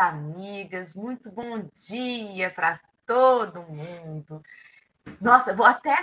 amigas, 0.00 0.94
muito 0.94 1.30
bom 1.30 1.68
dia 1.74 2.50
para 2.50 2.80
todo 3.04 3.60
mundo. 3.62 4.42
Nossa, 5.20 5.54
vou 5.54 5.66
até 5.66 5.94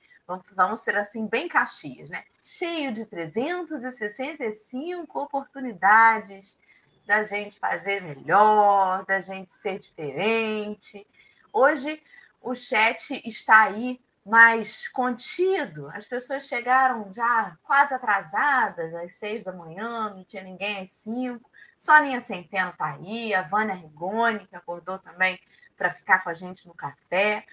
vamos 0.57 0.81
ser 0.81 0.97
assim, 0.97 1.27
bem 1.27 1.47
caxias, 1.47 2.09
né? 2.09 2.25
Cheio 2.43 2.91
de 2.91 3.05
365 3.05 5.21
oportunidades 5.21 6.59
da 7.07 7.23
gente 7.23 7.59
fazer 7.59 8.03
melhor, 8.03 9.05
da 9.05 9.21
gente 9.21 9.53
ser 9.53 9.79
diferente. 9.79 11.07
Hoje 11.53 12.03
o 12.41 12.55
chat 12.55 13.21
está 13.29 13.65
aí 13.65 14.01
mais 14.25 14.89
contido. 14.89 15.89
As 15.91 16.07
pessoas 16.07 16.47
chegaram 16.47 17.13
já 17.13 17.57
quase 17.63 17.95
atrasadas, 17.95 18.95
às 18.95 19.15
seis 19.15 19.45
da 19.45 19.53
manhã, 19.53 20.11
não 20.11 20.25
tinha 20.25 20.43
ninguém 20.43 20.81
às 20.81 20.91
cinco. 20.93 21.51
Soninha 21.79 22.21
Centeno 22.21 22.71
está 22.71 22.93
aí, 22.93 23.35
a 23.35 23.43
Vânia 23.43 23.75
Rigoni, 23.75 24.47
que 24.47 24.55
acordou 24.55 24.99
também 24.99 25.39
para 25.77 25.93
ficar 25.93 26.23
com 26.23 26.31
a 26.31 26.35
gente 26.35 26.67
no 26.69 26.75
café. 26.75 27.45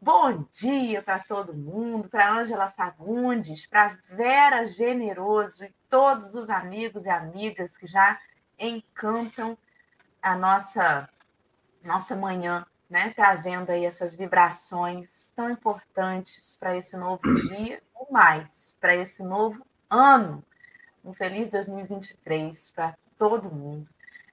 Bom 0.00 0.46
dia 0.50 1.02
para 1.02 1.18
todo 1.18 1.54
mundo, 1.54 2.08
para 2.08 2.32
Ângela 2.32 2.70
Fagundes, 2.70 3.66
para 3.66 3.98
Vera 4.08 4.66
Generoso 4.66 5.64
e 5.64 5.74
todos 5.90 6.34
os 6.34 6.48
amigos 6.48 7.04
e 7.04 7.10
amigas 7.10 7.76
que 7.76 7.86
já 7.86 8.18
encantam 8.60 9.56
a 10.22 10.36
nossa 10.36 11.08
nossa 11.82 12.14
manhã, 12.14 12.66
né? 12.88 13.10
Trazendo 13.10 13.70
aí 13.70 13.86
essas 13.86 14.14
vibrações 14.14 15.32
tão 15.34 15.50
importantes 15.50 16.56
para 16.60 16.76
esse 16.76 16.96
novo 16.96 17.22
dia 17.48 17.82
e 18.00 18.12
mais 18.12 18.76
para 18.80 18.94
esse 18.94 19.22
novo 19.22 19.64
ano. 19.88 20.44
Um 21.02 21.14
feliz 21.14 21.48
2023 21.48 22.72
para 22.74 22.94
todo 23.16 23.50
mundo. 23.50 23.88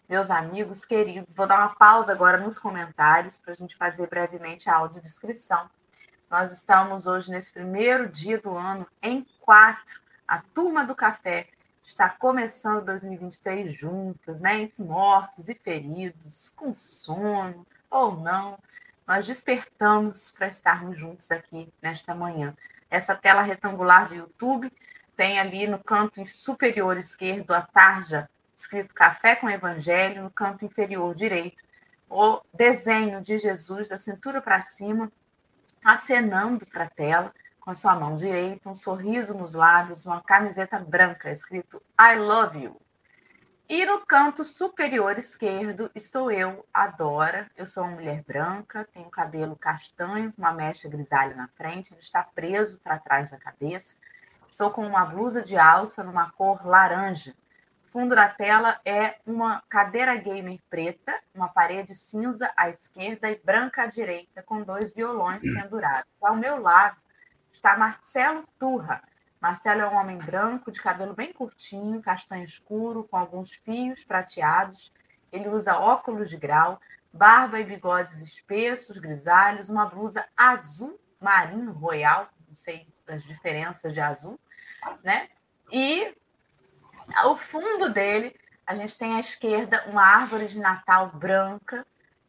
Meus 0.10 0.30
amigos 0.30 0.86
queridos, 0.86 1.36
vou 1.36 1.48
dar 1.48 1.60
uma 1.60 1.76
pausa 1.76 2.14
agora 2.14 2.38
nos 2.38 2.58
comentários 2.58 3.38
para 3.38 3.54
a 3.54 3.56
gente 3.56 3.76
fazer 3.76 4.08
brevemente 4.08 4.70
a 4.70 4.76
audiodescrição. 4.76 5.70
Nós 6.30 6.52
estamos 6.52 7.08
hoje, 7.08 7.32
nesse 7.32 7.54
primeiro 7.54 8.10
dia 8.10 8.38
do 8.38 8.58
ano, 8.58 8.86
em 9.02 9.26
quatro, 9.40 10.02
a 10.28 10.42
turma 10.54 10.86
do 10.86 10.94
café, 10.94 11.48
está 11.88 12.10
começando 12.10 12.86
2023 12.86 13.72
juntas, 13.72 14.42
né? 14.42 14.64
Entre 14.64 14.84
mortos 14.84 15.48
e 15.48 15.56
feridos, 15.56 16.54
com 16.56 16.76
sono 16.76 17.66
ou 17.90 18.18
não, 18.18 18.60
nós 19.08 19.26
despertamos 19.26 20.32
para 20.32 20.48
estarmos 20.50 20.98
juntos 20.98 21.32
aqui 21.32 21.72
nesta 21.82 22.14
manhã. 22.14 22.54
Essa 22.90 23.16
tela 23.16 23.42
retangular 23.42 24.10
do 24.10 24.16
YouTube 24.16 24.72
tem 25.16 25.40
ali 25.40 25.66
no 25.66 25.82
canto 25.82 26.26
superior 26.28 26.98
esquerdo 26.98 27.52
a 27.52 27.62
tarja 27.62 28.30
escrito 28.56 28.94
Café 28.94 29.36
com 29.36 29.50
Evangelho, 29.50 30.24
no 30.24 30.32
canto 30.32 30.66
inferior 30.66 31.14
direito, 31.16 31.64
o 32.10 32.42
desenho 32.54 33.22
de 33.22 33.38
Jesus 33.38 33.90
da 33.90 34.00
cintura 34.00 34.42
para 34.42 34.62
cima, 34.62 35.12
acenando 35.84 36.66
para 36.66 36.86
a 36.86 36.90
tela 36.90 37.34
com 37.68 37.72
a 37.72 37.76
sua 37.76 37.96
mão 37.96 38.16
direita, 38.16 38.70
um 38.70 38.74
sorriso 38.74 39.34
nos 39.34 39.54
lábios, 39.54 40.06
uma 40.06 40.22
camiseta 40.22 40.80
branca 40.80 41.30
escrito 41.30 41.84
I 42.00 42.16
love 42.16 42.58
you. 42.58 42.80
E 43.68 43.86
no 43.86 44.06
canto 44.06 44.46
superior 44.46 45.20
esquerdo 45.20 45.92
estou 45.94 46.32
eu, 46.32 46.66
Adora. 46.74 47.52
Eu 47.58 47.68
sou 47.68 47.84
uma 47.84 47.92
mulher 47.92 48.24
branca, 48.26 48.88
tenho 48.94 49.10
cabelo 49.10 49.54
castanho, 49.58 50.34
uma 50.38 50.54
mecha 50.54 50.88
grisalha 50.88 51.36
na 51.36 51.50
frente, 51.50 51.92
ele 51.92 52.00
está 52.00 52.24
preso 52.24 52.80
para 52.82 53.00
trás 53.00 53.32
da 53.32 53.38
cabeça. 53.38 53.98
Estou 54.50 54.72
com 54.72 54.88
uma 54.88 55.04
blusa 55.04 55.44
de 55.44 55.58
alça 55.58 56.06
numa 56.06 56.32
cor 56.32 56.66
laranja. 56.66 57.36
Fundo 57.88 58.16
da 58.16 58.30
tela 58.30 58.80
é 58.86 59.18
uma 59.26 59.62
cadeira 59.68 60.16
gamer 60.16 60.62
preta, 60.70 61.20
uma 61.36 61.50
parede 61.50 61.94
cinza 61.94 62.50
à 62.56 62.70
esquerda 62.70 63.30
e 63.30 63.36
branca 63.44 63.84
à 63.84 63.88
direita, 63.88 64.42
com 64.42 64.64
dois 64.64 64.94
violões 64.94 65.44
pendurados. 65.44 66.24
Ao 66.24 66.34
meu 66.34 66.62
lado 66.62 66.96
está 67.58 67.76
Marcelo 67.76 68.48
Turra. 68.60 69.02
Marcelo 69.42 69.82
é 69.82 69.90
um 69.90 69.96
homem 69.96 70.18
branco, 70.18 70.72
de 70.72 70.82
cabelo 70.82 71.14
bem 71.14 71.34
curtinho, 71.34 72.02
castanho 72.02 72.44
escuro, 72.44 73.04
com 73.04 73.18
alguns 73.18 73.52
fios 73.52 74.04
prateados. 74.04 74.94
Ele 75.32 75.50
usa 75.50 75.78
óculos 75.78 76.30
de 76.30 76.38
grau, 76.38 76.80
barba 77.12 77.60
e 77.60 77.64
bigodes 77.64 78.22
espessos, 78.22 78.98
grisalhos, 78.98 79.70
uma 79.70 79.86
blusa 79.86 80.26
azul 80.36 81.00
marinho 81.20 81.72
royal, 81.72 82.30
não 82.48 82.56
sei 82.56 82.88
as 83.08 83.24
diferenças 83.24 83.94
de 83.94 84.00
azul, 84.00 84.40
né? 85.04 85.28
E 85.72 86.16
ao 87.16 87.36
fundo 87.36 87.90
dele, 87.90 88.40
a 88.66 88.76
gente 88.76 88.98
tem 88.98 89.16
à 89.16 89.20
esquerda 89.20 89.84
uma 89.88 90.04
árvore 90.04 90.48
de 90.48 90.60
Natal 90.60 91.10
branca, 91.12 91.86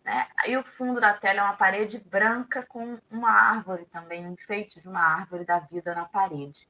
né? 0.08 0.26
E 0.46 0.56
o 0.56 0.64
fundo 0.64 0.98
da 1.02 1.12
tela 1.12 1.40
é 1.40 1.42
uma 1.42 1.52
parede 1.52 1.98
branca 1.98 2.64
com 2.66 2.98
uma 3.10 3.30
árvore 3.30 3.84
também, 3.92 4.26
um 4.26 4.32
enfeite 4.32 4.80
de 4.80 4.88
uma 4.88 5.02
árvore 5.02 5.44
da 5.44 5.58
vida 5.58 5.94
na 5.94 6.06
parede. 6.06 6.66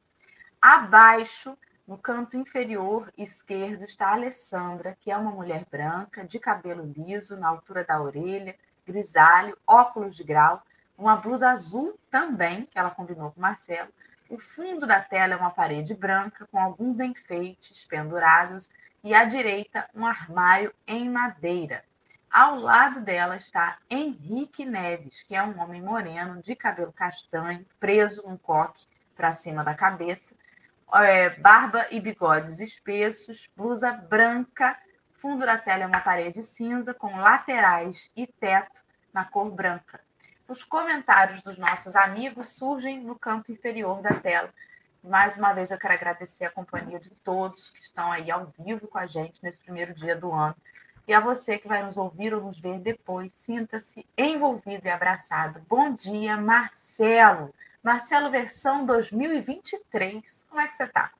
Abaixo, 0.60 1.56
no 1.86 1.96
canto 1.96 2.36
inferior 2.36 3.12
esquerdo, 3.16 3.84
está 3.84 4.08
a 4.08 4.14
Alessandra, 4.14 4.96
que 4.98 5.12
é 5.12 5.16
uma 5.16 5.30
mulher 5.30 5.64
branca, 5.70 6.24
de 6.24 6.40
cabelo 6.40 6.92
liso, 6.96 7.38
na 7.38 7.48
altura 7.48 7.84
da 7.84 8.02
orelha, 8.02 8.56
grisalho, 8.84 9.56
óculos 9.64 10.16
de 10.16 10.24
grau, 10.24 10.60
uma 10.96 11.14
blusa 11.14 11.50
azul 11.50 11.96
também, 12.10 12.66
que 12.66 12.76
ela 12.76 12.90
combinou 12.90 13.30
com 13.30 13.40
Marcelo. 13.40 13.92
O 14.28 14.36
fundo 14.36 14.84
da 14.84 15.00
tela 15.00 15.34
é 15.34 15.36
uma 15.36 15.52
parede 15.52 15.94
branca 15.94 16.44
com 16.50 16.58
alguns 16.58 16.98
enfeites 16.98 17.84
pendurados 17.84 18.68
e 19.04 19.14
à 19.14 19.24
direita 19.24 19.88
um 19.94 20.04
armário 20.04 20.74
em 20.88 21.08
madeira. 21.08 21.84
Ao 22.30 22.58
lado 22.58 23.00
dela 23.00 23.36
está 23.36 23.78
Henrique 23.88 24.64
Neves, 24.64 25.22
que 25.22 25.34
é 25.34 25.42
um 25.42 25.58
homem 25.60 25.80
moreno, 25.80 26.42
de 26.42 26.54
cabelo 26.54 26.92
castanho, 26.92 27.64
preso 27.80 28.26
um 28.28 28.36
coque 28.36 28.86
para 29.16 29.32
cima 29.32 29.64
da 29.64 29.74
cabeça, 29.74 30.36
é, 30.94 31.30
barba 31.30 31.86
e 31.90 32.00
bigodes 32.00 32.60
espessos, 32.60 33.48
blusa 33.56 33.92
branca, 33.92 34.78
fundo 35.12 35.44
da 35.44 35.58
tela 35.58 35.84
é 35.84 35.86
uma 35.86 36.00
parede 36.00 36.42
cinza 36.42 36.94
com 36.94 37.16
laterais 37.16 38.10
e 38.14 38.26
teto 38.26 38.82
na 39.12 39.24
cor 39.24 39.50
branca. 39.50 40.00
Os 40.46 40.62
comentários 40.62 41.42
dos 41.42 41.58
nossos 41.58 41.96
amigos 41.96 42.56
surgem 42.56 43.02
no 43.02 43.18
canto 43.18 43.52
inferior 43.52 44.00
da 44.00 44.14
tela. 44.14 44.52
Mais 45.02 45.36
uma 45.36 45.52
vez 45.52 45.70
eu 45.70 45.78
quero 45.78 45.94
agradecer 45.94 46.44
a 46.44 46.50
companhia 46.50 46.98
de 46.98 47.10
todos 47.10 47.70
que 47.70 47.80
estão 47.80 48.10
aí 48.10 48.30
ao 48.30 48.46
vivo 48.58 48.86
com 48.88 48.98
a 48.98 49.06
gente 49.06 49.42
nesse 49.42 49.60
primeiro 49.60 49.94
dia 49.94 50.16
do 50.16 50.32
ano. 50.32 50.56
E 51.08 51.14
a 51.14 51.20
você 51.20 51.56
que 51.56 51.66
vai 51.66 51.82
nos 51.82 51.96
ouvir 51.96 52.34
ou 52.34 52.42
nos 52.42 52.60
ver 52.60 52.78
depois, 52.80 53.34
sinta-se 53.34 54.04
envolvido 54.14 54.86
e 54.86 54.90
abraçado. 54.90 55.58
Bom 55.66 55.94
dia, 55.94 56.36
Marcelo. 56.36 57.48
Marcelo, 57.82 58.30
versão 58.30 58.84
2023. 58.84 60.46
Como 60.50 60.60
é 60.60 60.68
que 60.68 60.74
você 60.74 60.84
está? 60.84 61.10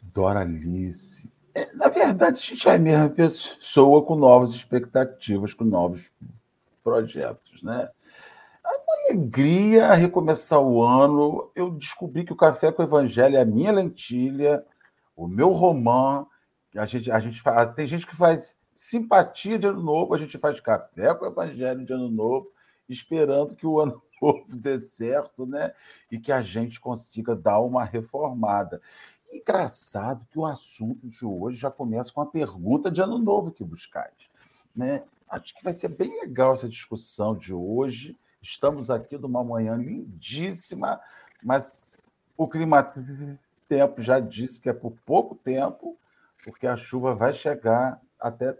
Doralice. 0.00 1.32
É, 1.52 1.68
na 1.74 1.88
verdade, 1.88 2.38
a 2.38 2.40
gente 2.40 2.68
é 2.68 2.74
a 2.76 2.78
mesma 2.78 3.08
pessoa 3.08 4.04
com 4.04 4.14
novas 4.14 4.50
expectativas, 4.50 5.52
com 5.52 5.64
novos 5.64 6.08
projetos, 6.84 7.64
né? 7.64 7.90
É 8.64 8.68
uma 8.68 9.08
alegria 9.08 9.92
recomeçar 9.94 10.60
o 10.60 10.80
ano. 10.80 11.50
Eu 11.52 11.72
descobri 11.72 12.24
que 12.24 12.32
o 12.32 12.36
Café 12.36 12.70
com 12.70 12.80
o 12.80 12.86
Evangelho 12.86 13.36
é 13.36 13.40
a 13.40 13.44
minha 13.44 13.72
lentilha, 13.72 14.64
o 15.16 15.26
meu 15.26 15.50
romã. 15.50 16.24
A 16.76 16.86
gente, 16.86 17.10
a 17.10 17.18
gente 17.18 17.42
faz, 17.42 17.74
tem 17.74 17.88
gente 17.88 18.06
que 18.06 18.14
faz 18.14 18.54
simpatia 18.76 19.58
de 19.58 19.66
ano 19.66 19.82
novo, 19.82 20.14
a 20.14 20.18
gente 20.18 20.36
faz 20.36 20.60
café 20.60 21.12
com 21.14 21.24
o 21.24 21.28
evangelho 21.28 21.84
de 21.84 21.92
ano 21.92 22.10
novo, 22.10 22.52
esperando 22.88 23.56
que 23.56 23.66
o 23.66 23.80
ano 23.80 24.00
novo 24.20 24.56
dê 24.56 24.78
certo, 24.78 25.46
né? 25.46 25.72
E 26.12 26.18
que 26.18 26.30
a 26.30 26.42
gente 26.42 26.78
consiga 26.78 27.34
dar 27.34 27.58
uma 27.60 27.84
reformada. 27.84 28.80
Engraçado 29.32 30.26
que 30.30 30.38
o 30.38 30.46
assunto 30.46 31.08
de 31.08 31.24
hoje 31.24 31.58
já 31.58 31.70
começa 31.70 32.12
com 32.12 32.20
a 32.20 32.26
pergunta 32.26 32.90
de 32.90 33.00
ano 33.00 33.18
novo 33.18 33.50
que 33.50 33.64
buscais, 33.64 34.30
né? 34.74 35.02
Acho 35.28 35.54
que 35.56 35.64
vai 35.64 35.72
ser 35.72 35.88
bem 35.88 36.20
legal 36.20 36.52
essa 36.52 36.68
discussão 36.68 37.34
de 37.34 37.52
hoje. 37.52 38.16
Estamos 38.40 38.90
aqui 38.90 39.18
numa 39.18 39.42
manhã 39.42 39.74
lindíssima, 39.74 41.00
mas 41.42 42.00
o 42.36 42.46
clima 42.46 42.92
tempo 43.68 44.00
já 44.00 44.20
disse 44.20 44.60
que 44.60 44.68
é 44.68 44.72
por 44.72 44.92
pouco 45.04 45.34
tempo, 45.34 45.98
porque 46.44 46.66
a 46.66 46.76
chuva 46.76 47.14
vai 47.14 47.32
chegar 47.32 48.00
até 48.20 48.56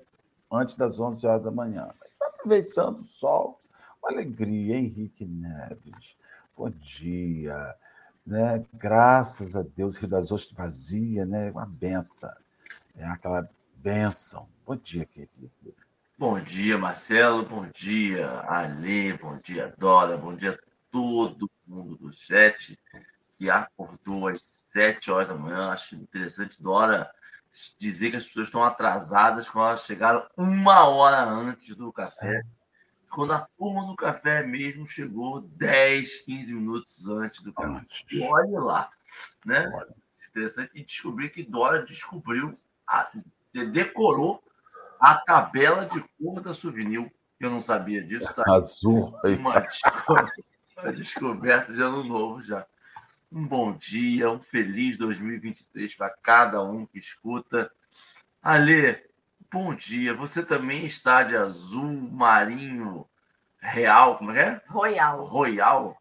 antes 0.51 0.75
das 0.75 1.01
11 1.01 1.27
horas 1.27 1.43
da 1.43 1.51
manhã. 1.51 1.91
Aproveitando 2.21 3.01
o 3.01 3.05
sol, 3.05 3.61
uma 4.03 4.11
alegria, 4.11 4.77
Henrique 4.77 5.25
Neves. 5.25 6.17
Bom 6.57 6.71
dia. 6.71 7.75
Né? 8.27 8.65
Graças 8.75 9.55
a 9.55 9.63
Deus, 9.63 9.97
Rio 9.97 10.09
das 10.09 10.31
Ostras 10.31 10.57
vazia, 10.57 11.25
né? 11.25 11.51
uma 11.51 11.67
benção. 11.67 12.33
É 12.97 13.05
aquela 13.05 13.49
benção. 13.77 14.49
Bom 14.65 14.77
dia, 14.77 15.05
querido. 15.05 15.51
Bom 16.19 16.41
dia, 16.41 16.79
Marcelo. 16.79 17.45
Bom 17.45 17.69
dia, 17.75 18.41
Ale. 18.49 19.13
Bom 19.19 19.37
dia, 19.37 19.75
Dora. 19.77 20.17
Bom 20.17 20.35
dia 20.35 20.59
todo 20.91 21.51
mundo 21.67 21.97
do 21.97 22.13
chat 22.13 22.79
que 23.33 23.51
acordou 23.51 24.29
às 24.29 24.59
7 24.63 25.11
horas 25.11 25.29
da 25.29 25.35
manhã. 25.35 25.69
Acho 25.69 25.95
interessante, 25.95 26.63
Dora, 26.63 27.11
dizer 27.79 28.11
que 28.11 28.17
as 28.17 28.27
pessoas 28.27 28.49
estão 28.49 28.63
atrasadas 28.63 29.49
quando 29.49 29.69
elas 29.69 29.85
chegaram 29.85 30.27
uma 30.37 30.87
hora 30.89 31.25
antes 31.25 31.75
do 31.75 31.93
café. 31.93 32.43
Quando 33.11 33.33
a 33.33 33.49
turma 33.57 33.87
do 33.87 33.97
café 33.97 34.47
mesmo 34.47 34.87
chegou 34.87 35.41
10, 35.41 36.23
15 36.23 36.55
minutos 36.55 37.09
antes 37.09 37.43
do 37.43 37.53
café. 37.53 37.87
Olha 38.23 38.61
lá. 38.61 38.91
Né? 39.45 39.71
Interessante 40.29 40.85
descobrir 40.85 41.31
que 41.31 41.43
Dora 41.43 41.83
descobriu, 41.83 42.59
a, 42.87 43.11
decorou 43.73 44.43
a 45.01 45.15
tabela 45.15 45.87
de 45.87 46.05
cor 46.19 46.43
da 46.43 46.53
souvenir. 46.53 47.11
Eu 47.41 47.51
não 47.51 47.61
sabia 47.61 48.03
disso. 48.03 48.35
Tá? 48.35 48.45
Azul. 48.49 49.15
Uma 49.25 49.61
descoberta 50.93 51.73
de 51.73 51.81
ano 51.81 52.05
novo 52.05 52.43
já. 52.43 52.67
Um 53.31 53.45
bom 53.45 53.77
dia, 53.77 54.31
um 54.31 54.41
feliz 54.41 54.97
2023 54.99 55.95
para 55.97 56.11
cada 56.11 56.63
um 56.63 56.87
que 56.87 56.99
escuta. 56.99 57.71
Alê, 58.41 59.03
bom 59.53 59.75
dia. 59.75 60.15
Você 60.15 60.45
também 60.45 60.87
está 60.87 61.25
de 61.25 61.37
azul 61.37 61.93
marinho 61.93 63.05
real, 63.59 64.17
como 64.17 64.31
é? 64.31 64.63
Royal. 64.69 65.25
Royal? 65.25 65.97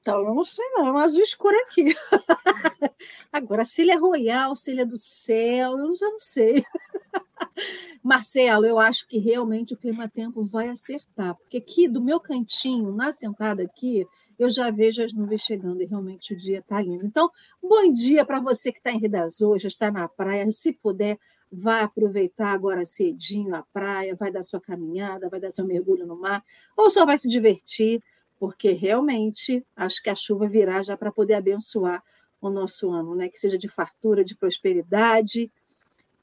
Então, 0.00 0.20
eu 0.20 0.34
não 0.34 0.44
sei 0.44 0.66
não, 0.70 0.86
é 0.86 0.92
um 0.92 0.98
azul 0.98 1.22
escuro 1.22 1.56
aqui. 1.60 1.94
Agora, 3.32 3.64
se 3.64 3.82
ele 3.82 3.90
é 3.90 3.96
royal, 3.96 4.54
se 4.54 4.70
ele 4.70 4.82
é 4.82 4.86
do 4.86 4.98
céu, 4.98 5.78
eu 5.78 5.96
já 5.96 6.06
não 6.06 6.18
sei. 6.18 6.64
Marcelo, 8.02 8.64
eu 8.64 8.78
acho 8.78 9.06
que 9.08 9.18
realmente 9.18 9.74
o 9.74 9.76
clima-tempo 9.76 10.44
vai 10.44 10.68
acertar, 10.68 11.34
porque 11.34 11.58
aqui 11.58 11.88
do 11.88 12.00
meu 12.00 12.20
cantinho, 12.20 12.92
na 12.92 13.10
sentada 13.10 13.62
aqui, 13.62 14.06
eu 14.38 14.48
já 14.48 14.70
vejo 14.70 15.02
as 15.02 15.12
nuvens 15.12 15.42
chegando 15.42 15.82
e 15.82 15.86
realmente 15.86 16.32
o 16.32 16.36
dia 16.36 16.60
está 16.60 16.80
lindo. 16.80 17.04
Então, 17.04 17.30
bom 17.62 17.92
dia 17.92 18.24
para 18.24 18.40
você 18.40 18.70
que 18.70 18.78
está 18.78 18.92
em 18.92 19.00
das 19.00 19.40
Ostras, 19.40 19.72
está 19.72 19.90
na 19.90 20.06
praia, 20.06 20.48
se 20.50 20.72
puder, 20.72 21.18
vá 21.50 21.82
aproveitar 21.82 22.52
agora 22.52 22.86
cedinho 22.86 23.54
a 23.54 23.62
praia, 23.72 24.14
vai 24.14 24.30
dar 24.30 24.42
sua 24.42 24.60
caminhada, 24.60 25.28
vai 25.28 25.40
dar 25.40 25.50
seu 25.50 25.66
mergulho 25.66 26.06
no 26.06 26.16
mar, 26.16 26.44
ou 26.76 26.90
só 26.90 27.04
vai 27.04 27.18
se 27.18 27.28
divertir, 27.28 28.02
porque 28.38 28.72
realmente 28.72 29.66
acho 29.74 30.02
que 30.02 30.10
a 30.10 30.14
chuva 30.14 30.48
virá 30.48 30.82
já 30.82 30.96
para 30.96 31.10
poder 31.10 31.34
abençoar 31.34 32.02
o 32.40 32.48
nosso 32.48 32.92
ano, 32.92 33.16
né? 33.16 33.28
Que 33.28 33.38
seja 33.38 33.58
de 33.58 33.68
fartura, 33.68 34.24
de 34.24 34.36
prosperidade, 34.36 35.50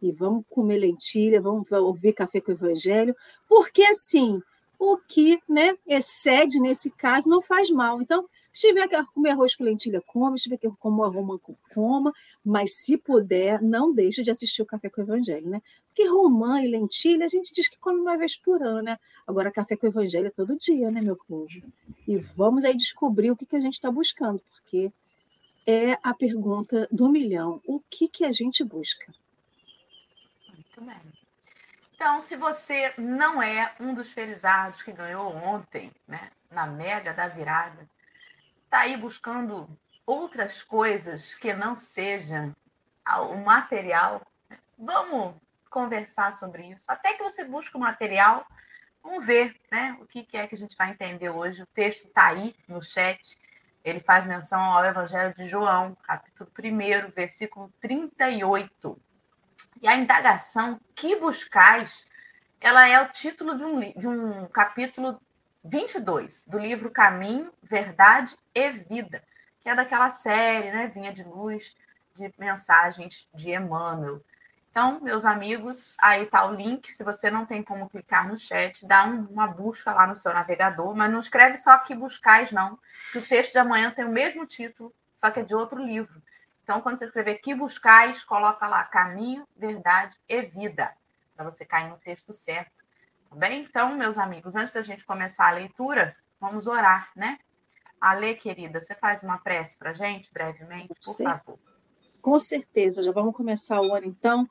e 0.02 0.12
vamos 0.12 0.46
comer 0.50 0.78
lentilha, 0.78 1.42
vamos 1.42 1.70
ouvir 1.72 2.14
café 2.14 2.40
com 2.40 2.52
o 2.52 2.56
evangelho, 2.56 3.16
porque 3.48 3.84
assim, 3.84 4.40
o 4.80 4.98
que 4.98 5.40
né, 5.48 5.78
excede 5.86 6.60
nesse 6.60 6.92
caso 6.92 7.30
não 7.30 7.42
faz 7.42 7.70
mal. 7.70 8.02
Então, 8.02 8.28
se 8.52 8.68
tiver 8.68 8.88
que 8.88 9.04
comer 9.14 9.32
arroz 9.32 9.56
com 9.56 9.64
lentilha, 9.64 10.02
coma, 10.02 10.38
se 10.38 10.44
tiver 10.44 10.58
que 10.58 10.70
comer 10.80 11.10
romã, 11.10 11.38
coma, 11.74 12.14
mas 12.44 12.78
se 12.78 12.98
puder, 12.98 13.62
não 13.62 13.94
deixe 13.94 14.24
de 14.24 14.32
assistir 14.32 14.62
o 14.62 14.66
Café 14.66 14.90
com 14.90 15.02
o 15.02 15.04
Evangelho, 15.04 15.50
né? 15.50 15.62
Porque 15.88 16.08
romã 16.08 16.62
e 16.62 16.68
lentilha 16.68 17.26
a 17.26 17.30
gente 17.30 17.54
diz 17.54 17.68
que 17.68 17.78
come 17.78 18.00
uma 18.00 18.18
vez 18.18 18.36
por 18.36 18.62
ano, 18.62 18.82
né? 18.82 18.98
Agora, 19.28 19.52
Café 19.52 19.76
com 19.76 19.88
o 19.88 19.90
Evangelho 19.90 20.28
é 20.28 20.30
todo 20.32 20.58
dia, 20.58 20.90
né, 20.90 21.02
meu 21.02 21.18
povo? 21.18 21.48
E 22.08 22.18
vamos 22.18 22.64
aí 22.64 22.76
descobrir 22.76 23.32
o 23.32 23.36
que, 23.36 23.46
que 23.46 23.56
a 23.56 23.60
gente 23.60 23.74
está 23.74 23.92
buscando, 23.92 24.42
porque 24.54 24.92
é 25.66 25.98
a 26.04 26.14
pergunta 26.14 26.88
do 26.92 27.10
milhão: 27.10 27.62
o 27.66 27.80
que, 27.90 28.08
que 28.08 28.24
a 28.24 28.32
gente 28.32 28.64
busca? 28.64 29.14
Muito 30.54 30.82
bem. 30.82 31.15
Então, 31.96 32.20
se 32.20 32.36
você 32.36 32.94
não 32.98 33.42
é 33.42 33.74
um 33.80 33.94
dos 33.94 34.12
felizados 34.12 34.82
que 34.82 34.92
ganhou 34.92 35.34
ontem, 35.34 35.94
né, 36.06 36.30
na 36.52 36.68
mega 36.68 37.14
da 37.14 37.30
virada, 37.30 37.88
está 38.66 38.80
aí 38.80 38.98
buscando 38.98 39.70
outras 40.06 40.62
coisas 40.62 41.34
que 41.34 41.54
não 41.54 41.74
sejam 41.74 42.54
o 43.30 43.38
material, 43.38 44.22
né, 44.50 44.58
vamos 44.78 45.36
conversar 45.70 46.34
sobre 46.34 46.66
isso. 46.68 46.84
Até 46.90 47.14
que 47.14 47.24
você 47.24 47.46
busque 47.46 47.78
o 47.78 47.80
material, 47.80 48.46
vamos 49.02 49.26
ver 49.26 49.56
né, 49.72 49.98
o 50.02 50.06
que 50.06 50.28
é 50.34 50.48
que 50.48 50.56
a 50.56 50.58
gente 50.58 50.76
vai 50.76 50.92
entender 50.92 51.30
hoje. 51.30 51.64
O 51.64 51.68
texto 51.68 52.08
está 52.08 52.28
aí 52.28 52.54
no 52.68 52.82
chat. 52.82 53.38
Ele 53.86 54.02
faz 54.02 54.26
menção 54.26 54.60
ao 54.60 54.84
Evangelho 54.84 55.34
de 55.34 55.48
João, 55.48 55.96
capítulo 56.04 56.52
1, 56.60 57.12
versículo 57.12 57.72
38. 57.80 59.02
E 59.82 59.88
a 59.88 59.96
indagação 59.96 60.80
que 60.96 61.16
buscais, 61.18 62.06
ela 62.62 62.88
é 62.88 63.02
o 63.02 63.10
título 63.10 63.56
de 63.56 63.64
um, 63.64 63.80
de 63.92 64.08
um 64.08 64.48
capítulo 64.48 65.22
22 65.64 66.46
do 66.48 66.58
livro 66.58 66.92
Caminho, 66.92 67.52
Verdade 67.62 68.38
e 68.54 68.72
Vida, 68.72 69.24
que 69.62 69.70
é 69.70 69.76
daquela 69.76 70.10
série, 70.10 70.72
né, 70.72 70.88
Vinha 70.88 71.12
de 71.12 71.24
Luz, 71.24 71.76
de 72.16 72.34
mensagens 72.38 73.28
de 73.34 73.52
Emmanuel. 73.52 74.22
Então, 74.70 75.00
meus 75.00 75.26
amigos, 75.26 75.96
aí 76.02 76.24
está 76.24 76.46
o 76.46 76.54
link. 76.54 76.92
Se 76.92 77.04
você 77.04 77.32
não 77.32 77.46
tem 77.46 77.64
como 77.64 77.90
clicar 77.90 78.28
no 78.28 78.38
chat, 78.38 78.86
dá 78.86 79.06
um, 79.06 79.26
uma 79.28 79.48
busca 79.48 79.94
lá 79.94 80.06
no 80.06 80.16
seu 80.16 80.34
navegador, 80.34 80.94
mas 80.94 81.10
não 81.10 81.22
escreve 81.22 81.56
só 81.56 81.78
que 81.78 81.96
buscais, 81.96 82.52
não, 82.52 82.78
que 83.12 83.20
o 83.20 83.26
texto 83.26 83.54
de 83.54 83.60
amanhã 83.60 83.90
tem 83.90 84.04
o 84.04 84.12
mesmo 84.12 84.46
título, 84.46 84.94
só 85.16 85.32
que 85.32 85.40
é 85.40 85.44
de 85.44 85.56
outro 85.56 85.82
livro. 85.82 86.22
Então, 86.66 86.82
quando 86.82 86.98
você 86.98 87.06
escrever 87.06 87.36
que 87.36 87.54
buscais, 87.54 88.24
coloca 88.24 88.68
lá 88.68 88.84
caminho, 88.84 89.48
verdade 89.56 90.18
e 90.28 90.42
vida, 90.42 90.92
para 91.36 91.46
você 91.46 91.64
cair 91.64 91.92
no 91.92 91.98
texto 91.98 92.34
certo. 92.34 92.84
Tá 93.30 93.36
bem? 93.36 93.62
Então, 93.62 93.96
meus 93.96 94.18
amigos, 94.18 94.56
antes 94.56 94.74
da 94.74 94.82
gente 94.82 95.06
começar 95.06 95.48
a 95.48 95.52
leitura, 95.52 96.16
vamos 96.40 96.66
orar, 96.66 97.12
né? 97.16 97.38
Ale, 98.02 98.34
querida, 98.34 98.82
você 98.82 98.96
faz 98.96 99.22
uma 99.22 99.38
prece 99.38 99.78
para 99.78 99.92
a 99.92 99.94
gente, 99.94 100.34
brevemente, 100.34 100.88
por 100.88 101.14
Sim. 101.14 101.26
favor. 101.26 101.60
Com 102.20 102.40
certeza, 102.40 103.04
já 103.04 103.12
vamos 103.12 103.36
começar 103.36 103.80
o 103.80 103.94
ano 103.94 104.08
então. 104.08 104.50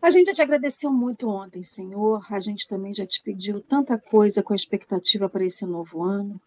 A 0.00 0.08
gente 0.08 0.26
já 0.26 0.34
te 0.34 0.42
agradeceu 0.42 0.92
muito 0.92 1.28
ontem, 1.28 1.64
Senhor. 1.64 2.24
A 2.32 2.38
gente 2.38 2.68
também 2.68 2.94
já 2.94 3.04
te 3.04 3.20
pediu 3.24 3.60
tanta 3.60 3.98
coisa 3.98 4.40
com 4.40 4.52
a 4.52 4.56
expectativa 4.56 5.28
para 5.28 5.44
esse 5.44 5.66
novo 5.66 6.04
ano 6.04 6.40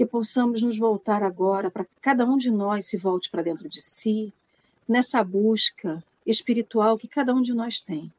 que 0.00 0.06
possamos 0.06 0.62
nos 0.62 0.78
voltar 0.78 1.22
agora 1.22 1.70
para 1.70 1.86
cada 2.00 2.24
um 2.24 2.38
de 2.38 2.50
nós 2.50 2.86
se 2.86 2.96
volte 2.96 3.28
para 3.28 3.42
dentro 3.42 3.68
de 3.68 3.82
si, 3.82 4.32
nessa 4.88 5.22
busca 5.22 6.02
espiritual 6.24 6.96
que 6.96 7.06
cada 7.06 7.34
um 7.34 7.42
de 7.42 7.52
nós 7.52 7.80
tem. 7.80 8.10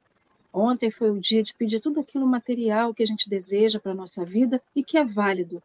Ontem 0.53 0.91
foi 0.91 1.09
o 1.09 1.19
dia 1.19 1.41
de 1.41 1.55
pedir 1.55 1.79
tudo 1.79 1.99
aquilo 1.99 2.27
material 2.27 2.93
que 2.93 3.01
a 3.01 3.05
gente 3.07 3.27
deseja 3.27 3.79
para 3.79 3.93
a 3.93 3.95
nossa 3.95 4.23
vida 4.23 4.61
e 4.75 4.83
que 4.83 4.95
é 4.95 5.03
válido. 5.03 5.59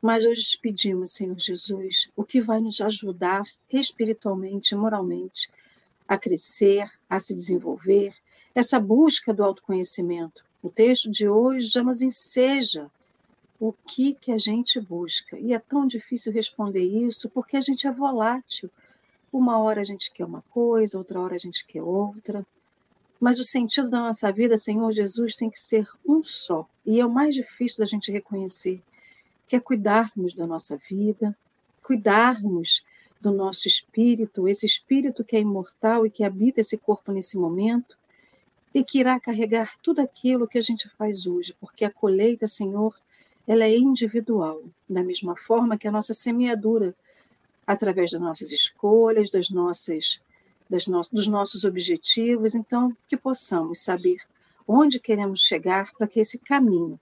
Mas 0.00 0.24
hoje 0.24 0.56
pedimos, 0.56 1.12
Senhor 1.12 1.38
Jesus, 1.38 2.10
o 2.16 2.24
que 2.24 2.40
vai 2.40 2.58
nos 2.58 2.80
ajudar 2.80 3.42
espiritualmente, 3.70 4.74
moralmente, 4.74 5.50
a 6.08 6.16
crescer, 6.16 6.90
a 7.10 7.20
se 7.20 7.34
desenvolver, 7.34 8.14
essa 8.54 8.80
busca 8.80 9.34
do 9.34 9.44
autoconhecimento. 9.44 10.42
O 10.62 10.70
texto 10.70 11.10
de 11.10 11.28
hoje 11.28 11.66
já 11.66 11.82
nos 11.82 12.00
enseja 12.00 12.90
o 13.62 13.72
que 13.86 14.14
que 14.14 14.32
a 14.32 14.38
gente 14.38 14.80
busca. 14.80 15.38
E 15.38 15.54
é 15.54 15.58
tão 15.60 15.86
difícil 15.86 16.32
responder 16.32 16.82
isso 16.82 17.30
porque 17.30 17.56
a 17.56 17.60
gente 17.60 17.86
é 17.86 17.92
volátil. 17.92 18.68
Uma 19.32 19.56
hora 19.60 19.80
a 19.80 19.84
gente 19.84 20.12
quer 20.12 20.24
uma 20.24 20.42
coisa, 20.50 20.98
outra 20.98 21.20
hora 21.20 21.36
a 21.36 21.38
gente 21.38 21.64
quer 21.64 21.80
outra. 21.80 22.44
Mas 23.20 23.38
o 23.38 23.44
sentido 23.44 23.88
da 23.88 24.00
nossa 24.00 24.32
vida, 24.32 24.58
Senhor 24.58 24.90
Jesus, 24.90 25.36
tem 25.36 25.48
que 25.48 25.60
ser 25.60 25.88
um 26.04 26.24
só. 26.24 26.68
E 26.84 26.98
é 26.98 27.06
o 27.06 27.08
mais 27.08 27.36
difícil 27.36 27.78
da 27.78 27.86
gente 27.86 28.10
reconhecer, 28.10 28.82
que 29.46 29.54
é 29.54 29.60
cuidarmos 29.60 30.34
da 30.34 30.44
nossa 30.44 30.76
vida, 30.90 31.32
cuidarmos 31.84 32.84
do 33.20 33.30
nosso 33.30 33.68
espírito, 33.68 34.48
esse 34.48 34.66
espírito 34.66 35.22
que 35.22 35.36
é 35.36 35.40
imortal 35.40 36.04
e 36.04 36.10
que 36.10 36.24
habita 36.24 36.60
esse 36.60 36.76
corpo 36.76 37.12
nesse 37.12 37.38
momento, 37.38 37.96
e 38.74 38.82
que 38.82 38.98
irá 38.98 39.20
carregar 39.20 39.78
tudo 39.80 40.00
aquilo 40.00 40.48
que 40.48 40.58
a 40.58 40.62
gente 40.62 40.88
faz 40.96 41.26
hoje, 41.28 41.54
porque 41.60 41.84
a 41.84 41.90
colheita, 41.90 42.48
Senhor, 42.48 43.00
ela 43.52 43.64
é 43.64 43.76
individual, 43.76 44.62
da 44.88 45.02
mesma 45.02 45.36
forma 45.36 45.76
que 45.76 45.86
a 45.86 45.92
nossa 45.92 46.14
semeadura, 46.14 46.94
através 47.66 48.10
das 48.10 48.20
nossas 48.20 48.50
escolhas, 48.50 49.28
das 49.28 49.50
nossas, 49.50 50.22
das 50.70 50.86
no, 50.86 51.02
dos 51.12 51.26
nossos 51.26 51.62
objetivos, 51.62 52.54
então 52.54 52.96
que 53.06 53.14
possamos 53.14 53.80
saber 53.80 54.22
onde 54.66 54.98
queremos 54.98 55.42
chegar 55.42 55.92
para 55.92 56.06
que 56.06 56.18
esse 56.18 56.38
caminho 56.38 56.98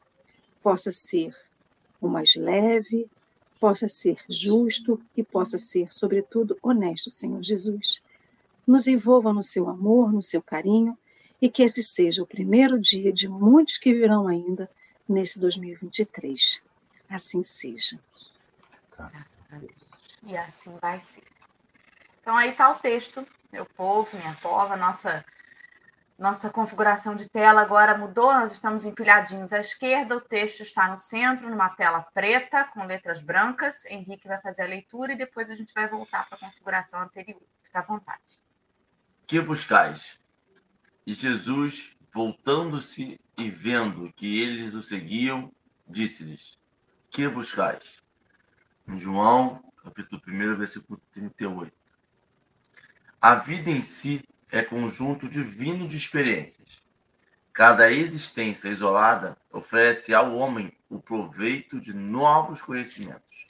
possa 0.60 0.90
ser 0.90 1.32
o 2.00 2.08
mais 2.08 2.34
leve, 2.34 3.06
possa 3.60 3.88
ser 3.88 4.18
justo 4.28 5.00
e 5.16 5.22
possa 5.22 5.56
ser, 5.56 5.92
sobretudo, 5.92 6.58
honesto, 6.60 7.12
Senhor 7.12 7.44
Jesus. 7.44 8.02
Nos 8.66 8.88
envolva 8.88 9.32
no 9.32 9.42
seu 9.42 9.68
amor, 9.68 10.12
no 10.12 10.22
seu 10.22 10.42
carinho, 10.42 10.98
e 11.40 11.48
que 11.48 11.62
esse 11.62 11.80
seja 11.80 12.24
o 12.24 12.26
primeiro 12.26 12.76
dia 12.76 13.12
de 13.12 13.28
muitos 13.28 13.78
que 13.78 13.94
virão 13.94 14.26
ainda 14.26 14.68
nesse 15.12 15.40
2023. 15.40 16.64
Assim 17.08 17.42
seja. 17.42 17.98
E 20.22 20.36
assim 20.36 20.76
vai 20.80 21.00
ser. 21.00 21.24
Então 22.20 22.36
aí 22.36 22.50
está 22.50 22.70
o 22.70 22.78
texto, 22.78 23.26
meu 23.52 23.66
povo, 23.66 24.16
minha 24.16 24.34
pova, 24.34 24.76
nossa 24.76 25.24
Nossa 26.18 26.50
configuração 26.50 27.16
de 27.16 27.30
tela 27.30 27.62
agora 27.62 27.96
mudou, 27.96 28.34
nós 28.34 28.52
estamos 28.52 28.84
empilhadinhos 28.84 29.54
à 29.54 29.58
esquerda, 29.58 30.18
o 30.18 30.20
texto 30.20 30.60
está 30.60 30.86
no 30.90 30.98
centro, 30.98 31.48
numa 31.48 31.70
tela 31.70 32.02
preta, 32.12 32.64
com 32.64 32.84
letras 32.84 33.22
brancas. 33.22 33.86
Henrique 33.86 34.28
vai 34.28 34.38
fazer 34.42 34.64
a 34.64 34.66
leitura 34.66 35.14
e 35.14 35.16
depois 35.16 35.50
a 35.50 35.54
gente 35.54 35.72
vai 35.72 35.88
voltar 35.88 36.28
para 36.28 36.36
a 36.36 36.40
configuração 36.40 37.00
anterior. 37.00 37.40
Fica 37.64 37.78
à 37.78 37.82
vontade. 37.82 38.38
Que 39.26 39.40
buscais? 39.40 40.20
E 41.06 41.14
Jesus, 41.14 41.96
voltando-se 42.12 43.20
e 43.36 43.50
vendo 43.50 44.12
que 44.14 44.40
eles 44.40 44.74
o 44.74 44.82
seguiam, 44.82 45.52
disse-lhes: 45.88 46.58
Que 47.10 47.28
buscais? 47.28 48.02
Em 48.86 48.98
João, 48.98 49.62
capítulo 49.82 50.20
1, 50.26 50.56
versículo 50.56 51.00
38. 51.12 51.72
A 53.20 53.34
vida 53.34 53.70
em 53.70 53.80
si 53.80 54.22
é 54.50 54.62
conjunto 54.62 55.28
divino 55.28 55.86
de 55.86 55.96
experiências. 55.96 56.78
Cada 57.52 57.92
existência 57.92 58.68
isolada 58.68 59.36
oferece 59.52 60.14
ao 60.14 60.34
homem 60.34 60.72
o 60.88 60.98
proveito 61.00 61.80
de 61.80 61.92
novos 61.92 62.62
conhecimentos. 62.62 63.46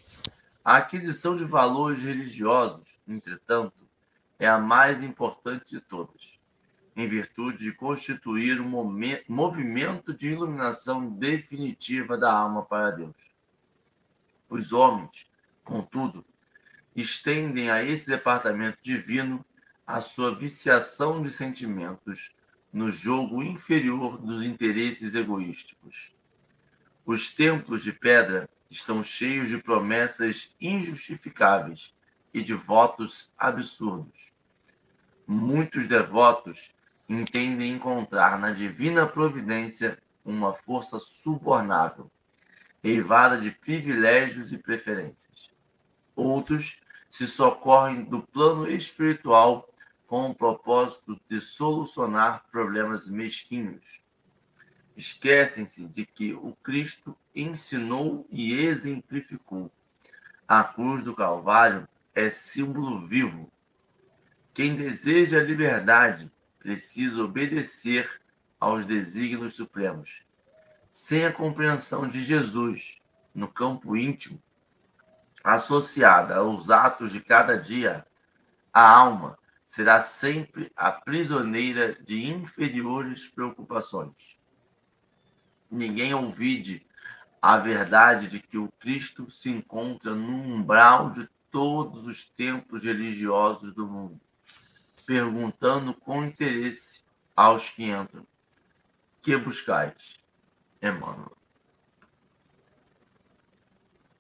A 0.64 0.78
aquisição 0.78 1.36
de 1.36 1.44
valores 1.44 2.02
religiosos, 2.02 3.00
entretanto, 3.06 3.88
é 4.38 4.48
a 4.48 4.58
mais 4.58 5.02
importante 5.02 5.70
de 5.70 5.80
todas, 5.80 6.39
em 7.00 7.08
virtude 7.08 7.64
de 7.64 7.72
constituir 7.72 8.60
um 8.60 8.68
movimento 9.26 10.12
de 10.12 10.28
iluminação 10.28 11.08
definitiva 11.08 12.16
da 12.18 12.30
alma 12.30 12.62
para 12.62 12.90
Deus. 12.90 13.32
Os 14.50 14.72
homens, 14.72 15.26
contudo, 15.64 16.22
estendem 16.94 17.70
a 17.70 17.82
esse 17.82 18.06
departamento 18.06 18.78
divino 18.82 19.42
a 19.86 20.02
sua 20.02 20.34
viciação 20.34 21.22
de 21.22 21.30
sentimentos 21.30 22.36
no 22.70 22.90
jogo 22.90 23.42
inferior 23.42 24.18
dos 24.18 24.42
interesses 24.42 25.14
egoísticos. 25.14 26.14
Os 27.06 27.34
templos 27.34 27.82
de 27.82 27.92
pedra 27.92 28.48
estão 28.70 29.02
cheios 29.02 29.48
de 29.48 29.56
promessas 29.56 30.54
injustificáveis 30.60 31.94
e 32.34 32.42
de 32.42 32.52
votos 32.52 33.34
absurdos. 33.38 34.32
Muitos 35.26 35.86
devotos 35.88 36.74
entendem 37.10 37.72
encontrar 37.72 38.38
na 38.38 38.52
divina 38.52 39.04
providência 39.04 39.98
uma 40.24 40.52
força 40.52 41.00
subornável, 41.00 42.08
eivada 42.84 43.40
de 43.40 43.50
privilégios 43.50 44.52
e 44.52 44.58
preferências. 44.58 45.50
Outros 46.14 46.80
se 47.08 47.26
socorrem 47.26 48.04
do 48.04 48.22
plano 48.22 48.70
espiritual 48.70 49.68
com 50.06 50.30
o 50.30 50.34
propósito 50.34 51.20
de 51.28 51.40
solucionar 51.40 52.44
problemas 52.52 53.10
mesquinhos. 53.10 54.04
Esquecem-se 54.96 55.88
de 55.88 56.06
que 56.06 56.32
o 56.32 56.56
Cristo 56.62 57.16
ensinou 57.34 58.24
e 58.30 58.54
exemplificou. 58.54 59.68
A 60.46 60.62
cruz 60.62 61.02
do 61.02 61.14
Calvário 61.14 61.88
é 62.14 62.30
símbolo 62.30 63.04
vivo. 63.04 63.50
Quem 64.54 64.76
deseja 64.76 65.40
a 65.40 65.44
liberdade 65.44 66.30
precisa 66.60 67.24
obedecer 67.24 68.20
aos 68.60 68.84
desígnios 68.84 69.56
supremos. 69.56 70.20
Sem 70.92 71.24
a 71.24 71.32
compreensão 71.32 72.06
de 72.06 72.22
Jesus 72.22 73.00
no 73.34 73.48
campo 73.48 73.96
íntimo, 73.96 74.40
associada 75.42 76.36
aos 76.36 76.70
atos 76.70 77.10
de 77.10 77.20
cada 77.20 77.56
dia, 77.56 78.06
a 78.72 78.88
alma 78.88 79.38
será 79.64 80.00
sempre 80.00 80.70
a 80.76 80.92
prisioneira 80.92 81.94
de 82.02 82.30
inferiores 82.30 83.28
preocupações. 83.28 84.38
Ninguém 85.70 86.12
ouvide 86.12 86.86
a 87.40 87.56
verdade 87.56 88.28
de 88.28 88.40
que 88.40 88.58
o 88.58 88.70
Cristo 88.78 89.30
se 89.30 89.48
encontra 89.48 90.14
no 90.14 90.34
umbral 90.34 91.10
de 91.10 91.28
todos 91.50 92.04
os 92.04 92.28
templos 92.28 92.84
religiosos 92.84 93.72
do 93.72 93.86
mundo, 93.86 94.20
perguntando 95.00 95.94
com 95.94 96.24
interesse 96.24 97.04
aos 97.34 97.68
que 97.70 97.90
entram: 97.90 98.26
Que 99.22 99.36
buscais? 99.36 100.18
Emmanuel. 100.82 101.36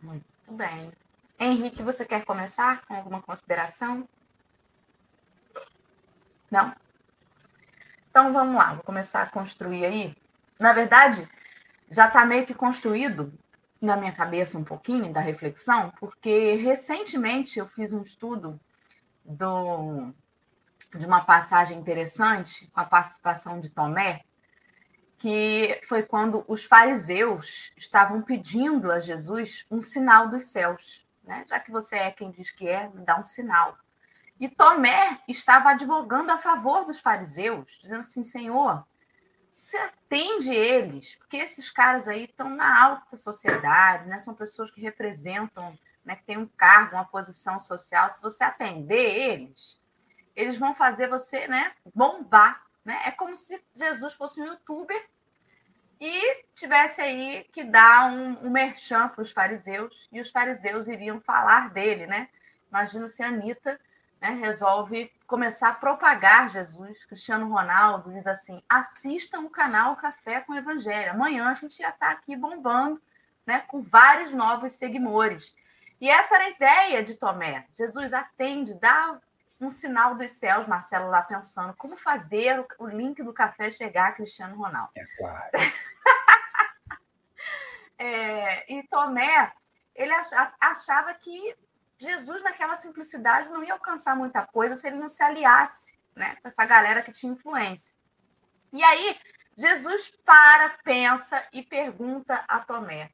Muito 0.00 0.24
bem. 0.52 0.92
Henrique, 1.38 1.82
você 1.82 2.04
quer 2.04 2.24
começar 2.24 2.84
com 2.86 2.94
alguma 2.94 3.22
consideração? 3.22 4.08
Não? 6.50 6.74
Então 8.10 8.32
vamos 8.32 8.56
lá, 8.56 8.74
vou 8.74 8.82
começar 8.82 9.22
a 9.22 9.30
construir 9.30 9.84
aí. 9.84 10.16
Na 10.58 10.72
verdade, 10.72 11.28
já 11.90 12.08
está 12.08 12.24
meio 12.24 12.44
que 12.44 12.54
construído 12.54 13.32
na 13.80 13.96
minha 13.96 14.12
cabeça 14.12 14.58
um 14.58 14.64
pouquinho 14.64 15.12
da 15.12 15.20
reflexão, 15.20 15.90
porque 15.98 16.54
recentemente 16.56 17.58
eu 17.58 17.66
fiz 17.66 17.92
um 17.92 18.02
estudo 18.02 18.60
do, 19.24 20.12
de 20.98 21.06
uma 21.06 21.24
passagem 21.24 21.78
interessante 21.78 22.66
com 22.68 22.80
a 22.80 22.84
participação 22.84 23.60
de 23.60 23.70
Tomé, 23.70 24.24
que 25.18 25.80
foi 25.86 26.02
quando 26.02 26.44
os 26.48 26.64
fariseus 26.64 27.72
estavam 27.76 28.22
pedindo 28.22 28.90
a 28.90 29.00
Jesus 29.00 29.66
um 29.70 29.80
sinal 29.80 30.28
dos 30.28 30.46
céus. 30.46 31.06
Né? 31.22 31.44
Já 31.48 31.60
que 31.60 31.70
você 31.70 31.96
é 31.96 32.10
quem 32.10 32.30
diz 32.30 32.50
que 32.50 32.66
é, 32.66 32.88
me 32.88 33.04
dá 33.04 33.18
um 33.20 33.24
sinal. 33.24 33.76
E 34.40 34.48
Tomé 34.48 35.20
estava 35.28 35.70
advogando 35.70 36.32
a 36.32 36.38
favor 36.38 36.86
dos 36.86 36.98
fariseus, 36.98 37.78
dizendo 37.82 38.00
assim: 38.00 38.24
Senhor, 38.24 38.82
se 39.50 39.76
atende 39.76 40.50
eles, 40.50 41.16
porque 41.16 41.36
esses 41.36 41.70
caras 41.70 42.08
aí 42.08 42.24
estão 42.24 42.48
na 42.48 42.82
alta 42.82 43.16
sociedade, 43.16 44.08
né? 44.08 44.18
são 44.18 44.34
pessoas 44.34 44.70
que 44.70 44.80
representam, 44.80 45.78
né? 46.02 46.16
que 46.16 46.24
têm 46.24 46.38
um 46.38 46.46
cargo, 46.46 46.96
uma 46.96 47.04
posição 47.04 47.60
social. 47.60 48.08
Se 48.08 48.22
você 48.22 48.42
atender 48.42 48.96
eles, 48.96 49.78
eles 50.34 50.56
vão 50.56 50.74
fazer 50.74 51.08
você 51.08 51.46
né? 51.46 51.72
bombar. 51.94 52.64
Né? 52.84 53.00
É 53.06 53.10
como 53.10 53.34
se 53.36 53.62
Jesus 53.76 54.14
fosse 54.14 54.40
um 54.40 54.46
youtuber 54.46 55.08
e 56.00 56.44
tivesse 56.54 57.00
aí 57.00 57.46
que 57.52 57.62
dar 57.62 58.10
um, 58.10 58.46
um 58.46 58.50
merchan 58.50 59.08
para 59.08 59.20
os 59.22 59.32
fariseus, 59.32 60.08
e 60.10 60.20
os 60.20 60.30
fariseus 60.30 60.88
iriam 60.88 61.20
falar 61.20 61.70
dele. 61.70 62.06
Né? 62.06 62.28
Imagina 62.70 63.06
se 63.06 63.22
a 63.22 63.28
Anitta 63.28 63.78
né, 64.20 64.30
resolve 64.30 65.12
começar 65.26 65.70
a 65.70 65.74
propagar 65.74 66.50
Jesus. 66.50 67.04
Cristiano 67.04 67.48
Ronaldo 67.48 68.12
diz 68.12 68.26
assim: 68.26 68.62
assistam 68.68 69.40
o 69.40 69.50
canal 69.50 69.96
Café 69.96 70.40
com 70.40 70.54
Evangelho. 70.54 71.12
Amanhã 71.12 71.48
a 71.48 71.54
gente 71.54 71.78
já 71.78 71.90
está 71.90 72.10
aqui 72.10 72.36
bombando, 72.36 73.00
né, 73.46 73.60
com 73.60 73.82
vários 73.82 74.32
novos 74.32 74.74
seguidores. 74.74 75.56
E 76.00 76.08
essa 76.08 76.34
era 76.36 76.44
a 76.44 76.50
ideia 76.50 77.02
de 77.02 77.14
Tomé. 77.14 77.66
Jesus 77.74 78.14
atende, 78.14 78.74
dá 78.74 79.20
um 79.60 79.70
sinal 79.70 80.14
dos 80.14 80.32
céus, 80.32 80.66
Marcelo 80.66 81.10
lá 81.10 81.22
pensando 81.22 81.74
como 81.74 81.96
fazer 81.96 82.64
o 82.78 82.86
link 82.86 83.22
do 83.22 83.34
café 83.34 83.70
chegar 83.70 84.08
a 84.08 84.12
Cristiano 84.12 84.56
Ronaldo. 84.56 84.90
É 84.96 85.04
claro. 85.18 85.50
é, 87.98 88.72
e 88.72 88.82
Tomé, 88.88 89.52
ele 89.94 90.12
achava 90.60 91.12
que 91.14 91.54
Jesus, 91.98 92.42
naquela 92.42 92.76
simplicidade, 92.76 93.50
não 93.50 93.62
ia 93.62 93.74
alcançar 93.74 94.16
muita 94.16 94.46
coisa 94.46 94.74
se 94.74 94.86
ele 94.86 94.96
não 94.96 95.08
se 95.08 95.22
aliasse 95.22 95.98
né, 96.16 96.36
com 96.36 96.48
essa 96.48 96.64
galera 96.64 97.02
que 97.02 97.12
tinha 97.12 97.32
influência. 97.32 97.94
E 98.72 98.82
aí, 98.82 99.18
Jesus 99.56 100.10
para, 100.24 100.70
pensa 100.82 101.46
e 101.52 101.62
pergunta 101.62 102.42
a 102.48 102.60
Tomé: 102.60 103.10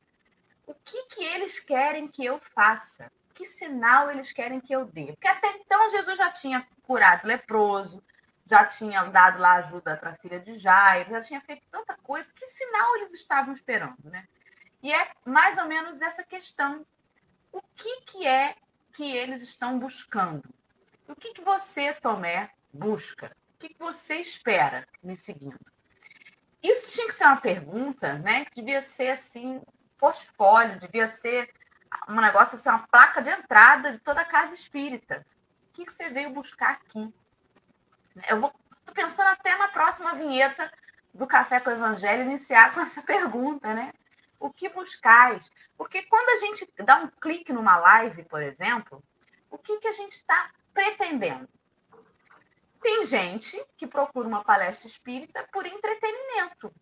o 0.65 0.75
que, 0.75 1.03
que 1.07 1.25
eles 1.25 1.59
querem 1.59 2.07
que 2.07 2.25
eu 2.25 2.39
faça? 2.39 3.11
Que 3.37 3.45
sinal 3.45 4.11
eles 4.11 4.33
querem 4.33 4.61
que 4.61 4.75
eu 4.75 4.85
dê? 4.85 5.13
Porque 5.13 5.29
até 5.29 5.49
então 5.59 5.91
Jesus 5.91 6.19
já 6.19 6.33
tinha 6.33 6.67
curado 6.83 7.25
leproso, 7.25 8.05
já 8.45 8.65
tinha 8.65 9.05
dado 9.05 9.39
lá 9.39 9.55
ajuda 9.57 9.97
para 9.97 10.11
a 10.11 10.17
filha 10.17 10.41
de 10.41 10.55
Jairo, 10.55 11.11
já 11.11 11.23
tinha 11.23 11.41
feito 11.41 11.63
tanta 11.71 11.97
coisa. 11.99 12.33
Que 12.35 12.47
sinal 12.47 12.97
eles 12.97 13.15
estavam 13.15 13.55
esperando, 13.55 14.03
né? 14.05 14.27
E 14.83 14.93
é 14.93 15.13
mais 15.25 15.57
ou 15.59 15.67
menos 15.67 16.03
essa 16.03 16.25
questão. 16.25 16.85
O 17.53 17.63
que, 17.77 18.01
que 18.03 18.27
é 18.27 18.57
que 18.97 19.15
eles 19.15 19.43
estão 19.43 19.79
buscando. 19.79 20.43
O 21.07 21.15
que, 21.15 21.35
que 21.35 21.43
você, 21.43 21.93
Tomé, 21.93 22.51
busca? 22.73 23.37
O 23.55 23.59
que, 23.59 23.69
que 23.69 23.79
você 23.79 24.15
espera 24.15 24.89
me 25.03 25.15
seguindo? 25.15 25.61
Isso 26.63 26.91
tinha 26.91 27.07
que 27.07 27.15
ser 27.15 27.25
uma 27.25 27.37
pergunta, 27.37 28.19
né? 28.19 28.47
Devia 28.55 28.81
ser 28.81 29.11
assim, 29.11 29.61
portfólio, 29.99 30.81
devia 30.81 31.09
ser 31.09 31.53
um 32.09 32.21
negócio 32.21 32.57
assim, 32.57 32.69
uma 32.69 32.87
placa 32.87 33.21
de 33.23 33.31
entrada 33.31 33.93
de 33.93 33.99
toda 33.99 34.21
a 34.21 34.25
casa 34.25 34.55
espírita. 34.55 35.27
O 35.69 35.73
que, 35.73 35.85
você 35.85 36.09
veio 36.09 36.31
buscar 36.31 36.73
aqui? 36.73 37.15
Eu 38.29 38.41
vou 38.41 38.53
pensando 38.95 39.29
até 39.29 39.57
na 39.57 39.69
próxima 39.69 40.15
vinheta 40.15 40.73
do 41.13 41.27
Café 41.27 41.61
com 41.61 41.71
o 41.71 41.73
Evangelho 41.73 42.23
iniciar 42.23 42.73
com 42.73 42.81
essa 42.81 43.03
pergunta, 43.03 43.75
né? 43.75 43.93
o 44.39 44.51
que 44.51 44.69
buscais? 44.69 45.51
Porque 45.77 46.03
quando 46.05 46.29
a 46.31 46.37
gente 46.37 46.69
dá 46.85 46.97
um 46.97 47.09
clique 47.09 47.53
numa 47.53 47.77
live, 47.77 48.25
por 48.25 48.43
exemplo, 48.43 49.03
o 49.51 49.59
que, 49.59 49.79
que 49.79 49.89
a 49.89 49.93
gente 49.93 50.13
está 50.13 50.51
pretendendo? 50.73 51.49
Tem 52.81 53.05
gente 53.07 53.63
que 53.77 53.87
procura 53.87 54.29
uma 54.29 54.45
palestra 54.45 54.89
espírita 54.89 55.47
por 55.53 55.67
entretenimento. 55.67 56.73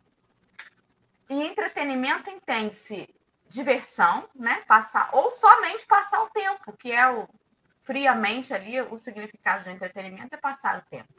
E 1.31 1.43
entretenimento 1.43 2.29
entende-se 2.31 3.09
diversão, 3.55 4.29
né? 4.35 4.63
Passar 4.67 5.09
ou 5.13 5.31
somente 5.31 5.87
passar 5.87 6.23
o 6.25 6.31
tempo, 6.31 6.77
que 6.77 6.91
é 6.91 7.09
o 7.09 7.29
friamente 7.85 8.53
ali 8.53 8.81
o 8.81 8.99
significado 8.99 9.63
de 9.63 9.71
entretenimento 9.71 10.35
é 10.35 10.39
passar 10.39 10.79
o 10.79 10.91
tempo. 10.91 11.15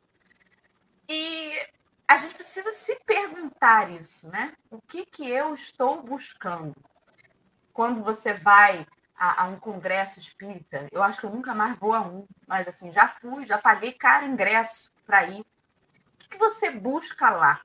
E 1.07 1.53
a 2.07 2.17
gente 2.17 2.35
precisa 2.35 2.71
se 2.73 2.99
perguntar 3.05 3.89
isso, 3.89 4.29
né? 4.29 4.53
O 4.69 4.81
que 4.81 5.05
que 5.05 5.29
eu 5.29 5.53
estou 5.53 6.03
buscando? 6.03 6.75
Quando 7.71 8.03
você 8.03 8.33
vai 8.33 8.85
a, 9.15 9.43
a, 9.43 9.47
um 9.47 9.57
congresso 9.57 10.19
espírita, 10.19 10.89
eu 10.91 11.01
acho 11.01 11.21
que 11.21 11.25
eu 11.27 11.31
nunca 11.31 11.53
mais 11.53 11.77
vou 11.79 11.93
a 11.93 12.01
um, 12.01 12.27
mas 12.45 12.67
assim, 12.67 12.91
já 12.91 13.07
fui, 13.07 13.45
já 13.45 13.57
paguei 13.57 13.93
caro 13.93 14.25
ingresso 14.25 14.91
para 15.05 15.23
ir. 15.25 15.39
O 15.41 16.17
que, 16.17 16.29
que 16.29 16.37
você 16.37 16.69
busca 16.71 17.29
lá? 17.29 17.61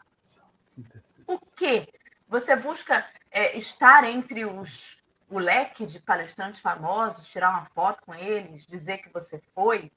O 1.27 1.39
que? 1.57 1.89
Você 2.31 2.55
busca 2.55 3.05
é, 3.29 3.59
estar 3.59 4.05
entre 4.05 4.45
os 4.45 4.97
o 5.29 5.39
leque 5.39 5.85
de 5.85 5.99
palestrantes 5.99 6.61
famosos, 6.61 7.29
tirar 7.29 7.51
uma 7.51 7.65
foto 7.65 8.05
com 8.05 8.15
eles, 8.15 8.67
dizer 8.67 8.99
que 8.99 9.13
você 9.13 9.41
foi? 9.53 9.93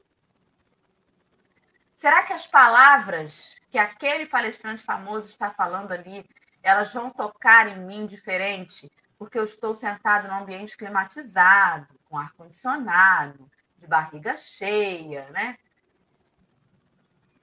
Será 1.91 2.23
que 2.23 2.33
as 2.33 2.47
palavras 2.47 3.55
que 3.69 3.77
aquele 3.77 4.25
palestrante 4.25 4.83
famoso 4.83 5.29
está 5.29 5.51
falando 5.51 5.91
ali, 5.91 6.27
elas 6.63 6.91
vão 6.91 7.11
tocar 7.11 7.67
em 7.67 7.79
mim 7.79 8.07
diferente, 8.07 8.91
porque 9.17 9.37
eu 9.37 9.43
estou 9.43 9.75
sentado 9.75 10.27
num 10.27 10.37
ambiente 10.37 10.75
climatizado, 10.75 11.99
com 12.09 12.17
ar 12.17 12.33
condicionado, 12.33 13.49
de 13.77 13.85
barriga 13.85 14.37
cheia, 14.37 15.29
né? 15.29 15.57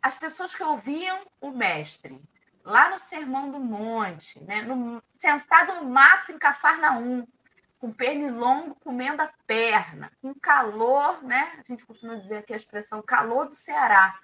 As 0.02 0.16
pessoas 0.16 0.54
que 0.54 0.62
ouviam 0.64 1.24
o 1.40 1.50
mestre 1.50 2.20
lá 2.64 2.90
no 2.90 2.98
Sermão 2.98 3.50
do 3.50 3.58
Monte, 3.58 4.42
né, 4.44 4.62
no, 4.62 5.02
sentado 5.18 5.82
no 5.82 5.90
mato 5.90 6.32
em 6.32 6.38
Cafarnaum, 6.38 7.26
com 7.78 7.92
pernilongo 7.92 8.74
comendo 8.74 9.22
a 9.22 9.32
perna, 9.46 10.12
com 10.20 10.34
calor, 10.34 11.22
né? 11.24 11.54
A 11.58 11.62
gente 11.62 11.86
costuma 11.86 12.14
dizer 12.14 12.38
aqui 12.38 12.52
a 12.52 12.56
expressão 12.56 13.00
calor 13.00 13.46
do 13.46 13.54
Ceará. 13.54 14.20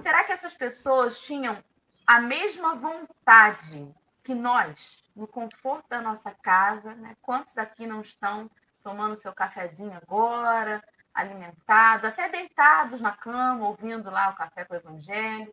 Será 0.00 0.22
que 0.22 0.32
essas 0.32 0.52
pessoas 0.52 1.18
tinham 1.22 1.64
a 2.06 2.20
mesma 2.20 2.74
vontade 2.74 3.90
que 4.22 4.34
nós, 4.34 5.02
no 5.16 5.26
conforto 5.26 5.88
da 5.88 6.02
nossa 6.02 6.30
casa, 6.30 6.94
né? 6.94 7.16
Quantos 7.22 7.56
aqui 7.56 7.86
não 7.86 8.02
estão 8.02 8.50
tomando 8.82 9.16
seu 9.16 9.32
cafezinho 9.32 9.96
agora, 9.96 10.82
alimentados, 11.14 12.04
até 12.04 12.28
deitados 12.28 13.00
na 13.00 13.12
cama, 13.12 13.66
ouvindo 13.66 14.10
lá 14.10 14.28
o 14.28 14.34
café 14.34 14.64
com 14.64 14.74
o 14.74 14.76
evangelho? 14.76 15.52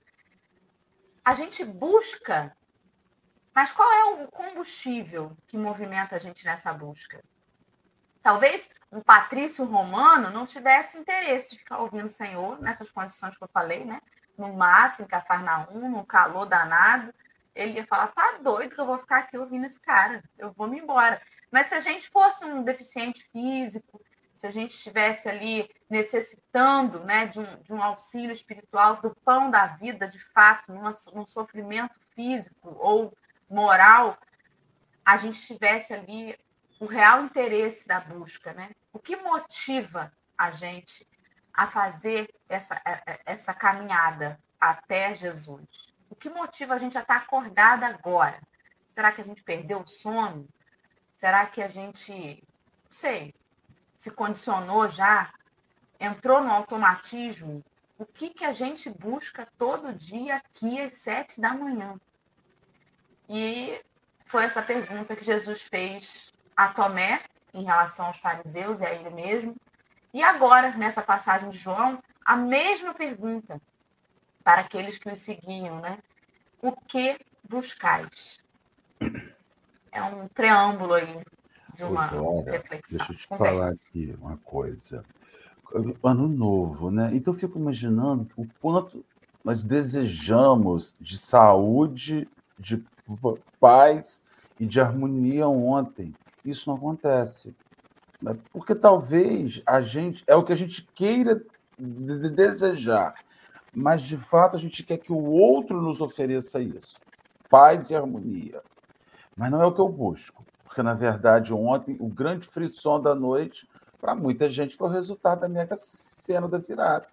A 1.29 1.35
gente 1.35 1.63
busca 1.63 2.57
mas 3.53 3.71
qual 3.71 3.91
é 3.91 4.23
o 4.23 4.27
combustível 4.29 5.37
que 5.45 5.57
movimenta 5.57 6.15
a 6.15 6.17
gente 6.17 6.43
nessa 6.43 6.73
busca? 6.73 7.23
Talvez 8.23 8.71
um 8.91 8.99
patrício 9.01 9.63
romano 9.63 10.31
não 10.31 10.47
tivesse 10.47 10.97
interesse 10.97 11.51
de 11.51 11.59
ficar 11.59 11.77
ouvindo 11.77 12.05
o 12.05 12.09
Senhor 12.09 12.59
nessas 12.61 12.89
condições 12.89 13.37
que 13.37 13.43
eu 13.43 13.49
falei, 13.49 13.85
né? 13.85 14.01
No 14.35 14.53
mato, 14.53 15.03
em 15.03 15.05
Cafarnaum, 15.05 15.91
no 15.91 16.03
calor 16.03 16.47
danado. 16.47 17.13
Ele 17.53 17.73
ia 17.73 17.85
falar: 17.85 18.07
tá 18.07 18.39
doido 18.41 18.73
que 18.73 18.81
eu 18.81 18.87
vou 18.87 18.97
ficar 18.97 19.19
aqui 19.19 19.37
ouvindo 19.37 19.65
esse 19.67 19.81
cara, 19.81 20.23
eu 20.35 20.51
vou 20.53 20.67
me 20.67 20.79
embora. 20.79 21.21
Mas 21.51 21.67
se 21.67 21.75
a 21.75 21.79
gente 21.79 22.09
fosse 22.09 22.43
um 22.43 22.63
deficiente 22.63 23.23
físico, 23.25 24.01
se 24.39 24.47
a 24.47 24.51
gente 24.51 24.73
estivesse 24.73 25.27
ali 25.27 25.69
necessitando 25.89 27.03
né, 27.03 27.25
de, 27.25 27.41
um, 27.41 27.61
de 27.61 27.73
um 27.73 27.83
auxílio 27.83 28.31
espiritual, 28.31 29.01
do 29.01 29.13
pão 29.13 29.51
da 29.51 29.67
vida, 29.67 30.07
de 30.07 30.17
fato, 30.17 30.71
numa, 30.71 30.93
num 31.13 31.27
sofrimento 31.27 31.99
físico 32.15 32.73
ou 32.79 33.13
moral, 33.49 34.17
a 35.03 35.17
gente 35.17 35.45
tivesse 35.45 35.93
ali 35.93 36.39
o 36.79 36.85
real 36.85 37.25
interesse 37.25 37.85
da 37.85 37.99
busca, 37.99 38.53
né? 38.53 38.69
O 38.93 38.97
que 38.97 39.17
motiva 39.17 40.09
a 40.37 40.51
gente 40.51 41.05
a 41.53 41.67
fazer 41.67 42.33
essa, 42.47 42.81
é, 42.85 43.11
é, 43.11 43.19
essa 43.25 43.53
caminhada 43.53 44.39
até 44.57 45.13
Jesus? 45.15 45.93
O 46.09 46.15
que 46.15 46.29
motiva 46.29 46.75
a 46.75 46.77
gente 46.77 46.97
a 46.97 47.01
estar 47.01 47.17
acordada 47.17 47.87
agora? 47.87 48.39
Será 48.93 49.11
que 49.11 49.19
a 49.19 49.25
gente 49.25 49.43
perdeu 49.43 49.81
o 49.81 49.87
sono? 49.87 50.47
Será 51.11 51.45
que 51.45 51.61
a 51.61 51.67
gente, 51.67 52.41
não 52.85 52.91
sei, 52.91 53.35
se 53.99 54.09
condicionou 54.09 54.89
já? 54.89 55.31
Entrou 55.99 56.41
no 56.41 56.49
automatismo? 56.49 57.63
O 57.97 58.05
que, 58.05 58.29
que 58.29 58.45
a 58.45 58.53
gente 58.53 58.89
busca 58.89 59.45
todo 59.57 59.93
dia 59.93 60.37
aqui 60.37 60.79
às 60.81 60.93
sete 60.95 61.41
da 61.41 61.53
manhã? 61.53 61.99
E 63.27 63.79
foi 64.25 64.45
essa 64.45 64.61
pergunta 64.61 65.17
que 65.17 65.25
Jesus 65.25 65.63
fez 65.63 66.31
a 66.55 66.69
Tomé 66.69 67.21
em 67.53 67.65
relação 67.65 68.05
aos 68.05 68.19
fariseus 68.19 68.79
e 68.79 68.85
a 68.85 68.93
ele 68.93 69.09
mesmo. 69.09 69.55
E 70.13 70.23
agora, 70.23 70.71
nessa 70.71 71.01
passagem 71.01 71.49
de 71.49 71.57
João, 71.57 72.01
a 72.23 72.37
mesma 72.37 72.93
pergunta 72.93 73.61
para 74.43 74.61
aqueles 74.61 74.97
que 74.97 75.09
o 75.09 75.15
seguiam, 75.15 75.81
né? 75.81 75.99
O 76.61 76.71
que 76.71 77.19
buscais? 77.43 78.39
É 79.91 80.01
um 80.01 80.27
preâmbulo 80.29 80.93
aí 80.93 81.21
de 81.79 81.93
uma 81.93 82.05
Agora, 82.05 82.51
reflexão. 82.51 82.97
Deixa 82.97 83.13
eu 83.13 83.17
te 83.17 83.27
falar 83.27 83.69
aqui 83.69 84.15
uma 84.19 84.37
coisa. 84.37 85.03
Ano 86.03 86.27
novo, 86.27 86.91
né? 86.91 87.11
Então 87.13 87.33
eu 87.33 87.39
fico 87.39 87.57
imaginando 87.57 88.27
o 88.35 88.45
quanto 88.61 89.05
nós 89.43 89.63
desejamos 89.63 90.95
de 90.99 91.17
saúde, 91.17 92.27
de 92.57 92.83
paz 93.59 94.23
e 94.59 94.65
de 94.65 94.81
harmonia 94.81 95.47
ontem. 95.47 96.13
Isso 96.43 96.69
não 96.69 96.77
acontece. 96.77 97.55
Né? 98.21 98.35
Porque 98.51 98.75
talvez 98.75 99.61
a 99.65 99.81
gente. 99.81 100.23
É 100.27 100.35
o 100.35 100.43
que 100.43 100.53
a 100.53 100.57
gente 100.57 100.87
queira 100.93 101.41
desejar. 101.77 103.13
Mas, 103.73 104.01
de 104.01 104.17
fato, 104.17 104.55
a 104.55 104.59
gente 104.59 104.83
quer 104.83 104.97
que 104.97 105.13
o 105.13 105.23
outro 105.23 105.79
nos 105.79 106.01
ofereça 106.01 106.59
isso. 106.59 106.95
Paz 107.49 107.89
e 107.89 107.95
harmonia. 107.95 108.61
Mas 109.37 109.51
não 109.51 109.61
é 109.61 109.65
o 109.65 109.73
que 109.73 109.79
eu 109.79 109.87
busco. 109.87 110.43
Na 110.83 110.93
verdade, 110.93 111.53
ontem, 111.53 111.97
o 111.99 112.07
grande 112.07 112.47
frisson 112.47 112.99
da 113.01 113.13
noite, 113.13 113.67
para 113.99 114.15
muita 114.15 114.49
gente, 114.49 114.75
foi 114.75 114.87
o 114.87 114.91
resultado 114.91 115.41
da 115.41 115.49
mega 115.49 115.75
cena 115.77 116.47
da 116.47 116.57
virada. 116.57 117.07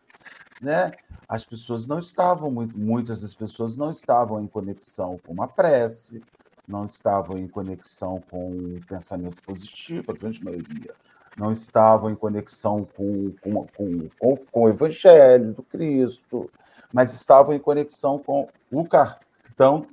Né? 0.60 0.92
as 1.28 1.44
pessoas 1.44 1.86
não 1.86 1.98
estavam 1.98 2.50
muito, 2.50 2.78
muitas 2.78 3.20
das 3.20 3.34
pessoas 3.34 3.76
não 3.76 3.90
estavam 3.90 4.40
em 4.40 4.46
conexão 4.46 5.18
com 5.24 5.32
uma 5.32 5.48
prece, 5.48 6.22
não 6.66 6.86
estavam 6.86 7.36
em 7.38 7.48
conexão 7.48 8.22
com 8.30 8.50
o 8.50 8.86
pensamento 8.86 9.42
positivo, 9.42 10.12
a 10.12 10.14
grande 10.14 10.42
maioria, 10.44 10.94
não 11.36 11.52
estavam 11.52 12.10
em 12.10 12.14
conexão 12.14 12.84
com, 12.84 13.32
com, 13.42 13.66
com, 13.66 14.08
com, 14.18 14.36
com 14.36 14.62
o 14.62 14.68
Evangelho 14.68 15.52
do 15.52 15.62
Cristo, 15.62 16.50
mas 16.92 17.12
estavam 17.12 17.54
em 17.54 17.58
conexão 17.58 18.18
com 18.18 18.48
o 18.70 18.84
cartão 18.84 19.86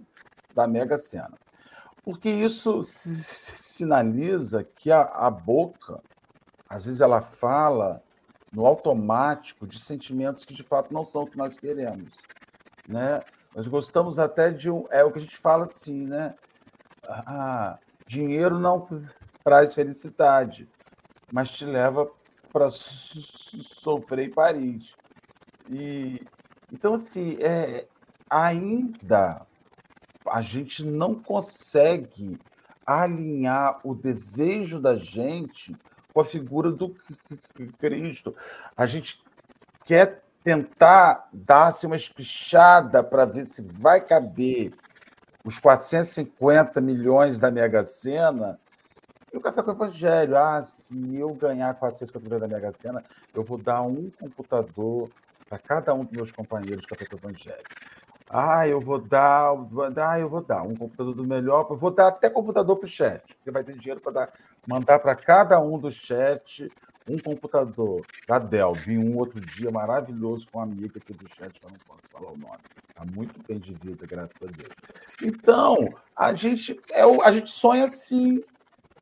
da 0.56 0.68
Mega 0.68 0.98
Sena. 0.98 1.43
Porque 2.04 2.30
isso 2.30 2.82
sinaliza 2.84 4.64
que 4.64 4.92
a, 4.92 5.02
a 5.02 5.32
boca, 5.32 6.02
às 6.68 6.86
vezes, 6.86 7.00
ela 7.00 7.22
fala 7.22 8.04
no 8.52 8.66
automático 8.66 9.66
de 9.66 9.80
sentimentos 9.80 10.46
que 10.46 10.54
de 10.54 10.64
fato 10.64 10.94
não 10.94 11.06
são 11.06 11.24
o 11.24 11.28
que 11.28 11.38
nós 11.38 11.58
queremos, 11.58 12.14
né? 12.88 13.22
Nós 13.56 13.68
gostamos 13.68 14.20
até 14.20 14.52
de 14.52 14.70
um, 14.70 14.86
é 14.92 15.04
o 15.04 15.12
que 15.12 15.20
a 15.20 15.22
gente 15.22 15.38
fala 15.38 15.64
assim, 15.64 16.06
né? 16.06 16.36
Ah, 17.08 17.80
dinheiro 18.06 18.60
não 18.60 18.86
traz 19.44 19.74
felicidade, 19.74 20.70
mas 21.32 21.50
te 21.50 21.66
leva 21.66 22.10
para 22.52 22.70
sofrer 22.70 24.28
em 24.28 24.32
Paris. 24.32 24.96
E 25.70 26.22
então 26.72 26.94
assim, 26.94 27.38
é, 27.42 27.88
ainda 28.30 29.46
a 30.28 30.42
gente 30.42 30.84
não 30.84 31.16
consegue 31.16 32.38
alinhar 32.86 33.80
o 33.84 33.96
desejo 33.96 34.80
da 34.80 34.96
gente 34.96 35.76
com 36.14 36.22
a 36.22 36.26
figura 36.26 36.72
do 36.72 36.96
Cristo. 37.80 38.36
A 38.76 38.86
gente 38.86 39.22
quer 39.86 40.24
tentar 40.44 41.30
dar-se 41.32 41.86
uma 41.86 41.96
espichada 41.96 43.02
para 43.02 43.26
ver 43.26 43.46
se 43.46 43.62
vai 43.62 44.02
caber 44.02 44.74
os 45.44 45.60
450 45.60 46.80
milhões 46.82 47.40
da 47.40 47.50
Mega 47.50 47.84
Sena. 47.84 48.60
E 49.32 49.38
o 49.38 49.42
Café 49.42 49.64
com 49.64 49.72
o 49.72 49.74
Evangelho, 49.74 50.38
ah, 50.38 50.62
se 50.62 51.16
eu 51.16 51.34
ganhar 51.34 51.74
450 51.74 52.24
milhões 52.24 52.42
da 52.42 52.48
Mega 52.48 52.72
Sena, 52.72 53.04
eu 53.34 53.44
vou 53.44 53.58
dar 53.58 53.82
um 53.82 54.12
computador 54.20 55.10
para 55.50 55.58
cada 55.58 55.94
um 55.94 56.04
dos 56.04 56.14
meus 56.14 56.32
companheiros 56.32 56.84
do 56.84 56.88
Café 56.88 57.06
com 57.06 57.16
o 57.16 57.20
Evangelho. 57.20 57.64
Ah, 58.36 58.68
eu 58.68 58.82
vou 58.82 59.00
dar, 59.00 59.52
ah, 59.52 60.20
eu 60.20 60.28
vou 60.28 60.44
dar 60.44 60.64
um 60.64 60.76
computador 60.76 61.14
do 61.14 61.24
melhor, 61.24 61.66
vou 61.76 61.92
dar 61.92 62.08
até 62.08 62.32
computador 62.32 62.78
para 62.78 62.88
o 62.88 62.90
chat, 62.90 63.22
porque 63.36 63.52
vai 63.52 63.64
ter 63.64 63.78
dinheiro 63.78 64.02
para 64.02 64.28
mandar 64.68 64.98
para 64.98 65.16
cada 65.16 65.60
um 65.60 65.78
do 65.78 65.92
chat 65.92 66.68
um 67.08 67.20
computador 67.20 68.02
da 68.28 68.40
Dell. 68.40 68.74
Vi 68.74 68.98
um 68.98 69.18
outro 69.18 69.40
dia 69.40 69.70
maravilhoso 69.70 70.48
com 70.52 70.58
uma 70.58 70.66
amiga 70.66 70.98
aqui 70.98 71.14
do 71.14 71.30
chat, 71.36 71.60
que 71.60 71.64
eu 71.64 71.70
não 71.70 71.78
posso 71.86 72.02
falar 72.12 72.32
o 72.32 72.38
nome. 72.38 72.58
Está 72.90 73.06
muito 73.06 73.40
bem 73.48 73.60
de 73.60 73.74
vida, 73.74 74.08
graças 74.08 74.42
a 74.42 74.48
Deus. 74.48 74.74
Então, 75.22 75.94
a 76.16 76.34
gente, 76.34 76.80
é, 76.92 77.04
a 77.04 77.32
gente 77.32 77.52
sonha 77.52 77.86
assim. 77.86 78.44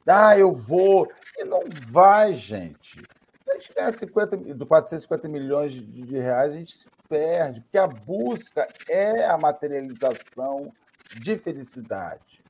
Ah, 0.05 0.37
eu 0.37 0.53
vou. 0.53 1.09
E 1.37 1.45
não 1.45 1.61
vai, 1.87 2.35
gente. 2.35 3.01
Gente 3.61 3.75
ganhar 3.75 3.93
50, 3.93 4.65
450 4.65 5.27
milhões 5.27 5.71
de, 5.71 5.81
de 5.81 6.17
reais, 6.17 6.51
a 6.51 6.55
gente 6.55 6.75
se 6.75 6.87
perde, 7.07 7.61
porque 7.61 7.77
a 7.77 7.85
busca 7.85 8.67
é 8.89 9.25
a 9.25 9.37
materialização 9.37 10.73
de 11.21 11.37
felicidade. 11.37 12.41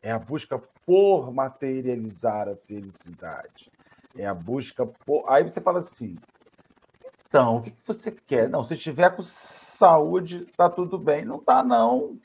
É 0.00 0.12
a 0.12 0.18
busca 0.18 0.62
por 0.86 1.32
materializar 1.34 2.48
a 2.48 2.54
felicidade. 2.54 3.70
É 4.16 4.26
a 4.26 4.34
busca 4.34 4.86
por. 4.86 5.24
Aí 5.28 5.42
você 5.42 5.60
fala 5.60 5.80
assim: 5.80 6.16
então, 7.28 7.56
o 7.56 7.62
que 7.62 7.74
você 7.84 8.12
quer? 8.12 8.48
Não, 8.48 8.64
se 8.64 8.76
tiver 8.76 9.10
com 9.10 9.22
saúde, 9.22 10.46
tá 10.56 10.70
tudo 10.70 10.98
bem. 10.98 11.24
Não 11.24 11.40
tá, 11.40 11.64
não. 11.64 12.16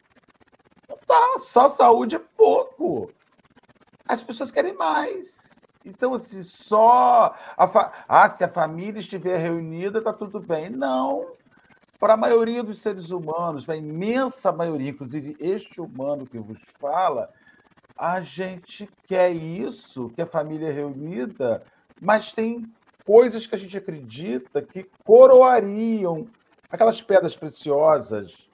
Não 0.88 0.98
tá. 1.08 1.40
Só 1.40 1.68
saúde 1.68 2.16
é 2.16 2.22
pouco. 2.38 3.12
As 4.08 4.22
pessoas 4.22 4.52
querem 4.52 4.74
mais. 4.74 5.55
Então, 5.86 6.14
assim, 6.16 6.42
só. 6.42 7.36
Fa... 7.72 7.94
Ah, 8.08 8.30
se 8.30 8.44
a 8.44 8.50
família 8.50 9.00
estiver 9.00 9.38
reunida, 9.38 10.02
tá 10.02 10.12
tudo 10.12 10.40
bem. 10.40 10.70
Não. 10.70 11.34
Para 12.00 12.14
a 12.14 12.18
maioria 12.18 12.64
dos 12.64 12.80
seres 12.82 13.12
humanos, 13.12 13.66
para 13.66 13.76
a 13.76 13.78
imensa 13.78 14.52
maioria, 14.52 14.90
inclusive 14.90 15.38
este 15.40 15.80
humano 15.80 16.26
que 16.26 16.38
vos 16.38 16.60
fala, 16.80 17.30
a 17.98 18.20
gente 18.20 18.90
quer 19.08 19.32
isso, 19.32 20.10
que 20.10 20.22
a 20.22 20.28
família 20.28 20.68
é 20.68 20.72
reunida, 20.72 21.64
mas 22.02 22.34
tem 22.34 22.66
coisas 23.06 23.48
que 23.48 23.56
a 23.56 23.58
gente 23.58 23.78
acredita 23.78 24.62
que 24.62 24.84
coroariam 25.06 26.28
aquelas 26.70 27.02
pedras 27.02 27.36
preciosas 27.36 28.50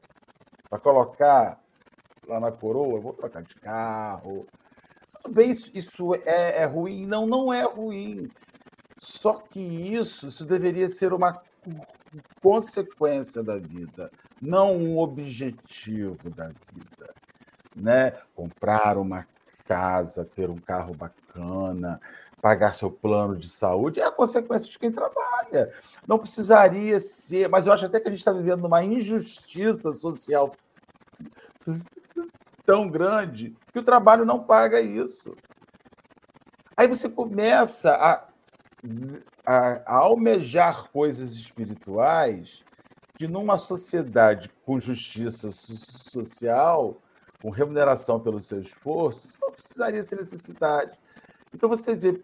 para 0.69 0.77
colocar 0.77 1.59
lá 2.27 2.39
na 2.39 2.51
coroa. 2.51 2.99
vou 2.99 3.13
trocar 3.13 3.41
de 3.41 3.55
carro. 3.55 4.45
Tudo 5.21 5.33
bem, 5.33 5.51
isso, 5.51 5.69
isso 5.73 6.15
é, 6.15 6.61
é 6.61 6.65
ruim? 6.65 7.05
Não, 7.05 7.25
não 7.25 7.53
é 7.53 7.63
ruim. 7.63 8.29
Só 8.99 9.33
que 9.33 9.59
isso, 9.59 10.27
isso 10.27 10.45
deveria 10.45 10.89
ser 10.89 11.13
uma 11.13 11.41
consequência 12.41 13.41
da 13.43 13.57
vida, 13.57 14.11
não 14.41 14.75
um 14.75 14.99
objetivo 14.99 16.29
da 16.29 16.47
vida. 16.47 17.13
Né? 17.75 18.11
Comprar 18.35 18.97
uma 18.97 19.25
casa, 19.65 20.25
ter 20.25 20.49
um 20.49 20.57
carro 20.57 20.93
bacana, 20.93 21.99
pagar 22.41 22.73
seu 22.73 22.91
plano 22.91 23.37
de 23.37 23.47
saúde 23.47 23.99
é 23.99 24.05
a 24.05 24.11
consequência 24.11 24.69
de 24.69 24.77
quem 24.77 24.91
trabalha. 24.91 25.71
Não 26.07 26.19
precisaria 26.19 26.99
ser, 26.99 27.47
mas 27.47 27.67
eu 27.67 27.73
acho 27.73 27.85
até 27.85 27.99
que 27.99 28.07
a 28.07 28.11
gente 28.11 28.19
está 28.19 28.33
vivendo 28.33 28.65
uma 28.65 28.83
injustiça 28.83 29.93
social 29.93 30.53
tão 32.65 32.89
grande 32.89 33.55
que 33.71 33.79
o 33.79 33.83
trabalho 33.83 34.25
não 34.25 34.43
paga 34.43 34.81
isso. 34.81 35.35
Aí 36.75 36.87
você 36.87 37.09
começa 37.09 37.93
a 37.95 38.27
a, 39.45 39.81
a 39.85 39.95
almejar 39.97 40.89
coisas 40.91 41.33
espirituais 41.33 42.63
que 43.17 43.27
numa 43.27 43.57
sociedade 43.57 44.49
com 44.65 44.79
justiça 44.79 45.51
social, 45.51 46.97
com 47.41 47.49
remuneração 47.49 48.19
pelo 48.19 48.41
seu 48.41 48.61
esforço, 48.61 49.27
isso 49.27 49.37
não 49.41 49.51
precisaria 49.51 50.03
ser 50.03 50.15
necessidade. 50.17 50.97
Então 51.53 51.69
você 51.69 51.93
vê 51.93 52.19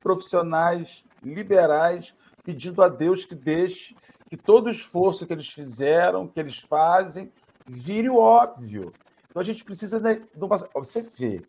profissionais 0.00 1.04
liberais 1.22 2.14
pedindo 2.44 2.82
a 2.82 2.88
Deus 2.88 3.24
que 3.24 3.34
deixe 3.34 3.96
que 4.28 4.36
todo 4.36 4.66
o 4.66 4.70
esforço 4.70 5.26
que 5.26 5.32
eles 5.32 5.48
fizeram, 5.48 6.28
que 6.28 6.38
eles 6.38 6.58
fazem, 6.58 7.32
vire 7.66 8.08
o 8.08 8.16
óbvio. 8.16 8.92
Então 9.30 9.40
a 9.40 9.44
gente 9.44 9.64
precisa 9.64 10.00
de. 10.00 10.20
Você 10.74 11.02
vê, 11.02 11.42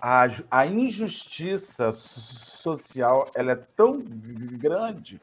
a, 0.00 0.26
a 0.50 0.66
injustiça 0.66 1.92
social 1.92 3.30
ela 3.34 3.52
é 3.52 3.56
tão 3.76 4.00
grande 4.00 5.20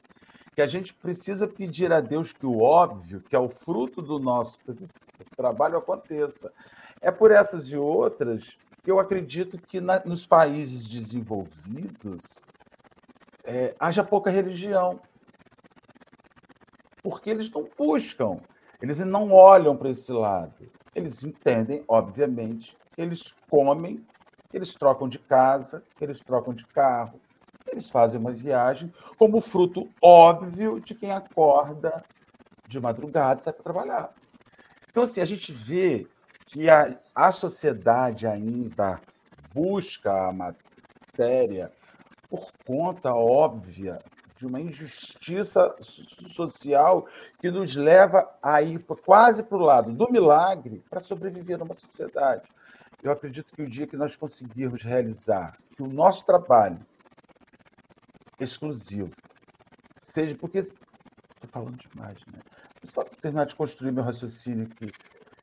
que 0.55 0.61
a 0.61 0.67
gente 0.67 0.93
precisa 0.93 1.45
pedir 1.45 1.91
a 1.91 1.99
Deus 1.99 2.31
que 2.31 2.45
o 2.45 2.61
óbvio, 2.61 3.19
que 3.21 3.35
é 3.35 3.39
o 3.39 3.49
fruto 3.49 4.01
do 4.01 4.17
nosso 4.17 4.59
trabalho, 5.35 5.77
aconteça. 5.77 6.53
É 7.01 7.11
por 7.11 7.31
essas 7.31 7.67
e 7.67 7.75
outras 7.75 8.57
que 8.81 8.89
eu 8.89 8.97
acredito 8.97 9.57
que 9.57 9.81
na, 9.81 9.99
nos 10.05 10.25
países 10.25 10.87
desenvolvidos 10.87 12.45
é, 13.43 13.75
haja 13.77 14.03
pouca 14.03 14.29
religião. 14.29 15.01
Porque 17.03 17.29
eles 17.29 17.49
não 17.51 17.69
buscam, 17.77 18.39
eles 18.81 18.99
não 18.99 19.31
olham 19.31 19.75
para 19.75 19.89
esse 19.89 20.11
lado. 20.13 20.71
Eles 20.95 21.23
entendem, 21.23 21.83
obviamente, 21.87 22.75
que 22.95 23.01
eles 23.01 23.35
comem 23.49 24.03
eles 24.55 24.73
trocam 24.73 25.09
de 25.09 25.19
casa, 25.19 25.83
eles 25.99 26.21
trocam 26.21 26.53
de 26.53 26.65
carro, 26.67 27.19
eles 27.67 27.89
fazem 27.89 28.19
uma 28.19 28.31
viagem 28.31 28.91
como 29.17 29.41
fruto 29.41 29.89
óbvio 30.01 30.79
de 30.79 30.95
quem 30.95 31.11
acorda 31.11 32.03
de 32.67 32.79
madrugada 32.79 33.41
e 33.41 33.43
sai 33.43 33.53
para 33.53 33.63
trabalhar. 33.63 34.13
Então, 34.89 35.03
assim, 35.03 35.19
a 35.19 35.25
gente 35.25 35.51
vê 35.51 36.07
que 36.45 36.69
a, 36.69 36.97
a 37.13 37.31
sociedade 37.33 38.25
ainda 38.25 39.01
busca 39.53 40.29
a 40.29 40.31
matéria 40.31 41.69
por 42.29 42.49
conta 42.65 43.13
óbvia 43.13 44.01
de 44.37 44.45
uma 44.45 44.59
injustiça 44.59 45.75
social 46.29 47.07
que 47.39 47.49
nos 47.49 47.75
leva 47.75 48.29
a 48.41 48.61
ir 48.61 48.79
quase 49.05 49.43
para 49.43 49.57
o 49.57 49.61
lado 49.61 49.93
do 49.93 50.11
milagre 50.11 50.83
para 50.89 50.99
sobreviver 50.99 51.57
numa 51.57 51.75
sociedade 51.75 52.43
eu 53.03 53.11
acredito 53.11 53.53
que 53.53 53.61
o 53.61 53.69
dia 53.69 53.85
que 53.85 53.95
nós 53.95 54.15
conseguirmos 54.15 54.81
realizar 54.81 55.57
que 55.75 55.83
o 55.83 55.87
nosso 55.87 56.25
trabalho 56.25 56.79
exclusivo 58.39 59.11
seja 60.01 60.35
porque 60.35 60.59
estou 60.59 60.75
falando 61.49 61.77
demais, 61.77 62.17
né? 62.31 62.39
Só 62.83 63.03
terminar 63.03 63.45
de 63.45 63.55
construir 63.55 63.91
meu 63.91 64.03
raciocínio 64.03 64.67
aqui, 64.67 64.91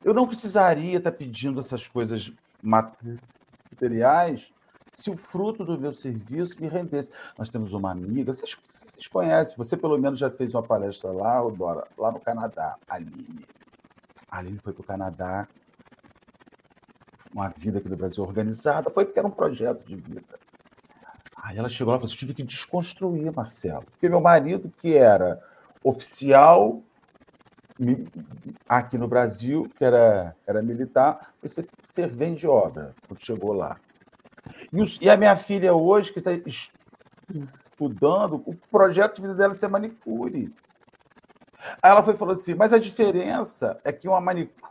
eu 0.03 0.13
não 0.13 0.27
precisaria 0.27 0.97
estar 0.97 1.11
pedindo 1.11 1.59
essas 1.59 1.87
coisas 1.87 2.31
materiais 2.61 4.53
se 4.93 5.09
o 5.09 5.17
fruto 5.17 5.65
do 5.65 5.77
meu 5.77 5.93
serviço 5.93 6.61
me 6.61 6.67
rendesse. 6.67 7.11
Nós 7.37 7.49
temos 7.49 7.73
uma 7.73 7.91
amiga, 7.91 8.33
vocês, 8.33 8.57
vocês 8.63 9.07
conhecem, 9.07 9.57
você 9.57 9.75
pelo 9.75 9.97
menos 9.97 10.19
já 10.19 10.29
fez 10.29 10.53
uma 10.53 10.63
palestra 10.63 11.11
lá, 11.11 11.41
Dora, 11.49 11.85
lá 11.97 12.11
no 12.11 12.19
Canadá, 12.19 12.77
Aline. 12.87 13.45
Aline 14.29 14.59
foi 14.59 14.71
para 14.71 14.81
o 14.81 14.85
Canadá 14.85 15.47
uma 17.33 17.49
vida 17.49 17.79
aqui 17.79 17.89
no 17.89 17.97
Brasil 17.97 18.23
organizada, 18.23 18.91
foi 18.91 19.05
porque 19.05 19.17
era 19.17 19.27
um 19.27 19.31
projeto 19.31 19.83
de 19.85 19.95
vida. 19.95 20.39
Aí 21.41 21.57
ela 21.57 21.67
chegou 21.67 21.91
lá 21.91 21.97
e 21.97 21.99
falou: 21.99 22.09
assim, 22.09 22.19
tive 22.19 22.33
que 22.33 22.43
desconstruir, 22.43 23.33
Marcelo. 23.33 23.83
Porque 23.85 24.07
meu 24.07 24.21
marido, 24.21 24.71
que 24.77 24.95
era 24.95 25.41
oficial 25.83 26.81
aqui 28.69 28.97
no 28.97 29.07
Brasil, 29.07 29.69
que 29.75 29.83
era, 29.83 30.35
era 30.45 30.61
militar, 30.61 31.33
foi 31.39 31.49
ser 31.49 31.67
servente 31.91 32.41
de 32.41 32.47
obra 32.47 32.95
quando 33.07 33.19
chegou 33.19 33.51
lá. 33.51 33.77
E, 34.71 34.81
os, 34.81 34.99
e 35.01 35.09
a 35.09 35.17
minha 35.17 35.35
filha 35.35 35.73
hoje, 35.73 36.11
que 36.13 36.19
está 36.19 36.31
estudando, 37.73 38.43
o 38.45 38.55
projeto 38.71 39.15
de 39.15 39.21
vida 39.23 39.33
dela 39.33 39.53
é 39.53 39.57
ser 39.57 39.67
manicure. 39.67 40.53
Aí 41.81 41.91
ela 41.91 42.03
foi 42.03 42.15
falou 42.15 42.33
assim: 42.33 42.53
mas 42.53 42.73
a 42.73 42.77
diferença 42.77 43.79
é 43.83 43.91
que 43.91 44.07
uma 44.07 44.21
manicure 44.21 44.63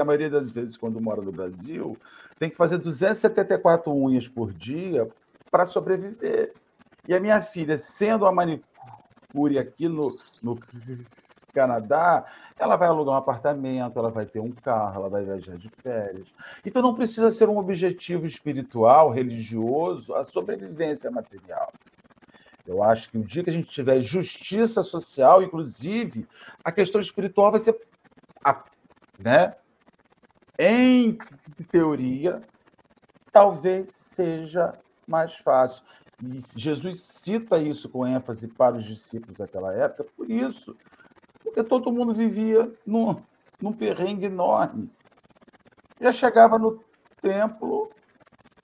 a 0.00 0.04
maioria 0.04 0.30
das 0.30 0.50
vezes, 0.50 0.76
quando 0.76 1.00
mora 1.00 1.20
no 1.20 1.32
Brasil, 1.32 1.96
tem 2.38 2.48
que 2.48 2.56
fazer 2.56 2.78
274 2.78 3.92
unhas 3.92 4.28
por 4.28 4.52
dia 4.52 5.08
para 5.50 5.66
sobreviver. 5.66 6.52
E 7.08 7.14
a 7.14 7.20
minha 7.20 7.40
filha, 7.40 7.76
sendo 7.78 8.24
uma 8.24 8.32
manicure 8.32 9.58
aqui 9.58 9.88
no, 9.88 10.16
no 10.42 10.56
Canadá, 11.56 12.26
ela 12.58 12.76
vai 12.76 12.88
alugar 12.88 13.14
um 13.14 13.18
apartamento, 13.18 13.98
ela 13.98 14.10
vai 14.10 14.26
ter 14.26 14.40
um 14.40 14.52
carro, 14.52 15.00
ela 15.00 15.08
vai 15.08 15.24
viajar 15.24 15.56
de 15.56 15.70
férias. 15.82 16.28
Então 16.64 16.82
não 16.82 16.94
precisa 16.94 17.30
ser 17.30 17.48
um 17.48 17.56
objetivo 17.56 18.26
espiritual, 18.26 19.10
religioso, 19.10 20.14
a 20.14 20.24
sobrevivência 20.24 21.10
material. 21.10 21.72
Eu 22.66 22.82
acho 22.82 23.10
que 23.10 23.16
o 23.16 23.24
dia 23.24 23.42
que 23.42 23.50
a 23.50 23.52
gente 23.52 23.70
tiver 23.70 24.00
justiça 24.02 24.82
social, 24.82 25.42
inclusive, 25.42 26.26
a 26.62 26.70
questão 26.70 27.00
espiritual 27.00 27.50
vai 27.50 27.60
ser 27.60 27.74
né? 29.18 29.54
Em 30.58 31.16
teoria, 31.70 32.42
talvez 33.32 33.90
seja 33.90 34.74
mais 35.06 35.34
fácil. 35.34 35.82
E 36.22 36.40
Jesus 36.56 37.00
cita 37.00 37.58
isso 37.58 37.88
com 37.88 38.06
ênfase 38.06 38.48
para 38.48 38.76
os 38.76 38.84
discípulos 38.84 39.38
daquela 39.38 39.72
época, 39.74 40.04
por 40.16 40.30
isso, 40.30 40.76
porque 41.56 41.64
todo 41.64 41.90
mundo 41.90 42.12
vivia 42.12 42.70
num, 42.86 43.16
num 43.58 43.72
perrengue 43.72 44.26
enorme. 44.26 44.90
Já 45.98 46.12
chegava 46.12 46.58
no 46.58 46.84
templo 47.22 47.90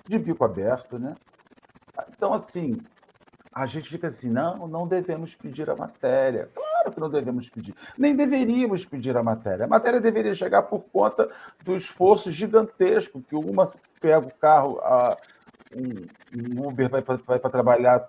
de 0.07 0.19
bico 0.19 0.45
aberto, 0.45 0.99
né? 0.99 1.15
Então, 2.11 2.35
assim, 2.35 2.79
a 3.51 3.67
gente 3.67 3.89
fica 3.89 4.09
assim, 4.09 4.29
não, 4.29 4.69
não 4.69 4.87
devemos 4.87 5.35
pedir 5.35 5.71
a 5.71 5.75
matéria. 5.75 6.51
Claro 6.55 6.93
que 6.93 7.01
não 7.01 7.09
devemos 7.09 7.49
pedir. 7.49 7.75
Nem 7.97 8.15
deveríamos 8.15 8.85
pedir 8.85 9.17
a 9.17 9.23
matéria. 9.23 9.65
A 9.65 9.69
matéria 9.69 9.99
deveria 9.99 10.35
chegar 10.35 10.65
por 10.65 10.81
conta 10.93 11.31
do 11.65 11.75
esforço 11.75 12.31
gigantesco 12.31 13.23
que 13.23 13.35
uma 13.35 13.67
pega 14.03 14.27
o 14.27 14.35
carro, 14.35 14.79
a, 14.81 15.17
um, 15.75 16.59
um 16.61 16.69
Uber 16.69 16.91
vai 16.91 17.01
para 17.03 17.51
trabalhar 17.51 18.07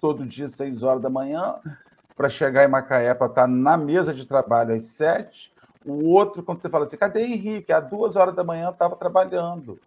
todo 0.00 0.24
dia, 0.24 0.48
seis 0.48 0.82
horas 0.82 1.02
da 1.02 1.10
manhã, 1.10 1.60
para 2.16 2.28
chegar 2.28 2.64
em 2.64 2.68
Macaé 2.68 3.14
para 3.14 3.26
estar 3.26 3.42
tá 3.42 3.48
na 3.48 3.76
mesa 3.76 4.14
de 4.14 4.24
trabalho 4.26 4.74
às 4.74 4.86
sete. 4.86 5.52
O 5.84 6.08
outro, 6.08 6.42
quando 6.42 6.62
você 6.62 6.68
fala 6.68 6.84
assim, 6.84 6.96
cadê 6.96 7.22
Henrique? 7.22 7.72
Às 7.72 7.88
duas 7.88 8.16
horas 8.16 8.34
da 8.34 8.44
manhã 8.44 8.70
estava 8.70 8.96
trabalhando. 8.96 9.78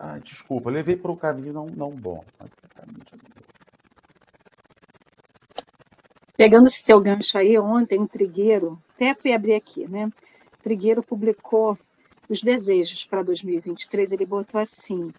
Ah, 0.00 0.18
desculpa, 0.18 0.70
levei 0.70 0.96
para 0.96 1.10
o 1.10 1.16
caminho 1.16 1.52
não, 1.52 1.66
não 1.66 1.90
bom. 1.90 2.24
Caminho 2.74 3.02
Pegando 6.36 6.68
esse 6.68 6.84
teu 6.84 7.00
gancho 7.00 7.36
aí, 7.36 7.58
ontem 7.58 7.98
o 7.98 8.06
Trigueiro, 8.06 8.80
até 8.94 9.12
fui 9.12 9.32
abrir 9.32 9.54
aqui, 9.54 9.88
né? 9.88 10.06
O 10.06 10.62
Trigueiro 10.62 11.02
publicou 11.02 11.76
os 12.28 12.40
desejos 12.40 13.04
para 13.04 13.24
2023. 13.24 14.12
Ele 14.12 14.24
botou 14.24 14.60
assim: 14.60 15.12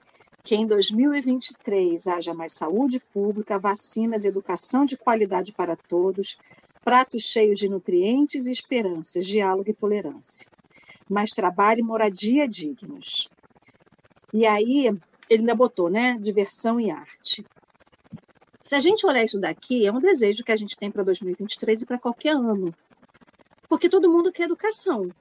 que 0.50 0.56
em 0.56 0.66
2023 0.66 2.08
haja 2.08 2.34
mais 2.34 2.54
saúde 2.54 3.00
pública, 3.14 3.60
vacinas, 3.60 4.26
educação 4.26 4.84
de 4.84 4.98
qualidade 4.98 5.52
para 5.52 5.76
todos, 5.76 6.40
pratos 6.84 7.22
cheios 7.22 7.60
de 7.60 7.70
nutrientes 7.70 8.48
e 8.48 8.52
esperanças, 8.52 9.28
diálogo 9.28 9.70
e 9.70 9.76
tolerância. 9.76 10.48
Mais 11.08 11.30
trabalho 11.30 11.82
e 11.82 11.84
moradia 11.84 12.48
dignos. 12.48 13.30
E 14.34 14.44
aí, 14.48 14.88
ele 15.30 15.42
ainda 15.42 15.54
botou, 15.54 15.88
né? 15.88 16.18
Diversão 16.20 16.82
e 16.82 16.90
arte. 16.90 17.46
Se 18.60 18.74
a 18.74 18.80
gente 18.80 19.06
olhar 19.06 19.24
isso 19.24 19.40
daqui, 19.40 19.86
é 19.86 19.92
um 19.92 20.00
desejo 20.00 20.44
que 20.44 20.52
a 20.52 20.56
gente 20.56 20.76
tem 20.80 20.90
para 20.90 21.04
2023 21.04 21.84
e 21.84 21.86
para 21.86 22.00
qualquer 22.00 22.34
ano. 22.34 22.74
Porque 23.70 23.88
todo 23.88 24.12
mundo 24.12 24.32
quer 24.32 24.46
educação. 24.46 25.12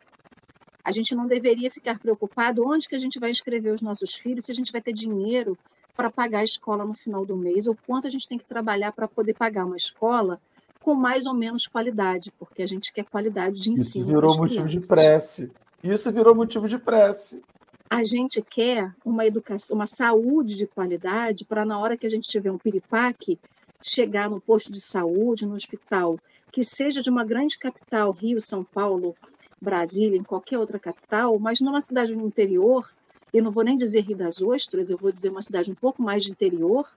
A 0.88 0.92
gente 0.92 1.14
não 1.14 1.27
deveria 1.27 1.70
ficar 1.70 1.98
preocupado 1.98 2.66
onde 2.66 2.88
que 2.88 2.96
a 2.96 2.98
gente 2.98 3.18
vai 3.18 3.31
inscrever 3.31 3.72
os 3.72 3.83
nossos 3.83 4.14
filhos, 4.14 4.46
se 4.46 4.53
a 4.53 4.55
gente 4.55 4.72
vai 4.72 4.81
ter 4.81 4.92
dinheiro 4.92 5.57
para 5.96 6.11
pagar 6.11 6.40
a 6.40 6.44
escola 6.44 6.85
no 6.85 6.94
final 6.94 7.27
do 7.27 7.37
mês, 7.37 7.66
ou 7.66 7.77
quanto 7.87 8.07
a 8.07 8.11
gente 8.11 8.29
tem 8.29 8.38
que 8.38 8.44
trabalhar 8.44 8.92
para 8.92 9.09
poder 9.09 9.35
pagar 9.35 9.66
uma 9.66 9.77
escola 9.77 10.40
com 10.81 10.94
mais 10.94 11.27
ou 11.27 11.35
menos 11.35 11.66
qualidade, 11.66 12.33
porque 12.38 12.62
a 12.62 12.66
gente 12.66 12.92
quer 12.92 13.05
qualidade 13.05 13.61
de 13.61 13.70
ensino. 13.70 14.05
Isso 14.05 14.14
virou 14.14 14.37
motivo 14.37 14.64
crianças. 14.64 14.83
de 14.83 14.88
prece. 14.88 15.51
Isso 15.83 16.12
virou 16.12 16.35
motivo 16.35 16.68
de 16.68 16.79
prece 16.79 17.42
a 17.90 18.05
gente 18.05 18.42
quer 18.42 18.92
uma 19.05 19.24
educação, 19.24 19.77
uma 19.77 19.87
saúde 19.87 20.57
de 20.57 20.66
qualidade 20.66 21.44
para 21.44 21.64
na 21.64 21.79
hora 21.79 21.96
que 21.96 22.07
a 22.07 22.11
gente 22.11 22.29
tiver 22.29 22.51
um 22.51 22.59
piripaque, 22.59 23.38
chegar 23.83 24.29
no 24.29 24.40
posto 24.40 24.70
de 24.70 24.81
saúde, 24.81 25.46
no 25.46 25.55
hospital, 25.55 26.18
que 26.53 26.62
seja 26.62 27.01
de 27.01 27.09
uma 27.09 27.24
grande 27.24 27.59
capital, 27.59 28.11
Rio, 28.11 28.40
São 28.40 28.62
Paulo, 28.62 29.16
Brasília, 29.61 30.18
em 30.18 30.23
qualquer 30.23 30.59
outra 30.59 30.79
capital, 30.79 31.38
mas 31.38 31.61
numa 31.61 31.81
cidade 31.81 32.14
no 32.14 32.27
interior, 32.27 32.90
eu 33.33 33.42
não 33.42 33.51
vou 33.51 33.64
nem 33.64 33.77
dizer 33.77 34.01
Rio 34.01 34.16
das 34.16 34.40
Ostras, 34.40 34.90
eu 34.90 34.97
vou 34.97 35.12
dizer 35.12 35.31
uma 35.31 35.42
cidade 35.42 35.71
um 35.71 35.75
pouco 35.75 36.03
mais 36.03 36.25
de 36.25 36.31
interior, 36.31 36.88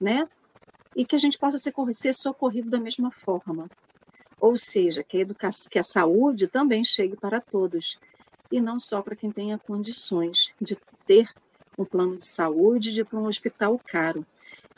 né? 0.00 0.28
E 0.94 1.04
que 1.04 1.16
a 1.16 1.18
gente 1.18 1.38
possa 1.38 1.58
ser, 1.58 1.72
ser 1.92 2.12
socorrido 2.12 2.70
da 2.70 2.78
mesma 2.78 3.10
forma. 3.10 3.68
Ou 4.40 4.56
seja, 4.56 5.02
que 5.02 5.16
a, 5.16 5.20
educação, 5.20 5.70
que 5.70 5.78
a 5.78 5.82
saúde 5.82 6.48
também 6.48 6.84
chegue 6.84 7.16
para 7.16 7.40
todos 7.40 7.98
e 8.50 8.60
não 8.60 8.78
só 8.78 9.00
para 9.00 9.16
quem 9.16 9.30
tenha 9.30 9.58
condições 9.58 10.54
de 10.60 10.76
ter 11.06 11.28
um 11.78 11.84
plano 11.84 12.16
de 12.16 12.24
saúde, 12.26 12.92
de 12.92 13.00
ir 13.00 13.04
para 13.04 13.18
um 13.18 13.26
hospital 13.26 13.80
caro. 13.86 14.26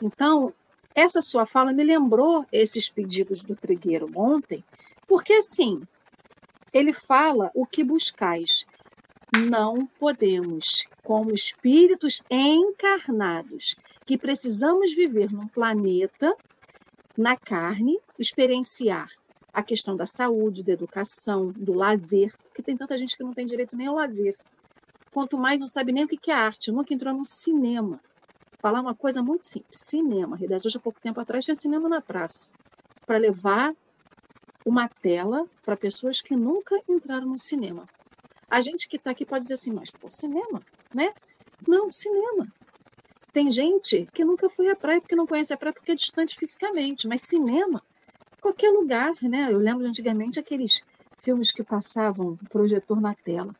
Então, 0.01 0.53
essa 0.93 1.21
sua 1.21 1.45
fala 1.45 1.73
me 1.73 1.83
lembrou 1.83 2.45
esses 2.51 2.89
pedidos 2.89 3.41
do 3.41 3.55
Trigueiro 3.55 4.09
ontem, 4.15 4.63
porque 5.07 5.33
assim, 5.33 5.81
ele 6.75 6.91
fala 6.91 7.49
o 7.55 7.65
que 7.65 7.85
buscais. 7.85 8.65
Não 9.47 9.87
podemos, 9.97 10.85
como 11.05 11.33
espíritos 11.33 12.21
encarnados, 12.29 13.77
que 14.05 14.17
precisamos 14.17 14.93
viver 14.93 15.31
num 15.31 15.47
planeta, 15.47 16.35
na 17.17 17.37
carne, 17.37 17.97
experienciar 18.19 19.07
a 19.53 19.63
questão 19.63 19.95
da 19.95 20.05
saúde, 20.05 20.63
da 20.63 20.73
educação, 20.73 21.47
do 21.55 21.73
lazer, 21.73 22.35
porque 22.43 22.61
tem 22.61 22.75
tanta 22.75 22.97
gente 22.97 23.15
que 23.15 23.23
não 23.23 23.33
tem 23.33 23.45
direito 23.45 23.73
nem 23.73 23.87
ao 23.87 23.95
lazer. 23.95 24.35
Quanto 25.13 25.37
mais 25.37 25.61
não 25.61 25.67
sabe 25.67 25.93
nem 25.93 26.03
o 26.03 26.07
que 26.09 26.29
é 26.29 26.33
arte, 26.33 26.73
nunca 26.73 26.93
entrou 26.93 27.13
num 27.13 27.23
cinema. 27.23 28.01
Falar 28.59 28.81
uma 28.81 28.93
coisa 28.93 29.23
muito 29.23 29.45
simples: 29.45 29.79
cinema. 29.79 30.35
Aliás, 30.35 30.65
hoje 30.65 30.77
há 30.77 30.81
pouco 30.81 30.99
tempo 30.99 31.21
atrás 31.21 31.45
tinha 31.45 31.55
cinema 31.55 31.87
na 31.87 32.01
praça 32.01 32.49
para 33.05 33.17
levar 33.17 33.73
uma 34.65 34.89
tela 34.89 35.47
para 35.63 35.77
pessoas 35.77 36.19
que 36.21 36.35
nunca 36.35 36.81
entraram 36.89 37.27
no 37.27 37.39
cinema. 37.39 37.87
A 38.49 38.59
gente 38.59 38.89
que 38.89 38.97
está 38.97 39.11
aqui 39.11 39.25
pode 39.25 39.43
dizer 39.43 39.53
assim, 39.53 39.71
mas 39.71 39.91
pô, 39.91 40.09
cinema, 40.11 40.61
né? 40.93 41.13
Não, 41.67 41.91
cinema. 41.91 42.51
Tem 43.31 43.51
gente 43.51 44.07
que 44.13 44.25
nunca 44.25 44.49
foi 44.49 44.69
à 44.69 44.75
praia 44.75 44.99
porque 44.99 45.15
não 45.15 45.27
conhece 45.27 45.53
a 45.53 45.57
praia 45.57 45.73
porque 45.73 45.91
é 45.91 45.95
distante 45.95 46.35
fisicamente, 46.35 47.07
mas 47.07 47.21
cinema 47.21 47.83
qualquer 48.45 48.69
lugar, 48.69 49.13
né? 49.23 49.47
Eu 49.51 49.57
lembro 49.57 49.87
antigamente 49.87 50.39
aqueles 50.39 50.85
filmes 51.23 51.51
que 51.51 51.63
passavam 51.63 52.37
projetor 52.51 53.01
na 53.01 53.15
tela. 53.15 53.55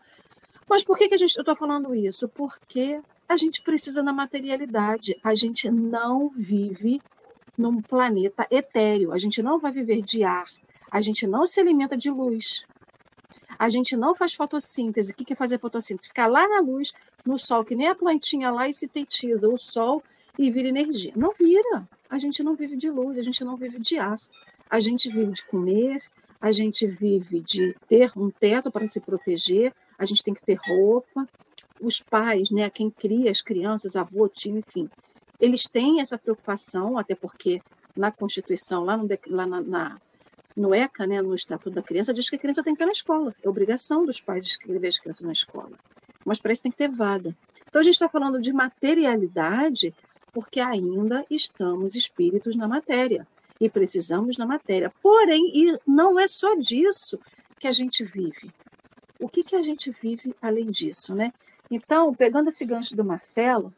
Mas 0.69 0.83
por 0.83 0.95
que, 0.95 1.09
que 1.09 1.15
a 1.15 1.17
gente, 1.17 1.35
eu 1.35 1.41
estou 1.41 1.55
falando 1.55 1.95
isso? 1.95 2.29
Porque 2.29 3.01
a 3.27 3.35
gente 3.35 3.63
precisa 3.63 4.03
da 4.03 4.13
materialidade. 4.13 5.19
A 5.23 5.33
gente 5.33 5.71
não 5.71 6.29
vive 6.29 7.01
num 7.57 7.81
planeta 7.81 8.45
etéreo. 8.51 9.11
A 9.11 9.17
gente 9.17 9.41
não 9.41 9.59
vai 9.59 9.71
viver 9.71 10.03
de 10.03 10.23
ar. 10.23 10.45
A 10.95 11.01
gente 11.01 11.27
não 11.27 11.45
se 11.45 11.59
alimenta 11.59 11.97
de 11.97 12.09
luz. 12.09 12.65
A 13.59 13.67
gente 13.67 13.97
não 13.97 14.15
faz 14.15 14.33
fotossíntese. 14.33 15.11
O 15.11 15.13
que 15.13 15.33
é 15.33 15.35
fazer 15.35 15.59
fotossíntese? 15.59 16.07
Ficar 16.07 16.25
lá 16.25 16.47
na 16.47 16.61
luz, 16.61 16.93
no 17.25 17.37
sol, 17.37 17.65
que 17.65 17.75
nem 17.75 17.89
a 17.89 17.95
plantinha 17.95 18.49
lá 18.49 18.69
e 18.69 18.73
sintetiza 18.73 19.49
o 19.49 19.57
sol 19.57 20.01
e 20.39 20.49
vira 20.49 20.69
energia. 20.69 21.11
Não 21.13 21.33
vira. 21.37 21.85
A 22.09 22.17
gente 22.17 22.41
não 22.41 22.55
vive 22.55 22.77
de 22.77 22.89
luz, 22.89 23.19
a 23.19 23.21
gente 23.21 23.43
não 23.43 23.57
vive 23.57 23.77
de 23.77 23.97
ar. 23.97 24.17
A 24.69 24.79
gente 24.79 25.09
vive 25.09 25.33
de 25.33 25.43
comer, 25.43 26.01
a 26.39 26.49
gente 26.53 26.87
vive 26.87 27.41
de 27.41 27.75
ter 27.89 28.09
um 28.15 28.29
teto 28.29 28.71
para 28.71 28.87
se 28.87 29.01
proteger, 29.01 29.73
a 29.99 30.05
gente 30.05 30.23
tem 30.23 30.33
que 30.33 30.45
ter 30.45 30.57
roupa. 30.65 31.27
Os 31.81 31.99
pais, 31.99 32.51
né, 32.51 32.69
quem 32.69 32.89
cria 32.89 33.29
as 33.29 33.41
crianças, 33.41 33.97
avô, 33.97 34.29
tio, 34.29 34.57
enfim, 34.57 34.89
eles 35.41 35.65
têm 35.65 35.99
essa 35.99 36.17
preocupação, 36.17 36.97
até 36.97 37.13
porque 37.13 37.61
na 37.93 38.13
Constituição, 38.13 38.85
lá 38.85 38.95
no, 38.95 39.05
lá 39.27 39.45
na, 39.45 39.59
na 39.59 40.01
no 40.55 40.73
ECA, 40.73 41.05
né, 41.05 41.21
no 41.21 41.35
Estatuto 41.35 41.71
da 41.71 41.81
Criança, 41.81 42.13
diz 42.13 42.29
que 42.29 42.35
a 42.35 42.39
criança 42.39 42.63
tem 42.63 42.75
que 42.75 42.83
ir 42.83 42.85
na 42.85 42.91
escola. 42.91 43.35
É 43.43 43.49
obrigação 43.49 44.05
dos 44.05 44.19
pais 44.19 44.45
escrever 44.45 44.87
as 44.87 44.99
crianças 44.99 45.25
na 45.25 45.33
escola. 45.33 45.77
Mas 46.23 46.39
para 46.39 46.53
isso 46.53 46.63
tem 46.63 46.71
que 46.71 46.77
ter 46.77 46.89
vaga. 46.89 47.35
Então 47.67 47.79
a 47.79 47.83
gente 47.83 47.95
está 47.95 48.07
falando 48.07 48.39
de 48.39 48.53
materialidade 48.53 49.93
porque 50.31 50.59
ainda 50.59 51.25
estamos 51.29 51.95
espíritos 51.95 52.55
na 52.55 52.67
matéria 52.67 53.27
e 53.59 53.69
precisamos 53.69 54.35
da 54.35 54.45
matéria. 54.45 54.91
Porém, 55.01 55.49
e 55.53 55.79
não 55.85 56.19
é 56.19 56.27
só 56.27 56.55
disso 56.55 57.19
que 57.59 57.67
a 57.67 57.71
gente 57.71 58.03
vive. 58.03 58.51
O 59.19 59.29
que, 59.29 59.43
que 59.43 59.55
a 59.55 59.61
gente 59.61 59.91
vive 59.91 60.35
além 60.41 60.69
disso, 60.69 61.15
né? 61.15 61.31
Então, 61.71 62.13
pegando 62.13 62.49
esse 62.49 62.65
gancho 62.65 62.95
do 62.95 63.03
Marcelo, 63.03 63.73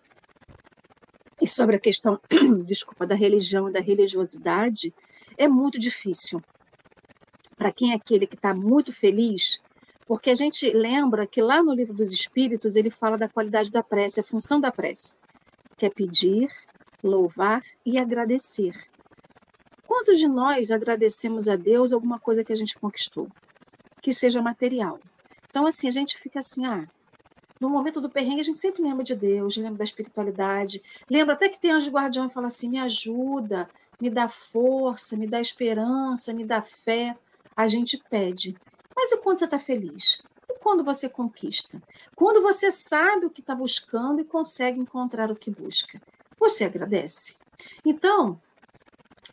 e 1.39 1.47
sobre 1.47 1.75
a 1.75 1.79
questão, 1.79 2.19
desculpa, 2.65 3.05
da 3.05 3.15
religião 3.15 3.69
e 3.69 3.71
da 3.71 3.79
religiosidade, 3.79 4.93
é 5.37 5.47
muito 5.47 5.77
difícil. 5.77 6.41
Para 7.57 7.71
quem 7.71 7.91
é 7.91 7.95
aquele 7.95 8.27
que 8.27 8.35
está 8.35 8.53
muito 8.53 8.93
feliz, 8.93 9.63
porque 10.05 10.29
a 10.29 10.35
gente 10.35 10.69
lembra 10.71 11.27
que 11.27 11.41
lá 11.41 11.61
no 11.61 11.73
livro 11.73 11.93
dos 11.93 12.13
Espíritos 12.13 12.75
ele 12.75 12.89
fala 12.89 13.17
da 13.17 13.27
qualidade 13.27 13.71
da 13.71 13.83
prece, 13.83 14.19
a 14.19 14.23
função 14.23 14.61
da 14.61 14.71
prece, 14.71 15.15
que 15.77 15.85
é 15.85 15.89
pedir, 15.89 16.49
louvar 17.03 17.61
e 17.85 17.97
agradecer. 17.97 18.73
Quantos 19.85 20.19
de 20.19 20.27
nós 20.27 20.71
agradecemos 20.71 21.49
a 21.49 21.55
Deus 21.55 21.91
alguma 21.91 22.19
coisa 22.19 22.43
que 22.43 22.53
a 22.53 22.55
gente 22.55 22.79
conquistou? 22.79 23.27
Que 24.01 24.13
seja 24.13 24.41
material. 24.41 24.99
Então, 25.49 25.65
assim, 25.65 25.87
a 25.87 25.91
gente 25.91 26.17
fica 26.17 26.39
assim, 26.39 26.65
ah, 26.65 26.87
no 27.59 27.69
momento 27.69 27.99
do 27.99 28.09
perrengue, 28.09 28.41
a 28.41 28.43
gente 28.43 28.59
sempre 28.59 28.83
lembra 28.83 29.03
de 29.03 29.15
Deus, 29.15 29.57
lembra 29.57 29.79
da 29.79 29.83
espiritualidade, 29.83 30.81
lembra 31.09 31.33
até 31.33 31.49
que 31.49 31.59
tem 31.59 31.71
anjo 31.71 31.89
guardião 31.89 32.27
e 32.27 32.29
fala 32.29 32.47
assim: 32.47 32.69
me 32.69 32.79
ajuda, 32.79 33.67
me 33.99 34.09
dá 34.09 34.29
força, 34.29 35.17
me 35.17 35.25
dá 35.25 35.41
esperança, 35.41 36.33
me 36.33 36.45
dá 36.45 36.61
fé. 36.61 37.15
A 37.57 37.67
gente 37.67 37.97
pede. 38.09 38.55
Mas 38.95 39.11
e 39.11 39.17
quando 39.17 39.39
você 39.39 39.45
está 39.45 39.57
feliz? 39.57 40.21
E 40.47 40.59
quando 40.59 40.83
você 40.83 41.09
conquista? 41.09 41.81
Quando 42.15 42.41
você 42.41 42.71
sabe 42.71 43.25
o 43.25 43.31
que 43.31 43.41
está 43.41 43.55
buscando 43.55 44.21
e 44.21 44.23
consegue 44.23 44.79
encontrar 44.79 45.31
o 45.31 45.35
que 45.35 45.49
busca? 45.49 45.99
Você 46.39 46.63
agradece? 46.63 47.35
Então, 47.83 48.39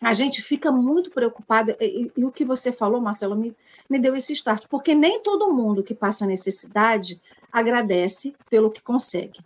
a 0.00 0.12
gente 0.12 0.42
fica 0.42 0.72
muito 0.72 1.10
preocupada, 1.10 1.76
e, 1.80 2.10
e, 2.16 2.24
o 2.24 2.32
que 2.32 2.44
você 2.44 2.72
falou, 2.72 3.00
Marcelo, 3.00 3.36
me, 3.36 3.54
me 3.88 3.98
deu 3.98 4.16
esse 4.16 4.32
start, 4.32 4.66
porque 4.68 4.94
nem 4.94 5.22
todo 5.22 5.52
mundo 5.52 5.82
que 5.82 5.94
passa 5.94 6.26
necessidade 6.26 7.20
agradece 7.52 8.34
pelo 8.50 8.70
que 8.70 8.82
consegue. 8.82 9.40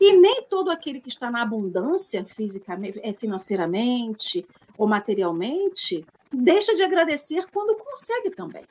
E 0.00 0.16
nem 0.16 0.42
todo 0.48 0.70
aquele 0.70 1.00
que 1.00 1.08
está 1.08 1.30
na 1.30 1.42
abundância 1.42 2.24
fisicamente, 2.24 3.00
é, 3.02 3.12
financeiramente 3.12 4.46
ou 4.78 4.86
materialmente 4.86 6.06
deixa 6.34 6.74
de 6.74 6.82
agradecer 6.82 7.46
quando 7.52 7.76
consegue 7.76 8.30
também. 8.30 8.64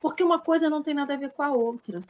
Porque 0.00 0.22
uma 0.22 0.38
coisa 0.38 0.68
não 0.70 0.82
tem 0.82 0.94
nada 0.94 1.14
a 1.14 1.16
ver 1.16 1.30
com 1.30 1.42
a 1.42 1.50
outra. 1.50 2.02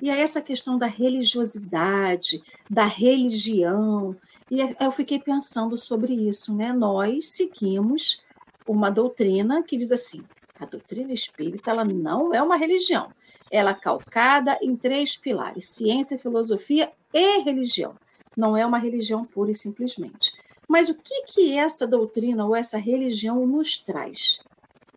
E 0.00 0.10
é 0.10 0.20
essa 0.20 0.42
questão 0.42 0.76
da 0.76 0.86
religiosidade, 0.86 2.42
da 2.68 2.84
religião. 2.84 4.16
E 4.50 4.60
é, 4.60 4.76
eu 4.80 4.90
fiquei 4.90 5.18
pensando 5.18 5.76
sobre 5.76 6.12
isso, 6.12 6.54
né? 6.54 6.72
Nós 6.72 7.28
seguimos 7.28 8.20
uma 8.66 8.90
doutrina 8.90 9.62
que 9.62 9.76
diz 9.76 9.92
assim: 9.92 10.24
a 10.58 10.64
doutrina 10.64 11.12
espírita 11.12 11.70
ela 11.70 11.84
não 11.84 12.34
é 12.34 12.42
uma 12.42 12.56
religião. 12.56 13.12
Ela 13.50 13.70
é 13.70 13.74
calcada 13.74 14.58
em 14.60 14.74
três 14.74 15.16
pilares: 15.16 15.66
ciência, 15.66 16.18
filosofia 16.18 16.90
e 17.12 17.38
religião. 17.40 17.94
Não 18.36 18.56
é 18.56 18.64
uma 18.64 18.78
religião 18.78 19.24
pura 19.24 19.50
e 19.50 19.54
simplesmente. 19.54 20.32
Mas 20.72 20.88
o 20.88 20.94
que, 20.94 21.24
que 21.24 21.58
essa 21.58 21.86
doutrina 21.86 22.46
ou 22.46 22.56
essa 22.56 22.78
religião 22.78 23.46
nos 23.46 23.76
traz? 23.76 24.40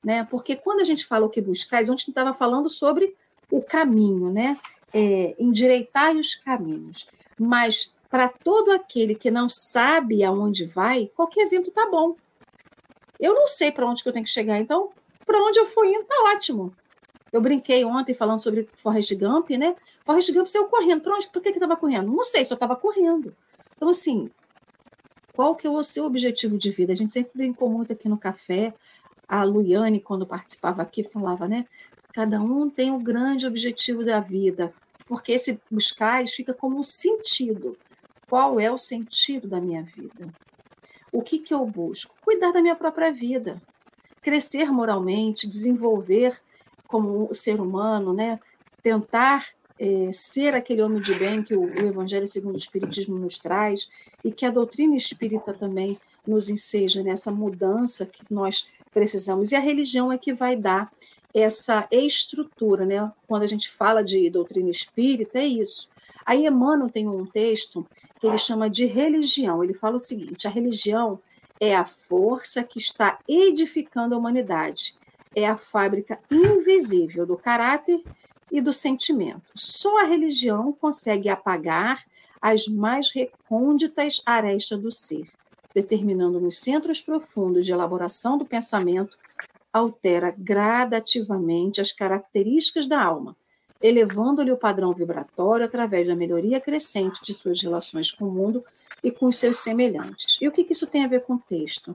Né? 0.02 0.24
Porque 0.24 0.56
quando 0.56 0.80
a 0.80 0.86
gente 0.86 1.06
fala 1.06 1.26
o 1.26 1.30
que 1.30 1.42
buscais, 1.42 1.90
ontem 1.90 2.06
estava 2.08 2.34
falando 2.34 2.70
sobre 2.70 3.14
o 3.52 3.62
caminho, 3.62 4.32
né? 4.32 4.58
é, 4.96 5.36
endireitar 5.38 6.16
os 6.16 6.36
caminhos. 6.36 7.06
Mas 7.38 7.94
para 8.10 8.30
todo 8.30 8.72
aquele 8.72 9.14
que 9.14 9.30
não 9.30 9.50
sabe 9.50 10.24
aonde 10.24 10.66
vai, 10.66 11.12
qualquer 11.14 11.50
vento 11.50 11.70
tá 11.70 11.86
bom. 11.92 12.16
Eu 13.20 13.34
não 13.34 13.46
sei 13.46 13.74
para 13.74 13.86
onde 13.86 14.02
que 14.02 14.08
eu 14.08 14.14
tenho 14.14 14.24
que 14.24 14.32
chegar, 14.32 14.58
então 14.58 14.92
para 15.26 15.38
onde 15.44 15.60
eu 15.60 15.66
fui 15.66 15.90
indo 15.90 16.06
tá 16.06 16.16
ótimo. 16.34 16.74
Eu 17.34 17.42
brinquei 17.42 17.84
ontem 17.84 18.14
falando 18.14 18.42
sobre 18.42 18.70
Forrest 18.78 19.14
Gump, 19.16 19.50
né? 19.50 19.76
Forrest 20.06 20.32
Gump 20.32 20.48
saiu 20.48 20.68
correndo. 20.68 21.02
Para 21.02 21.16
onde? 21.16 21.28
Por 21.28 21.42
que 21.42 21.52
que 21.52 21.58
estava 21.58 21.76
correndo? 21.76 22.10
Não 22.10 22.24
sei, 22.24 22.46
só 22.46 22.54
estava 22.54 22.78
correndo. 22.78 23.36
Então, 23.76 23.90
assim, 23.90 24.30
qual 25.36 25.56
que 25.56 25.68
é 25.68 25.70
o 25.70 25.84
seu 25.84 26.06
objetivo 26.06 26.58
de 26.58 26.72
vida? 26.72 26.94
A 26.94 26.96
gente 26.96 27.12
sempre 27.12 27.32
brincou 27.36 27.70
muito 27.70 27.94
aqui 27.94 28.08
no 28.08 28.18
café. 28.18 28.74
A 29.28 29.44
Luiane, 29.44 30.00
quando 30.00 30.26
participava 30.26 30.82
aqui, 30.82 31.04
falava, 31.04 31.48
né? 31.48 31.66
Cada 32.14 32.42
um 32.42 32.70
tem 32.70 32.92
um 32.92 33.04
grande 33.04 33.46
objetivo 33.46 34.04
da 34.04 34.20
vida 34.20 34.74
porque 35.06 35.34
esse 35.34 35.60
buscais 35.70 36.34
fica 36.34 36.54
como 36.54 36.78
um 36.78 36.84
sentido. 36.84 37.78
Qual 38.28 38.60
é 38.60 38.72
o 38.72 38.78
sentido 38.78 39.48
da 39.48 39.62
minha 39.62 39.84
vida? 39.84 40.34
O 41.12 41.22
que, 41.22 41.40
que 41.40 41.54
eu 41.54 41.66
busco? 41.66 42.16
Cuidar 42.22 42.52
da 42.52 42.62
minha 42.62 42.76
própria 42.76 43.12
vida, 43.12 43.62
crescer 44.22 44.72
moralmente, 44.72 45.48
desenvolver 45.48 46.42
como 46.88 47.34
ser 47.34 47.62
humano, 47.62 48.14
né? 48.14 48.40
tentar 48.82 49.48
é, 49.80 50.12
ser 50.12 50.56
aquele 50.56 50.82
homem 50.82 51.02
de 51.02 51.14
bem 51.16 51.44
que 51.44 51.56
o, 51.56 51.64
o 51.64 51.88
Evangelho 51.88 52.28
segundo 52.28 52.56
o 52.56 52.58
Espiritismo 52.58 53.18
nos 53.18 53.38
traz 53.38 53.90
e 54.24 54.32
que 54.32 54.46
a 54.46 54.52
doutrina 54.52 54.96
espírita 54.96 55.54
também 55.54 55.98
nos 56.26 56.50
enseja 56.50 57.04
nessa 57.04 57.32
mudança 57.32 58.06
que 58.06 58.24
nós 58.30 58.70
precisamos. 58.94 59.52
E 59.52 59.56
a 59.56 59.60
religião 59.60 60.12
é 60.12 60.18
que 60.18 60.34
vai 60.34 60.56
dar 60.56 60.92
essa 61.34 61.88
estrutura, 61.92 62.86
né? 62.86 63.12
Quando 63.28 63.44
a 63.44 63.48
gente 63.48 63.70
fala 63.70 64.02
de 64.02 64.30
doutrina 64.30 64.70
espírita, 64.70 65.38
é 65.38 65.46
isso. 65.46 65.90
Aí 66.26 66.48
Emmanuel 66.48 66.90
tem 66.90 67.08
um 67.08 67.26
texto 67.26 67.86
que 68.20 68.26
ele 68.26 68.38
chama 68.38 68.70
de 68.70 68.86
religião. 68.86 69.64
Ele 69.64 69.74
fala 69.74 69.98
o 69.98 70.00
seguinte: 70.00 70.48
a 70.48 70.50
religião 70.50 71.20
é 71.60 71.76
a 71.76 71.86
força 71.86 72.64
que 72.64 72.80
está 72.80 73.20
edificando 73.28 74.16
a 74.16 74.18
humanidade. 74.18 74.96
É 75.36 75.46
a 75.46 75.58
fábrica 75.58 76.18
invisível 76.32 77.26
do 77.26 77.36
caráter 77.36 78.02
e 78.52 78.62
do 78.62 78.72
sentimento. 78.72 79.52
Só 79.56 80.02
a 80.02 80.06
religião 80.06 80.72
consegue 80.72 81.30
apagar 81.30 82.06
as 82.42 82.68
mais 82.68 83.10
recônditas 83.10 84.22
arestas 84.26 84.80
do 84.80 84.92
ser, 84.92 85.28
determinando 85.74 86.40
nos 86.40 86.60
centros 86.60 87.02
profundos 87.02 87.66
de 87.66 87.72
elaboração 87.72 88.38
do 88.38 88.46
pensamento 88.46 89.18
altera 89.74 90.34
gradativamente 90.38 91.82
as 91.82 91.92
características 91.92 92.88
da 92.88 93.04
alma, 93.04 93.36
elevando-lhe 93.82 94.52
o 94.52 94.58
padrão 94.58 94.94
vibratório 94.94 95.66
através 95.66 96.08
da 96.08 96.16
melhoria 96.16 96.62
crescente 96.62 97.22
de 97.22 97.34
suas 97.34 97.62
relações 97.62 98.10
com 98.10 98.26
o 98.26 98.32
mundo 98.32 98.64
e 99.04 99.12
com 99.12 99.26
os 99.26 99.36
seus 99.36 99.58
semelhantes. 99.58 100.38
E 100.40 100.48
o 100.48 100.52
que, 100.52 100.66
isso 100.70 100.88
tem 100.88 101.04
a 101.04 101.10
ver 101.10 101.24
com 101.24 101.34
o 101.34 101.40
texto? 101.40 101.94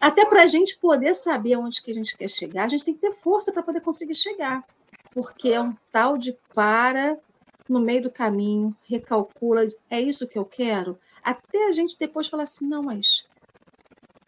Até 0.00 0.26
para 0.26 0.42
a 0.42 0.46
gente 0.48 0.76
poder 0.78 1.14
saber 1.14 1.54
aonde 1.54 1.80
que 1.80 1.92
a 1.92 1.94
gente 1.94 2.16
quer 2.16 2.28
chegar, 2.28 2.64
a 2.64 2.68
gente 2.68 2.84
tem 2.84 2.94
que 2.94 3.00
ter 3.00 3.12
força 3.12 3.52
para 3.52 3.62
poder 3.62 3.80
conseguir 3.80 4.16
chegar, 4.16 4.64
porque 5.14 5.50
é 5.50 5.60
um 5.60 5.74
tal 5.92 6.18
de 6.18 6.36
para 6.54 7.16
no 7.68 7.80
meio 7.80 8.02
do 8.02 8.10
caminho, 8.10 8.76
recalcula, 8.82 9.66
é 9.88 10.00
isso 10.00 10.26
que 10.26 10.38
eu 10.38 10.44
quero, 10.44 10.98
até 11.22 11.68
a 11.68 11.72
gente 11.72 11.96
depois 11.98 12.26
falar 12.26 12.42
assim, 12.42 12.66
não, 12.66 12.82
mas 12.82 13.26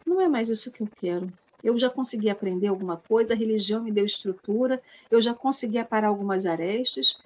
não 0.05 0.19
é 0.19 0.27
mais 0.27 0.49
isso 0.49 0.71
que 0.71 0.81
eu 0.81 0.87
quero 0.87 1.31
eu 1.63 1.77
já 1.77 1.89
consegui 1.89 2.29
aprender 2.29 2.67
alguma 2.67 2.97
coisa, 2.97 3.33
a 3.33 3.37
religião 3.37 3.83
me 3.83 3.91
deu 3.91 4.05
estrutura, 4.05 4.81
eu 5.09 5.21
já 5.21 5.33
consegui 5.33 5.77
aparar 5.77 6.07
algumas 6.07 6.45
arestas, 6.45 7.17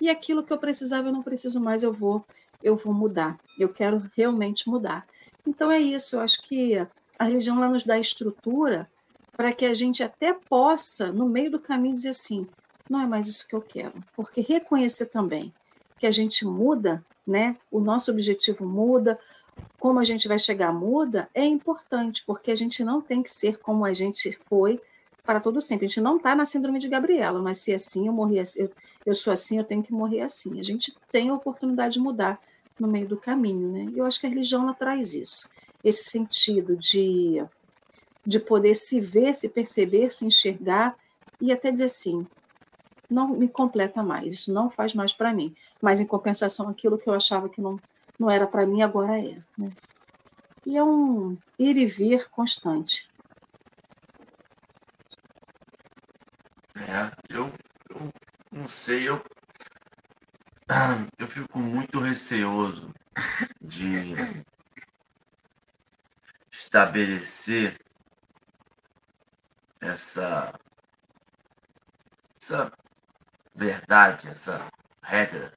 e 0.00 0.08
aquilo 0.08 0.42
que 0.42 0.52
eu 0.52 0.58
precisava 0.58 1.08
eu 1.08 1.12
não 1.12 1.22
preciso 1.22 1.60
mais, 1.60 1.82
eu 1.82 1.92
vou, 1.92 2.24
eu 2.62 2.76
vou 2.76 2.94
mudar. 2.94 3.38
Eu 3.58 3.68
quero 3.68 4.10
realmente 4.16 4.68
mudar. 4.68 5.06
Então 5.46 5.70
é 5.70 5.78
isso, 5.78 6.16
eu 6.16 6.20
acho 6.20 6.40
que 6.42 6.76
a 7.18 7.24
religião 7.24 7.60
lá 7.60 7.68
nos 7.68 7.84
dá 7.84 7.98
estrutura 7.98 8.88
para 9.36 9.52
que 9.52 9.66
a 9.66 9.74
gente 9.74 10.02
até 10.02 10.32
possa, 10.32 11.12
no 11.12 11.28
meio 11.28 11.50
do 11.50 11.60
caminho, 11.60 11.94
dizer 11.94 12.10
assim: 12.10 12.46
não 12.90 13.00
é 13.00 13.06
mais 13.06 13.28
isso 13.28 13.46
que 13.46 13.54
eu 13.54 13.62
quero. 13.62 13.94
Porque 14.16 14.40
reconhecer 14.40 15.06
também 15.06 15.54
que 15.96 16.06
a 16.06 16.10
gente 16.10 16.44
muda, 16.44 17.04
né? 17.26 17.56
O 17.70 17.78
nosso 17.78 18.10
objetivo 18.10 18.66
muda, 18.66 19.18
como 19.78 20.00
a 20.00 20.04
gente 20.04 20.26
vai 20.26 20.38
chegar 20.38 20.72
muda 20.72 21.28
é 21.32 21.44
importante, 21.44 22.24
porque 22.26 22.50
a 22.50 22.54
gente 22.54 22.82
não 22.82 23.00
tem 23.00 23.22
que 23.22 23.30
ser 23.30 23.58
como 23.58 23.84
a 23.84 23.92
gente 23.92 24.36
foi 24.48 24.80
para 25.24 25.38
todo 25.38 25.60
sempre. 25.60 25.86
A 25.86 25.88
gente 25.88 26.00
não 26.00 26.16
está 26.16 26.34
na 26.34 26.44
síndrome 26.44 26.80
de 26.80 26.88
Gabriela, 26.88 27.40
mas 27.40 27.58
se 27.60 27.72
assim, 27.72 28.08
eu 28.08 28.12
morri 28.12 28.40
assim, 28.40 28.62
eu, 28.62 28.70
eu 29.06 29.14
sou 29.14 29.32
assim, 29.32 29.58
eu 29.58 29.64
tenho 29.64 29.82
que 29.82 29.92
morrer 29.92 30.22
assim. 30.22 30.58
A 30.58 30.62
gente 30.62 30.92
tem 31.12 31.28
a 31.28 31.34
oportunidade 31.34 31.94
de 31.94 32.00
mudar 32.00 32.40
no 32.78 32.88
meio 32.88 33.06
do 33.06 33.16
caminho, 33.16 33.70
né? 33.70 33.86
E 33.94 33.98
eu 33.98 34.04
acho 34.04 34.18
que 34.18 34.26
a 34.26 34.30
religião 34.30 34.62
ela 34.62 34.74
traz 34.74 35.14
isso, 35.14 35.48
esse 35.84 36.04
sentido 36.04 36.76
de 36.76 37.44
de 38.26 38.38
poder 38.38 38.74
se 38.74 39.00
ver, 39.00 39.34
se 39.34 39.48
perceber, 39.48 40.12
se 40.12 40.26
enxergar 40.26 40.94
e 41.40 41.50
até 41.50 41.70
dizer 41.72 41.84
assim, 41.84 42.26
não 43.10 43.28
me 43.28 43.48
completa 43.48 44.02
mais, 44.02 44.32
isso 44.32 44.52
não 44.52 44.70
faz 44.70 44.94
mais 44.94 45.12
para 45.12 45.32
mim. 45.32 45.54
Mas 45.80 46.00
em 46.00 46.06
compensação, 46.06 46.68
aquilo 46.68 46.98
que 46.98 47.08
eu 47.08 47.14
achava 47.14 47.48
que 47.48 47.60
não 47.60 47.78
não 48.20 48.30
era 48.30 48.46
para 48.46 48.66
mim, 48.66 48.82
agora 48.82 49.18
é. 49.18 49.42
Né? 49.56 49.72
E 50.66 50.76
é 50.76 50.84
um 50.84 51.38
ir 51.58 51.78
e 51.78 51.86
vir 51.86 52.28
constante. 52.28 53.08
É, 56.76 57.10
eu, 57.30 57.50
eu 57.88 58.10
não 58.52 58.66
sei, 58.66 59.08
eu, 59.08 59.24
eu 61.18 61.26
fico 61.26 61.58
muito 61.58 61.98
receoso 61.98 62.92
de 63.60 64.14
estabelecer 66.52 67.80
essa, 69.80 70.52
essa 72.38 72.70
verdade, 73.60 74.26
essa 74.26 74.66
regra 75.02 75.52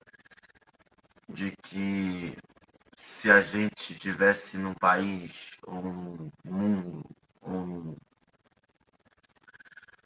de 1.29 1.51
que 1.51 2.37
se 2.93 3.31
a 3.31 3.39
gente 3.39 3.95
tivesse 3.95 4.57
num 4.57 4.73
país 4.73 5.51
ou 5.65 5.81
num 5.81 6.31
mundo 6.43 7.05
ou 7.41 7.97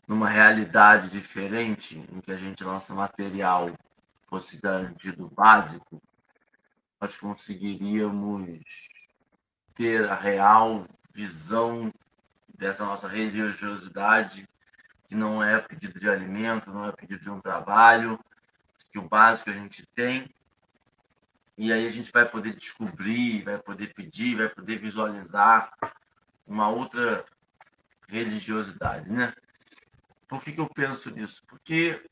numa 0.07 0.29
realidade 0.29 1.09
diferente 1.09 1.97
em 1.97 2.21
que 2.21 2.31
a 2.31 2.37
gente 2.37 2.63
nosso 2.63 2.93
material 2.93 3.67
fosse 4.27 4.61
garantido 4.61 5.27
básico, 5.29 5.99
nós 7.01 7.17
conseguiríamos 7.17 8.61
ter 9.73 10.07
a 10.07 10.13
real 10.13 10.85
visão 11.15 11.91
dessa 12.47 12.85
nossa 12.85 13.07
religiosidade 13.07 14.47
que 15.08 15.16
não 15.16 15.41
é 15.43 15.60
pedido 15.60 15.99
de 15.99 16.10
alimento, 16.10 16.72
não 16.72 16.86
é 16.86 16.91
pedido 16.91 17.22
de 17.22 17.30
um 17.30 17.41
trabalho, 17.41 18.20
que 18.91 18.99
o 18.99 19.08
básico 19.08 19.49
a 19.49 19.53
gente 19.53 19.86
tem 19.88 20.30
e 21.58 21.74
aí 21.74 21.88
a 21.88 21.89
gente 21.89 22.12
vai 22.12 22.30
poder 22.30 22.53
descobrir, 22.53 23.41
vai 23.41 23.58
poder 23.58 23.93
pedir, 23.93 24.36
vai 24.36 24.47
poder 24.47 24.78
visualizar 24.78 25.74
uma 26.45 26.70
outra 26.70 27.26
religiosidade, 28.08 29.12
né? 29.12 29.34
Por 30.28 30.41
que, 30.41 30.51
que 30.51 30.60
eu 30.60 30.70
penso 30.70 31.10
nisso? 31.10 31.41
Porque 31.47 32.05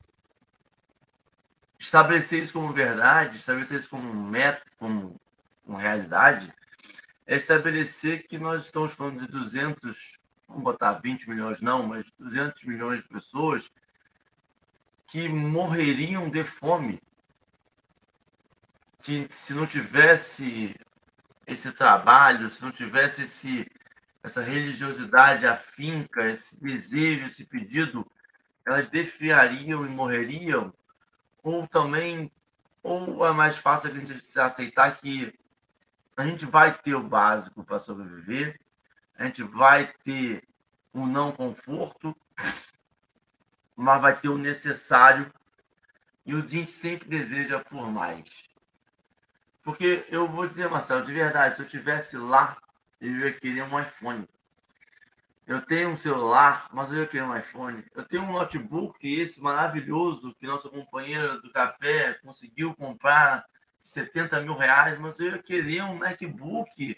estabelecer 1.78 2.42
isso 2.42 2.54
como 2.54 2.72
verdade, 2.72 3.36
estabelecer 3.36 3.78
isso 3.78 3.88
como 3.88 4.10
um 4.10 4.28
método, 4.28 4.70
como 4.78 5.20
uma 5.64 5.78
realidade, 5.78 6.52
é 7.24 7.36
estabelecer 7.36 8.26
que 8.26 8.38
nós 8.38 8.64
estamos 8.64 8.94
falando 8.94 9.20
de 9.20 9.28
200 9.28 10.18
vamos 10.48 10.62
botar 10.62 10.94
20 10.94 11.28
milhões 11.28 11.60
não, 11.60 11.86
mas 11.86 12.12
200 12.18 12.64
milhões 12.64 13.02
de 13.02 13.08
pessoas 13.08 13.70
que 15.06 15.28
morreriam 15.28 16.28
de 16.28 16.42
fome, 16.44 17.00
que 19.00 19.28
se 19.30 19.54
não 19.54 19.66
tivesse 19.66 20.74
esse 21.46 21.72
trabalho, 21.72 22.50
se 22.50 22.62
não 22.62 22.72
tivesse 22.72 23.22
esse, 23.22 23.70
essa 24.22 24.42
religiosidade 24.42 25.46
afinca, 25.46 26.28
esse 26.28 26.60
desejo, 26.60 27.26
esse 27.26 27.46
pedido, 27.48 28.04
elas 28.66 28.88
defiariam 28.88 29.86
e 29.86 29.88
morreriam, 29.88 30.74
ou 31.42 31.68
também, 31.68 32.32
ou 32.82 33.24
é 33.24 33.32
mais 33.32 33.58
fácil 33.58 33.90
a 33.90 33.94
gente 33.94 34.38
aceitar 34.40 34.96
que 34.96 35.32
a 36.16 36.24
gente 36.24 36.44
vai 36.46 36.76
ter 36.76 36.94
o 36.94 37.08
básico 37.08 37.62
para 37.62 37.78
sobreviver, 37.78 38.58
a 39.18 39.24
gente 39.24 39.42
vai 39.42 39.92
ter 40.04 40.42
um 40.92 41.06
não 41.06 41.32
conforto, 41.32 42.16
mas 43.74 44.00
vai 44.00 44.18
ter 44.18 44.28
o 44.28 44.38
necessário 44.38 45.32
e 46.24 46.34
o 46.34 46.46
gente 46.46 46.72
sempre 46.72 47.08
deseja 47.08 47.60
por 47.60 47.90
mais. 47.90 48.44
Porque 49.62 50.04
eu 50.08 50.28
vou 50.28 50.46
dizer, 50.46 50.68
Marcelo, 50.68 51.04
de 51.04 51.12
verdade, 51.12 51.56
se 51.56 51.62
eu 51.62 51.68
tivesse 51.68 52.16
lá, 52.16 52.56
eu 53.00 53.10
ia 53.16 53.32
querer 53.32 53.62
um 53.62 53.80
iPhone. 53.80 54.28
Eu 55.46 55.60
tenho 55.60 55.90
um 55.90 55.96
celular, 55.96 56.68
mas 56.72 56.90
eu 56.90 57.02
ia 57.02 57.06
querer 57.06 57.22
um 57.22 57.36
iPhone. 57.36 57.84
Eu 57.94 58.04
tenho 58.04 58.22
um 58.24 58.32
notebook, 58.32 58.98
esse 59.06 59.40
maravilhoso, 59.40 60.34
que 60.34 60.46
nosso 60.46 60.70
companheiro 60.70 61.40
do 61.40 61.52
café 61.52 62.14
conseguiu 62.14 62.74
comprar 62.74 63.44
70 63.80 64.40
mil 64.40 64.56
reais, 64.56 64.98
mas 64.98 65.18
eu 65.20 65.32
ia 65.32 65.42
querer 65.42 65.82
um 65.82 65.96
MacBook 65.96 66.96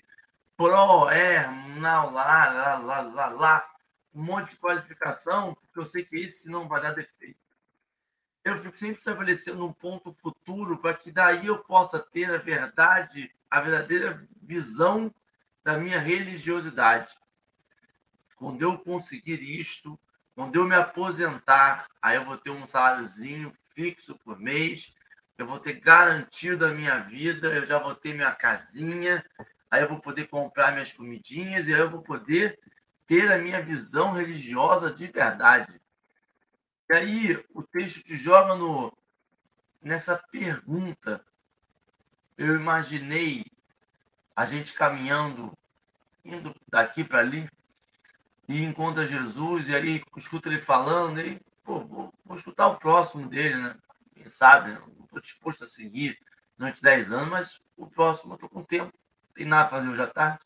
Pro, 0.58 1.08
é, 1.08 1.46
não, 1.76 2.12
lá, 2.12 2.52
lá, 2.52 2.78
lá, 2.78 3.00
lá, 3.00 3.26
lá, 3.28 3.70
um 4.12 4.24
monte 4.24 4.50
de 4.50 4.56
qualificação, 4.56 5.54
porque 5.54 5.78
eu 5.78 5.86
sei 5.86 6.04
que 6.04 6.16
esse 6.16 6.50
não 6.50 6.66
vai 6.66 6.82
dar 6.82 6.90
defeito. 6.90 7.38
Eu 8.44 8.58
fico 8.58 8.76
sempre 8.76 8.98
estabelecendo 8.98 9.64
um 9.64 9.72
ponto 9.72 10.12
futuro 10.12 10.76
para 10.78 10.94
que 10.94 11.12
daí 11.12 11.46
eu 11.46 11.60
possa 11.60 12.00
ter 12.00 12.34
a 12.34 12.38
verdade, 12.38 13.32
a 13.48 13.60
verdadeira 13.60 14.26
visão 14.42 15.14
da 15.62 15.78
minha 15.78 16.00
religiosidade. 16.00 17.14
Quando 18.34 18.60
eu 18.60 18.76
conseguir 18.78 19.40
isto, 19.40 19.96
quando 20.34 20.56
eu 20.56 20.64
me 20.64 20.74
aposentar, 20.74 21.86
aí 22.02 22.16
eu 22.16 22.24
vou 22.24 22.36
ter 22.36 22.50
um 22.50 22.66
saláriozinho 22.66 23.52
fixo 23.76 24.18
por 24.24 24.40
mês, 24.40 24.92
eu 25.36 25.46
vou 25.46 25.60
ter 25.60 25.74
garantido 25.74 26.66
a 26.66 26.70
minha 26.70 26.98
vida, 26.98 27.46
eu 27.46 27.64
já 27.64 27.78
vou 27.78 27.94
ter 27.94 28.12
minha 28.12 28.34
casinha, 28.34 29.24
aí 29.70 29.82
eu 29.82 29.88
vou 29.88 30.00
poder 30.00 30.28
comprar 30.28 30.72
minhas 30.72 30.92
comidinhas 30.92 31.68
e 31.68 31.74
aí 31.74 31.80
eu 31.80 31.90
vou 31.90 32.02
poder 32.02 32.58
ter 33.06 33.30
a 33.32 33.38
minha 33.38 33.62
visão 33.62 34.12
religiosa 34.12 34.92
de 34.92 35.06
verdade. 35.06 35.80
E 36.90 36.94
aí 36.94 37.44
o 37.54 37.62
texto 37.62 38.02
te 38.02 38.16
joga 38.16 38.54
no, 38.54 38.96
nessa 39.82 40.16
pergunta. 40.30 41.24
Eu 42.36 42.54
imaginei 42.54 43.44
a 44.34 44.46
gente 44.46 44.72
caminhando, 44.74 45.52
indo 46.24 46.54
daqui 46.68 47.02
para 47.02 47.18
ali, 47.18 47.48
e 48.48 48.62
encontra 48.62 49.06
Jesus, 49.06 49.68
e 49.68 49.74
aí 49.74 50.02
escuta 50.16 50.48
ele 50.48 50.60
falando, 50.60 51.20
e 51.20 51.40
pô, 51.64 51.80
vou, 51.80 52.14
vou 52.24 52.36
escutar 52.36 52.68
o 52.68 52.78
próximo 52.78 53.28
dele, 53.28 53.56
né? 53.56 53.76
Quem 54.14 54.28
sabe, 54.28 54.72
não 54.72 55.04
estou 55.04 55.20
disposto 55.20 55.64
a 55.64 55.66
seguir 55.66 56.18
durante 56.56 56.82
10 56.82 57.12
anos, 57.12 57.28
mas 57.28 57.60
o 57.76 57.86
próximo 57.86 58.32
eu 58.32 58.36
estou 58.36 58.48
com 58.48 58.64
tempo 58.64 58.92
tem 59.38 59.46
nada 59.46 59.70
fazer 59.70 59.88
hoje 59.88 60.02
à 60.02 60.06
tarde. 60.08 60.40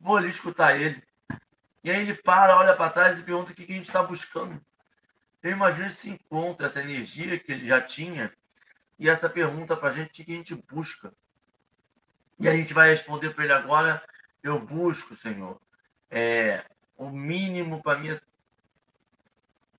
Vou 0.00 0.16
ali 0.16 0.30
escutar 0.30 0.80
ele. 0.80 1.02
E 1.82 1.90
aí 1.90 2.00
ele 2.00 2.14
para, 2.14 2.56
olha 2.56 2.74
para 2.76 2.90
trás 2.90 3.18
e 3.18 3.22
pergunta 3.22 3.50
o 3.50 3.54
que, 3.54 3.66
que 3.66 3.72
a 3.72 3.76
gente 3.76 3.86
está 3.86 4.02
buscando. 4.02 4.60
Eu 5.42 5.50
imagino 5.50 5.88
esse 5.88 6.08
encontro, 6.08 6.64
essa 6.64 6.80
energia 6.80 7.38
que 7.38 7.52
ele 7.52 7.66
já 7.66 7.80
tinha, 7.80 8.32
e 8.98 9.08
essa 9.08 9.28
pergunta 9.28 9.76
para 9.76 9.88
a 9.88 9.92
gente, 9.92 10.22
o 10.22 10.24
que 10.24 10.32
a 10.32 10.36
gente 10.36 10.54
busca. 10.54 11.12
E 12.38 12.48
a 12.48 12.54
gente 12.54 12.72
vai 12.72 12.90
responder 12.90 13.30
para 13.30 13.44
ele 13.44 13.52
agora, 13.52 14.02
eu 14.42 14.58
busco, 14.60 15.16
Senhor, 15.16 15.60
é, 16.08 16.64
o 16.96 17.10
mínimo 17.10 17.82
para 17.82 17.98
minha... 17.98 18.22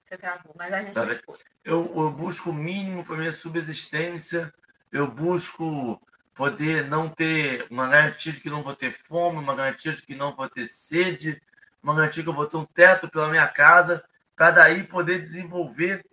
Você 0.03 0.17
travou, 0.17 0.53
mas 0.57 0.73
a 0.73 0.83
gente... 0.83 1.23
Eu, 1.63 1.91
eu 1.95 2.11
busco 2.11 2.49
o 2.51 2.53
mínimo 2.53 3.03
para 3.03 3.15
minha 3.15 3.31
subsistência, 3.31 4.53
eu 4.91 5.09
busco 5.09 5.99
poder 6.36 6.86
não 6.88 7.09
ter 7.09 7.65
uma 7.71 7.88
garantia 7.88 8.33
de 8.33 8.41
que 8.41 8.49
não 8.49 8.61
vou 8.61 8.75
ter 8.75 8.91
fome, 8.91 9.39
uma 9.39 9.55
garantia 9.55 9.93
de 9.93 10.01
que 10.01 10.13
não 10.13 10.36
vou 10.36 10.49
ter 10.49 10.67
sede, 10.67 11.41
uma 11.81 11.95
garantia 11.95 12.21
que 12.21 12.29
eu 12.29 12.33
vou 12.33 12.45
ter 12.45 12.57
um 12.57 12.65
teto 12.65 13.09
pela 13.09 13.29
minha 13.29 13.47
casa, 13.47 14.03
para 14.36 14.51
daí 14.51 14.83
poder 14.83 15.19
desenvolver 15.21 16.05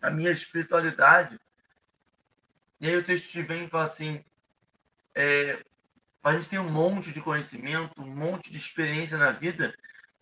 a 0.00 0.10
minha 0.10 0.30
espiritualidade. 0.30 1.40
E 2.78 2.86
aí 2.86 2.96
o 2.96 3.02
texto 3.02 3.30
te 3.30 3.40
vem 3.40 3.64
e 3.64 3.68
fala 3.68 3.84
assim: 3.84 4.22
é, 5.14 5.64
a 6.22 6.32
gente 6.34 6.50
tem 6.50 6.58
um 6.58 6.70
monte 6.70 7.12
de 7.12 7.20
conhecimento, 7.22 8.02
um 8.02 8.14
monte 8.14 8.52
de 8.52 8.58
experiência 8.58 9.16
na 9.16 9.30
vida, 9.30 9.74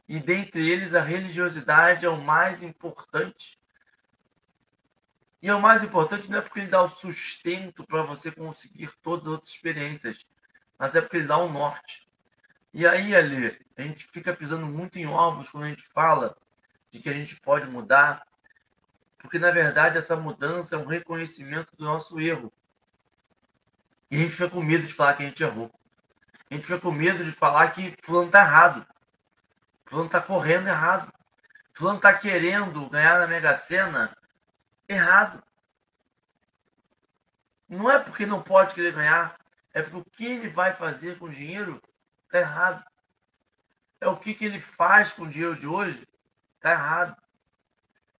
e 0.09 0.21
dentre 0.21 0.69
eles 0.69 0.95
a 0.95 1.03
religiosidade 1.03 2.07
é 2.07 2.09
o 2.09 2.23
mais 2.23 2.63
importante. 2.63 3.59
E 5.41 5.49
é 5.49 5.55
o 5.55 5.61
mais 5.61 5.85
importante 5.85 6.31
não 6.31 6.39
é 6.39 6.41
porque 6.41 6.61
ele 6.61 6.69
dá 6.69 6.83
o 6.83 6.89
sustento 6.89 7.85
para 7.85 8.03
você 8.03 8.31
conseguir 8.31 8.91
todas 9.03 9.27
as 9.27 9.33
outras 9.33 9.51
experiências, 9.51 10.25
mas 10.77 10.97
é 10.97 11.01
porque 11.01 11.19
ele 11.19 11.29
dá 11.29 11.39
o 11.39 11.53
norte. 11.53 12.09
E 12.75 12.87
aí, 12.87 13.15
ali, 13.15 13.59
a 13.77 13.83
gente 13.83 14.07
fica 14.07 14.35
pisando 14.35 14.67
muito 14.67 14.99
em 14.99 15.07
ovos 15.07 15.51
quando 15.51 15.65
a 15.65 15.69
gente 15.69 15.87
fala 15.89 16.37
de 16.91 16.99
que 16.99 17.09
a 17.09 17.13
gente 17.13 17.41
pode 17.41 17.69
mudar, 17.69 18.27
porque 19.19 19.39
na 19.39 19.51
verdade 19.51 19.99
essa 19.99 20.17
mudança 20.17 20.77
é 20.77 20.79
um 20.79 20.87
reconhecimento 20.87 21.75
do 21.77 21.85
nosso 21.85 22.21
erro. 22.21 22.53
E 24.11 24.17
a 24.17 24.19
gente 24.19 24.33
fica 24.33 24.51
com 24.51 24.63
medo 24.63 24.87
de 24.87 24.93
falar 24.93 25.15
que 25.15 25.23
a 25.23 25.27
gente 25.27 25.43
errou. 25.43 25.71
A 26.51 26.55
gente 26.55 26.67
fica 26.67 26.81
com 26.81 26.91
medo 26.91 27.25
de 27.25 27.33
falar 27.33 27.71
que 27.73 27.95
fulano 28.03 28.29
está 28.29 28.41
errado. 28.41 28.87
Fulano 29.87 30.07
está 30.07 30.21
correndo 30.21 30.69
errado. 30.69 31.13
Fulano 31.75 31.99
está 31.99 32.15
querendo 32.15 32.89
ganhar 32.89 33.21
na 33.21 33.27
Mega 33.27 33.55
Sena 33.55 34.17
errado. 34.89 35.43
Não 37.69 37.91
é 37.91 37.99
porque 37.99 38.25
não 38.25 38.43
pode 38.43 38.75
querer 38.75 38.95
ganhar, 38.95 39.39
é 39.75 39.83
porque 39.83 39.97
o 39.99 40.05
que 40.05 40.25
ele 40.25 40.49
vai 40.49 40.75
fazer 40.75 41.19
com 41.19 41.27
o 41.27 41.33
dinheiro 41.33 41.83
está 42.25 42.41
errado. 42.41 42.85
É 44.01 44.09
o 44.09 44.17
que, 44.17 44.33
que 44.33 44.45
ele 44.45 44.61
faz 44.61 45.13
com 45.13 45.25
o 45.25 45.29
dinheiro 45.29 45.57
de 45.57 45.67
hoje 45.67 46.09
está 46.57 46.73
errado. 46.73 47.17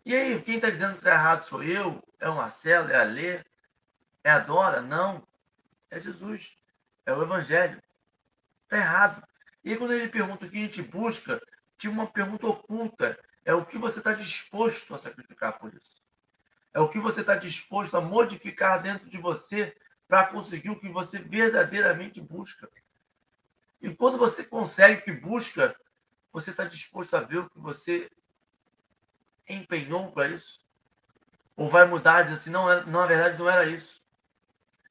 E 0.05 0.15
aí, 0.15 0.41
quem 0.43 0.57
está 0.57 0.71
dizendo 0.71 0.93
que 0.93 0.99
está 0.99 1.13
errado 1.13 1.45
sou 1.45 1.63
eu? 1.63 2.03
É 2.19 2.29
o 2.29 2.37
Marcelo? 2.37 2.91
É 2.91 2.97
a 2.97 3.05
Lê? 3.05 3.45
É 4.25 4.31
a 4.31 4.39
Dora? 4.39 4.81
Não. 4.81 5.27
É 5.91 6.01
Jesus. 6.01 6.59
É 7.05 7.13
o 7.13 7.23
Evangelho. 7.23 7.83
Está 8.65 8.79
errado. 8.79 9.27
E 9.63 9.73
aí, 9.73 9.77
quando 9.77 9.93
ele 9.93 10.09
pergunta 10.09 10.47
o 10.47 10.51
que 10.51 10.57
a 10.57 10.61
gente 10.61 10.83
busca, 10.83 11.41
tinha 11.77 11.93
uma 11.93 12.07
pergunta 12.07 12.47
oculta. 12.47 13.19
É 13.45 13.55
o 13.55 13.65
que 13.65 13.79
você 13.79 13.99
está 13.99 14.13
disposto 14.13 14.95
a 14.95 14.99
sacrificar 14.99 15.59
por 15.59 15.73
isso. 15.75 16.03
É 16.73 16.81
o 16.81 16.89
que 16.89 16.99
você 16.99 17.21
está 17.23 17.37
disposto 17.37 17.97
a 17.97 18.01
modificar 18.01 18.83
dentro 18.83 19.09
de 19.09 19.19
você 19.19 19.77
para 20.07 20.27
conseguir 20.27 20.71
o 20.71 20.79
que 20.79 20.89
você 20.89 21.19
verdadeiramente 21.19 22.21
busca. 22.21 22.69
E 23.81 23.95
quando 23.95 24.19
você 24.19 24.45
consegue 24.45 25.01
o 25.01 25.05
que 25.05 25.13
busca, 25.13 25.77
você 26.33 26.51
está 26.51 26.65
disposto 26.65 27.15
a 27.15 27.21
ver 27.21 27.39
o 27.39 27.51
que 27.51 27.59
você 27.59 28.11
empenhou 29.49 30.11
para 30.11 30.29
isso? 30.29 30.67
Ou 31.57 31.69
vai 31.69 31.87
mudar 31.87 32.21
e 32.21 32.25
dizer 32.25 32.37
assim, 32.37 32.51
não, 32.51 32.67
não, 32.87 33.01
na 33.01 33.07
verdade 33.07 33.39
não 33.39 33.49
era 33.49 33.67
isso. 33.67 34.07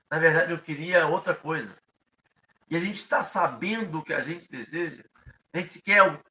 Na 0.09 0.19
verdade 0.19 0.51
eu 0.51 0.59
queria 0.59 1.07
outra 1.07 1.35
coisa. 1.35 1.75
E 2.69 2.75
a 2.75 2.79
gente 2.79 2.97
está 2.97 3.23
sabendo 3.23 3.99
o 3.99 4.03
que 4.03 4.13
a 4.13 4.21
gente 4.21 4.49
deseja. 4.49 5.03
A 5.53 5.59
gente 5.59 5.81
quer 5.81 6.03
o, 6.03 6.23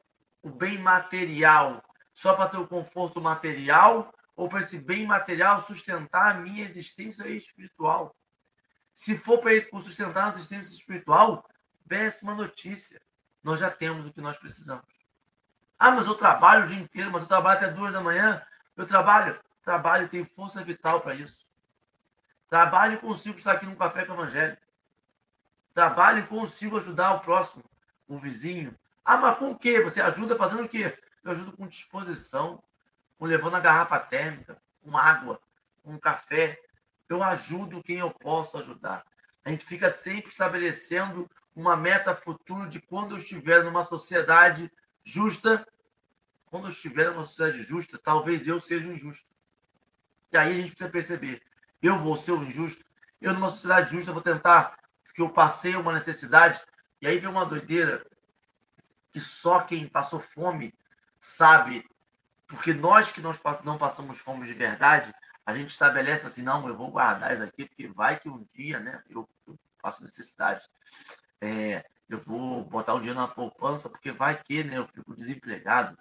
o 0.42 0.50
bem 0.50 0.78
material 0.78 1.82
só 2.12 2.34
para 2.34 2.48
ter 2.48 2.58
o 2.58 2.66
conforto 2.66 3.20
material 3.20 4.12
ou 4.36 4.48
para 4.48 4.60
esse 4.60 4.78
bem 4.78 5.06
material 5.06 5.60
sustentar 5.62 6.36
a 6.36 6.38
minha 6.38 6.64
existência 6.64 7.26
espiritual. 7.28 8.14
Se 8.92 9.16
for 9.16 9.38
para 9.38 9.52
sustentar 9.82 10.26
a 10.26 10.28
existência 10.28 10.76
espiritual, 10.76 11.48
péssima 11.88 12.34
notícia. 12.34 13.00
Nós 13.42 13.60
já 13.60 13.70
temos 13.70 14.06
o 14.06 14.12
que 14.12 14.20
nós 14.20 14.38
precisamos. 14.38 14.84
Ah, 15.78 15.90
mas 15.90 16.06
eu 16.06 16.14
trabalho 16.14 16.64
o 16.64 16.68
dia 16.68 16.78
inteiro, 16.78 17.10
mas 17.10 17.22
eu 17.22 17.28
trabalho 17.28 17.58
até 17.58 17.70
duas 17.70 17.92
da 17.92 18.00
manhã. 18.00 18.42
Eu 18.76 18.86
trabalho, 18.86 19.40
trabalho 19.62 20.08
tenho 20.08 20.24
força 20.24 20.62
vital 20.62 21.00
para 21.00 21.14
isso. 21.14 21.46
Trabalho 22.48 22.94
e 22.94 22.98
consigo 22.98 23.36
estar 23.36 23.52
aqui 23.52 23.66
no 23.66 23.76
Café 23.76 24.04
com 24.04 24.12
o 24.12 24.16
Evangelho. 24.16 24.56
Trabalho 25.74 26.20
e 26.20 26.26
consigo 26.26 26.78
ajudar 26.78 27.14
o 27.14 27.20
próximo, 27.20 27.64
o 28.06 28.18
vizinho. 28.18 28.76
Ah, 29.04 29.16
mas 29.16 29.38
com 29.38 29.50
o 29.50 29.58
quê? 29.58 29.80
Você 29.80 30.00
ajuda 30.00 30.36
fazendo 30.36 30.64
o 30.64 30.68
quê? 30.68 30.96
Eu 31.22 31.32
ajudo 31.32 31.52
com 31.52 31.66
disposição, 31.66 32.62
com 33.18 33.26
levando 33.26 33.56
a 33.56 33.60
garrafa 33.60 33.98
térmica, 33.98 34.56
com 34.82 34.96
água, 34.96 35.40
com 35.82 35.98
café. 35.98 36.58
Eu 37.08 37.22
ajudo 37.22 37.82
quem 37.82 37.98
eu 37.98 38.10
posso 38.10 38.58
ajudar. 38.58 39.04
A 39.44 39.50
gente 39.50 39.64
fica 39.64 39.90
sempre 39.90 40.30
estabelecendo 40.30 41.30
uma 41.54 41.76
meta 41.76 42.14
futura 42.14 42.68
de 42.68 42.80
quando 42.80 43.14
eu 43.14 43.18
estiver 43.18 43.64
numa 43.64 43.84
sociedade 43.84 44.70
justa 45.04 45.66
quando 46.46 46.66
eu 46.66 46.70
estiver 46.70 47.10
numa 47.10 47.24
sociedade 47.24 47.62
justa, 47.62 47.98
talvez 47.98 48.46
eu 48.46 48.60
seja 48.60 48.88
injusto. 48.88 49.26
E 50.32 50.36
aí 50.36 50.52
a 50.52 50.54
gente 50.54 50.70
precisa 50.70 50.88
perceber: 50.88 51.42
eu 51.82 51.98
vou 51.98 52.16
ser 52.16 52.32
o 52.32 52.42
injusto? 52.42 52.84
Eu, 53.20 53.34
numa 53.34 53.50
sociedade 53.50 53.92
justa, 53.92 54.12
vou 54.12 54.22
tentar 54.22 54.78
que 55.14 55.22
eu 55.22 55.30
passei 55.30 55.74
uma 55.76 55.92
necessidade, 55.92 56.62
e 57.00 57.06
aí 57.06 57.18
vem 57.18 57.28
uma 57.28 57.46
doideira 57.46 58.06
que 59.10 59.18
só 59.20 59.60
quem 59.60 59.88
passou 59.88 60.20
fome 60.20 60.74
sabe. 61.18 61.84
Porque 62.46 62.72
nós 62.72 63.10
que 63.10 63.20
não 63.20 63.78
passamos 63.78 64.18
fome 64.18 64.46
de 64.46 64.54
verdade, 64.54 65.12
a 65.44 65.54
gente 65.54 65.70
estabelece 65.70 66.26
assim, 66.26 66.42
não, 66.42 66.66
eu 66.68 66.76
vou 66.76 66.90
guardar 66.90 67.32
isso 67.32 67.42
aqui, 67.42 67.64
porque 67.64 67.88
vai 67.88 68.18
que 68.18 68.28
um 68.28 68.44
dia, 68.52 68.80
né, 68.80 69.02
eu, 69.08 69.28
eu 69.46 69.58
faço 69.80 70.04
necessidade. 70.04 70.66
É, 71.40 71.84
eu 72.08 72.18
vou 72.18 72.64
botar 72.64 72.94
o 72.94 72.98
dinheiro 72.98 73.18
na 73.18 73.28
poupança, 73.28 73.88
porque 73.88 74.12
vai 74.12 74.40
que, 74.40 74.62
né, 74.62 74.78
eu 74.78 74.86
fico 74.86 75.14
desempregado. 75.14 75.98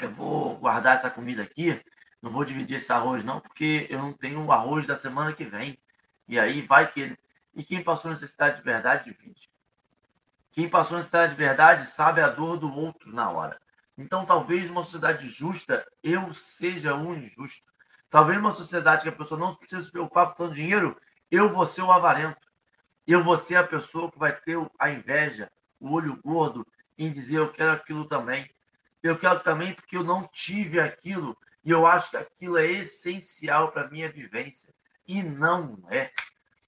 Eu 0.00 0.10
vou 0.10 0.58
guardar 0.58 0.96
essa 0.96 1.10
comida 1.10 1.42
aqui, 1.42 1.80
não 2.20 2.30
vou 2.30 2.44
dividir 2.44 2.76
esse 2.76 2.92
arroz, 2.92 3.24
não, 3.24 3.40
porque 3.40 3.86
eu 3.90 3.98
não 3.98 4.12
tenho 4.12 4.44
o 4.44 4.52
arroz 4.52 4.86
da 4.86 4.96
semana 4.96 5.32
que 5.32 5.44
vem. 5.44 5.78
E 6.28 6.38
aí 6.38 6.62
vai 6.62 6.90
que. 6.90 7.16
E 7.54 7.62
quem 7.62 7.82
passou 7.82 8.10
necessidade 8.10 8.56
de 8.56 8.62
verdade, 8.62 9.04
divide. 9.04 9.50
Quem 10.52 10.68
passou 10.68 10.96
necessidade 10.96 11.32
de 11.32 11.38
verdade 11.38 11.86
sabe 11.86 12.20
a 12.20 12.28
dor 12.28 12.56
do 12.56 12.72
outro 12.72 13.12
na 13.12 13.30
hora. 13.30 13.60
Então, 13.96 14.24
talvez 14.24 14.68
numa 14.68 14.82
sociedade 14.82 15.28
justa, 15.28 15.86
eu 16.02 16.32
seja 16.32 16.94
um 16.94 17.14
injusto. 17.14 17.70
Talvez 18.08 18.38
numa 18.38 18.52
sociedade 18.52 19.02
que 19.02 19.08
a 19.08 19.12
pessoa 19.12 19.38
não 19.38 19.54
precisa 19.54 19.82
se 19.82 19.92
preocupar 19.92 20.28
com 20.28 20.34
tanto 20.34 20.54
dinheiro, 20.54 20.96
eu 21.30 21.52
vou 21.52 21.66
ser 21.66 21.82
o 21.82 21.92
avarento. 21.92 22.46
Eu 23.06 23.22
vou 23.22 23.36
ser 23.36 23.56
a 23.56 23.66
pessoa 23.66 24.10
que 24.10 24.18
vai 24.18 24.32
ter 24.32 24.58
a 24.78 24.90
inveja, 24.90 25.50
o 25.80 25.92
olho 25.92 26.20
gordo, 26.22 26.66
em 26.96 27.10
dizer 27.10 27.38
eu 27.38 27.50
quero 27.50 27.72
aquilo 27.72 28.06
também. 28.06 28.48
Eu 29.02 29.16
quero 29.16 29.40
também 29.40 29.74
porque 29.74 29.96
eu 29.96 30.04
não 30.04 30.26
tive 30.26 30.78
aquilo 30.78 31.36
e 31.64 31.70
eu 31.70 31.86
acho 31.86 32.10
que 32.10 32.16
aquilo 32.16 32.58
é 32.58 32.66
essencial 32.66 33.72
para 33.72 33.88
minha 33.88 34.10
vivência. 34.10 34.72
E 35.06 35.22
não 35.22 35.78
é. 35.90 36.12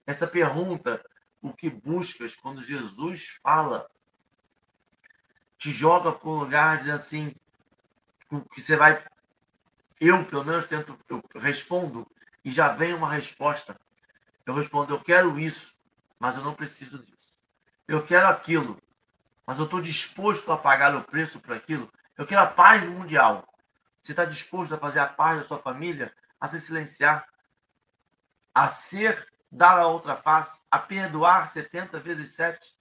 Essa 0.07 0.27
pergunta, 0.27 1.05
o 1.41 1.53
que 1.53 1.71
buscas 1.71 2.35
quando 2.35 2.63
Jesus 2.63 3.39
fala, 3.43 3.89
te 5.65 5.73
joga 5.73 6.13
para 6.13 6.29
um 6.29 6.41
lugar 6.41 6.83
de 6.83 6.91
assim, 6.91 7.35
que 8.53 8.61
você 8.61 8.77
vai. 8.77 9.03
Eu, 9.99 10.23
pelo 10.27 10.45
menos, 10.45 10.67
tento, 10.67 10.99
eu 11.09 11.23
respondo 11.41 12.07
e 12.45 12.53
já 12.53 12.69
vem 12.69 12.93
uma 12.93 13.11
resposta. 13.11 13.75
Eu 14.45 14.53
respondo, 14.53 14.93
eu 14.93 15.01
quero 15.01 15.39
isso 15.39 15.75
mas 16.19 16.37
eu 16.37 16.45
não 16.45 16.55
preciso 16.55 16.99
disso. 16.99 17.41
Eu 17.89 18.03
quero 18.03 18.27
aquilo, 18.27 18.81
mas 19.47 19.59
eu 19.59 19.65
estou 19.65 19.81
disposto 19.81 20.53
a 20.53 20.59
pagar 20.59 20.95
o 20.95 21.05
preço 21.05 21.41
por 21.41 21.55
aquilo. 21.55 21.91
Eu 22.17 22.27
quero 22.27 22.43
a 22.43 22.47
paz 22.47 22.87
mundial. 22.89 23.47
Você 24.01 24.13
está 24.13 24.27
disposto 24.27 24.75
a 24.75 24.79
fazer 24.79 25.01
a 25.01 25.07
paz 25.07 25.39
da 25.39 25.45
sua 25.45 25.59
família, 25.59 26.15
a 26.39 26.47
se 26.47 26.61
silenciar, 26.61 27.27
a 28.55 28.67
ser, 28.67 29.27
dar 29.51 29.79
a 29.79 29.87
outra 29.87 30.15
face, 30.15 30.63
a 30.71 30.79
perdoar 30.79 31.49
70 31.49 32.01
vezes 32.01 32.35
7? 32.35 32.73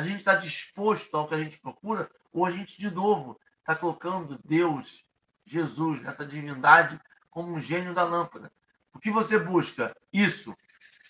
A 0.00 0.02
gente 0.02 0.20
está 0.20 0.34
disposto 0.34 1.14
ao 1.14 1.28
que 1.28 1.34
a 1.34 1.44
gente 1.44 1.58
procura 1.58 2.10
ou 2.32 2.46
a 2.46 2.50
gente, 2.50 2.80
de 2.80 2.90
novo, 2.90 3.38
está 3.58 3.76
colocando 3.76 4.40
Deus, 4.42 5.04
Jesus, 5.44 6.00
nessa 6.00 6.24
divindade, 6.24 6.98
como 7.28 7.52
um 7.52 7.60
gênio 7.60 7.92
da 7.92 8.02
lâmpada? 8.02 8.50
O 8.94 8.98
que 8.98 9.10
você 9.10 9.38
busca? 9.38 9.94
Isso. 10.10 10.56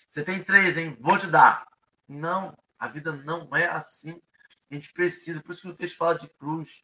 Você 0.09 0.25
tem 0.25 0.43
três, 0.43 0.77
hein? 0.77 0.97
Vou 0.99 1.17
te 1.17 1.25
dar. 1.25 1.65
Não, 2.05 2.53
a 2.77 2.89
vida 2.89 3.13
não 3.13 3.55
é 3.55 3.65
assim. 3.65 4.21
A 4.69 4.73
gente 4.73 4.91
precisa, 4.91 5.41
por 5.41 5.53
isso 5.53 5.61
que 5.61 5.69
o 5.69 5.73
texto 5.73 5.95
fala 5.95 6.15
de 6.15 6.27
cruz, 6.27 6.83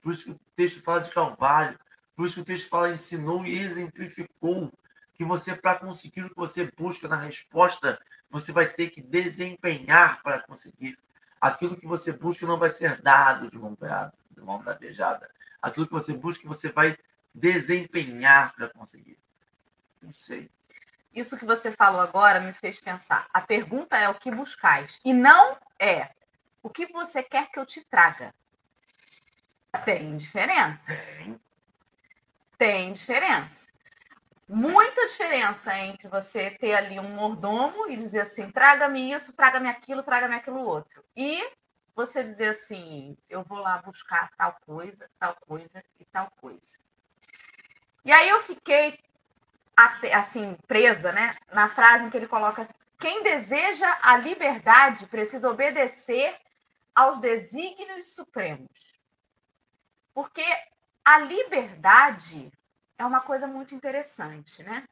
por 0.00 0.12
isso 0.12 0.26
que 0.26 0.30
o 0.30 0.40
texto 0.54 0.80
fala 0.80 1.00
de 1.00 1.10
calvário, 1.10 1.76
por 2.14 2.24
isso 2.24 2.36
que 2.36 2.42
o 2.42 2.44
texto 2.44 2.68
fala 2.68 2.92
ensinou 2.92 3.44
e 3.44 3.58
exemplificou 3.58 4.72
que 5.12 5.24
você, 5.24 5.56
para 5.56 5.80
conseguir 5.80 6.22
o 6.22 6.30
que 6.30 6.36
você 6.36 6.70
busca 6.78 7.08
na 7.08 7.16
resposta, 7.16 8.00
você 8.30 8.52
vai 8.52 8.68
ter 8.68 8.90
que 8.90 9.02
desempenhar 9.02 10.22
para 10.22 10.40
conseguir. 10.42 10.96
Aquilo 11.40 11.76
que 11.76 11.86
você 11.86 12.12
busca 12.12 12.46
não 12.46 12.58
vai 12.58 12.70
ser 12.70 13.00
dado 13.00 13.48
de 13.48 13.58
mão 13.58 13.74
beijada, 13.74 14.14
de 14.30 14.40
mão 14.40 14.62
da 14.62 14.74
beijada. 14.74 15.30
Aquilo 15.60 15.86
que 15.86 15.92
você 15.92 16.12
busca, 16.12 16.46
você 16.46 16.70
vai 16.70 16.96
desempenhar 17.34 18.54
para 18.54 18.68
conseguir. 18.68 19.18
Não 20.02 20.12
sei. 20.12 20.50
Isso 21.14 21.38
que 21.38 21.44
você 21.44 21.72
falou 21.72 22.00
agora 22.00 22.40
me 22.40 22.52
fez 22.52 22.80
pensar. 22.80 23.28
A 23.32 23.40
pergunta 23.40 23.96
é 23.96 24.08
o 24.08 24.14
que 24.14 24.30
buscais 24.30 25.00
e 25.04 25.12
não 25.12 25.56
é 25.78 26.10
o 26.62 26.70
que 26.70 26.86
você 26.86 27.22
quer 27.22 27.50
que 27.50 27.58
eu 27.58 27.66
te 27.66 27.84
traga. 27.84 28.34
Tem 29.84 30.16
diferença. 30.16 30.92
Tem 32.56 32.92
diferença. 32.92 33.67
Muita 34.48 35.06
diferença 35.06 35.76
entre 35.76 36.08
você 36.08 36.50
ter 36.52 36.74
ali 36.74 36.98
um 36.98 37.14
mordomo 37.14 37.86
e 37.86 37.96
dizer 37.96 38.20
assim: 38.20 38.50
traga-me 38.50 39.12
isso, 39.12 39.34
traga-me 39.34 39.68
aquilo, 39.68 40.02
traga-me 40.02 40.36
aquilo 40.36 40.60
outro. 40.60 41.04
E 41.14 41.46
você 41.94 42.24
dizer 42.24 42.48
assim: 42.48 43.14
eu 43.28 43.42
vou 43.42 43.58
lá 43.58 43.82
buscar 43.82 44.30
tal 44.38 44.56
coisa, 44.64 45.10
tal 45.18 45.36
coisa 45.46 45.84
e 46.00 46.04
tal 46.06 46.30
coisa. 46.40 46.78
E 48.04 48.10
aí 48.10 48.28
eu 48.28 48.40
fiquei 48.40 48.98
assim, 50.14 50.56
presa, 50.66 51.12
né? 51.12 51.36
Na 51.52 51.68
frase 51.68 52.04
em 52.04 52.10
que 52.10 52.16
ele 52.16 52.26
coloca 52.26 52.62
assim, 52.62 52.72
quem 52.98 53.22
deseja 53.22 53.86
a 54.02 54.16
liberdade 54.16 55.06
precisa 55.06 55.50
obedecer 55.50 56.36
aos 56.94 57.20
desígnios 57.20 58.14
supremos. 58.14 58.94
Porque 60.14 60.44
a 61.04 61.18
liberdade 61.18 62.50
é 62.98 63.06
uma 63.06 63.20
coisa 63.20 63.46
muito 63.46 63.74
interessante, 63.74 64.62
né? 64.64 64.84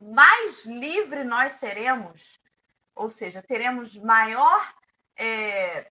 Mais 0.00 0.64
livre 0.64 1.22
nós 1.22 1.52
seremos, 1.52 2.40
ou 2.94 3.08
seja, 3.10 3.42
teremos 3.42 3.96
maior 3.96 4.74
é, 5.14 5.90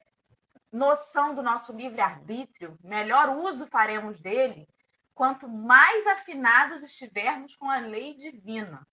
noção 0.71 1.33
do 1.33 1.43
nosso 1.43 1.71
livre-arbítrio, 1.73 2.77
melhor 2.83 3.29
uso 3.29 3.67
faremos 3.67 4.21
dele, 4.21 4.67
quanto 5.13 5.47
mais 5.47 6.05
afinados 6.07 6.83
estivermos 6.83 7.55
com 7.55 7.69
a 7.69 7.77
lei 7.77 8.15
divina. 8.15 8.85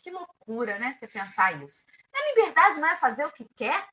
Que 0.00 0.10
loucura, 0.10 0.78
né? 0.78 0.92
Você 0.92 1.06
pensar 1.06 1.62
isso. 1.62 1.84
A 2.12 2.28
liberdade 2.30 2.80
não 2.80 2.88
é 2.88 2.96
fazer 2.96 3.24
o 3.26 3.32
que 3.32 3.44
quer. 3.56 3.88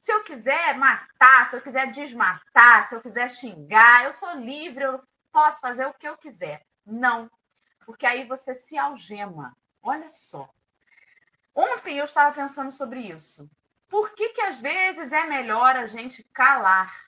Se 0.00 0.12
eu 0.12 0.22
quiser 0.22 0.78
matar, 0.78 1.46
se 1.46 1.56
eu 1.56 1.60
quiser 1.60 1.90
desmatar, 1.92 2.86
se 2.86 2.94
eu 2.94 3.00
quiser 3.00 3.30
xingar, 3.30 4.04
eu 4.04 4.12
sou 4.12 4.36
livre, 4.36 4.84
eu 4.84 5.02
posso 5.32 5.60
fazer 5.60 5.86
o 5.86 5.94
que 5.94 6.08
eu 6.08 6.16
quiser. 6.16 6.64
Não, 6.90 7.30
porque 7.84 8.06
aí 8.06 8.24
você 8.24 8.54
se 8.54 8.78
algema. 8.78 9.54
Olha 9.82 10.08
só. 10.08 10.48
Ontem 11.54 11.98
eu 11.98 12.06
estava 12.06 12.34
pensando 12.34 12.72
sobre 12.72 13.00
isso. 13.00 13.50
Por 13.88 14.14
que, 14.14 14.30
que 14.30 14.40
às 14.40 14.58
vezes 14.58 15.12
é 15.12 15.26
melhor 15.26 15.76
a 15.76 15.86
gente 15.86 16.22
calar? 16.32 17.06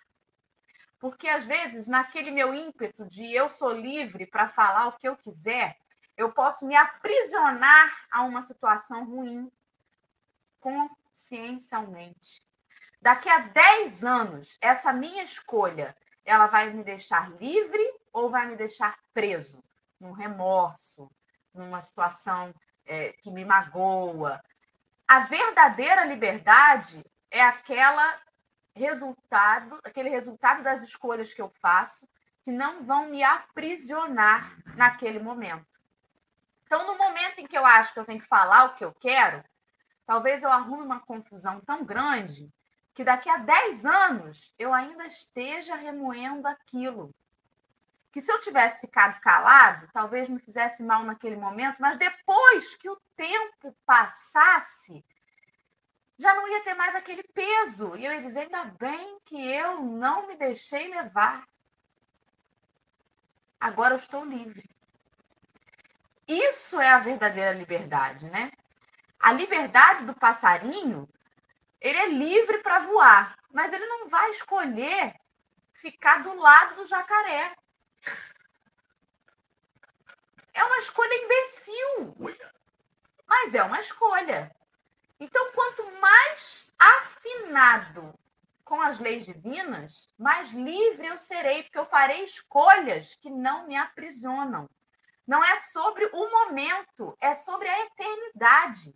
Porque 0.99 1.28
às 1.28 1.47
vezes, 1.47 1.89
naquele 1.89 2.31
meu 2.31 2.53
ímpeto 2.53 3.07
de 3.07 3.33
eu 3.33 3.49
sou 3.49 3.72
livre 3.72 4.26
para 4.26 4.51
falar 4.51 4.89
o 4.89 4.99
que 4.99 5.09
eu 5.09 5.16
quiser, 5.16 5.78
eu 6.14 6.31
posso 6.31 6.66
me 6.66 6.76
aprisionar 6.76 8.07
a 8.11 8.22
uma 8.24 8.43
situação 8.43 9.07
ruim 9.07 9.51
consciencialmente. 10.61 12.43
Daqui 13.01 13.31
a 13.31 13.39
10 13.39 14.05
anos, 14.05 14.59
essa 14.61 14.93
minha 14.93 15.22
escolha, 15.22 15.97
ela 16.22 16.49
vai 16.49 16.70
me 16.70 16.85
deixar 16.85 17.31
livre 17.41 17.83
ou 18.12 18.28
vai 18.28 18.47
me 18.47 18.57
deixar 18.57 18.99
preso 19.14 19.70
num 20.01 20.12
remorso, 20.12 21.11
numa 21.55 21.82
situação 21.82 22.55
é, 22.86 23.12
que 23.12 23.30
me 23.30 23.44
magoa. 23.44 24.40
A 25.07 25.20
verdadeira 25.20 26.05
liberdade 26.05 27.05
é 27.30 27.42
aquela 27.42 28.18
resultado, 28.74 29.78
aquele 29.84 30.09
resultado 30.09 30.62
das 30.62 30.82
escolhas 30.82 31.34
que 31.34 31.42
eu 31.42 31.51
faço, 31.61 32.09
que 32.42 32.51
não 32.51 32.84
vão 32.84 33.11
me 33.11 33.22
aprisionar 33.22 34.57
naquele 34.76 35.18
momento. 35.18 35.66
Então, 36.64 36.86
no 36.86 36.96
momento 36.96 37.40
em 37.40 37.46
que 37.46 37.59
eu 37.59 37.66
acho 37.66 37.92
que 37.92 37.98
eu 37.98 38.05
tenho 38.05 38.20
que 38.20 38.28
falar 38.28 38.64
o 38.64 38.74
que 38.74 38.84
eu 38.84 38.94
quero, 38.94 39.44
talvez 40.07 40.42
eu 40.42 40.51
arrume 40.51 40.84
uma 40.84 41.01
confusão 41.01 41.61
tão 41.61 41.84
grande 41.84 42.48
que 42.94 43.05
daqui 43.05 43.28
a 43.28 43.38
10 43.38 43.84
anos 43.84 44.55
eu 44.59 44.72
ainda 44.72 45.07
esteja 45.07 45.74
remoendo 45.74 46.46
aquilo. 46.46 47.14
Que 48.13 48.21
se 48.21 48.33
eu 48.33 48.41
tivesse 48.41 48.81
ficado 48.81 49.21
calado, 49.21 49.89
talvez 49.93 50.29
me 50.29 50.41
fizesse 50.41 50.83
mal 50.83 51.05
naquele 51.05 51.37
momento, 51.37 51.81
mas 51.81 51.97
depois 51.97 52.75
que 52.75 52.89
o 52.89 53.01
tempo 53.17 53.77
passasse, 53.87 55.05
já 56.19 56.35
não 56.35 56.49
ia 56.49 56.63
ter 56.63 56.75
mais 56.75 56.95
aquele 56.95 57.23
peso. 57.23 57.97
E 57.97 58.05
eu 58.05 58.13
ia 58.13 58.21
dizer, 58.21 58.41
ainda 58.41 58.65
bem 58.65 59.19
que 59.25 59.41
eu 59.41 59.81
não 59.83 60.27
me 60.27 60.37
deixei 60.37 60.89
levar. 60.89 61.47
Agora 63.59 63.95
eu 63.95 63.99
estou 63.99 64.25
livre. 64.25 64.69
Isso 66.27 66.81
é 66.81 66.89
a 66.89 66.99
verdadeira 66.99 67.53
liberdade, 67.53 68.29
né? 68.31 68.53
A 69.19 69.33
liberdade 69.33 70.05
do 70.05 70.15
passarinho, 70.15 71.09
ele 71.81 71.99
é 71.99 72.09
livre 72.09 72.59
para 72.59 72.81
voar, 72.81 73.37
mas 73.53 73.73
ele 73.73 73.87
não 73.87 74.09
vai 74.09 74.31
escolher 74.31 75.15
ficar 75.75 76.23
do 76.23 76.35
lado 76.35 76.77
do 76.77 76.87
jacaré. 76.87 77.55
É 80.53 80.64
uma 80.64 80.78
escolha 80.78 81.14
imbecil. 81.14 82.16
Mas 83.26 83.55
é 83.55 83.62
uma 83.62 83.80
escolha. 83.80 84.55
Então, 85.18 85.53
quanto 85.53 85.84
mais 86.01 86.72
afinado 86.78 88.18
com 88.64 88.80
as 88.80 88.98
leis 88.98 89.26
divinas, 89.26 90.09
mais 90.18 90.51
livre 90.51 91.07
eu 91.07 91.18
serei, 91.18 91.62
porque 91.62 91.78
eu 91.78 91.86
farei 91.86 92.24
escolhas 92.24 93.14
que 93.16 93.30
não 93.30 93.66
me 93.66 93.76
aprisionam. 93.76 94.68
Não 95.26 95.44
é 95.44 95.57
sobre 95.57 96.07
o 96.07 96.30
momento, 96.30 97.16
é 97.20 97.34
sobre 97.34 97.68
a 97.68 97.84
eternidade. 97.86 98.94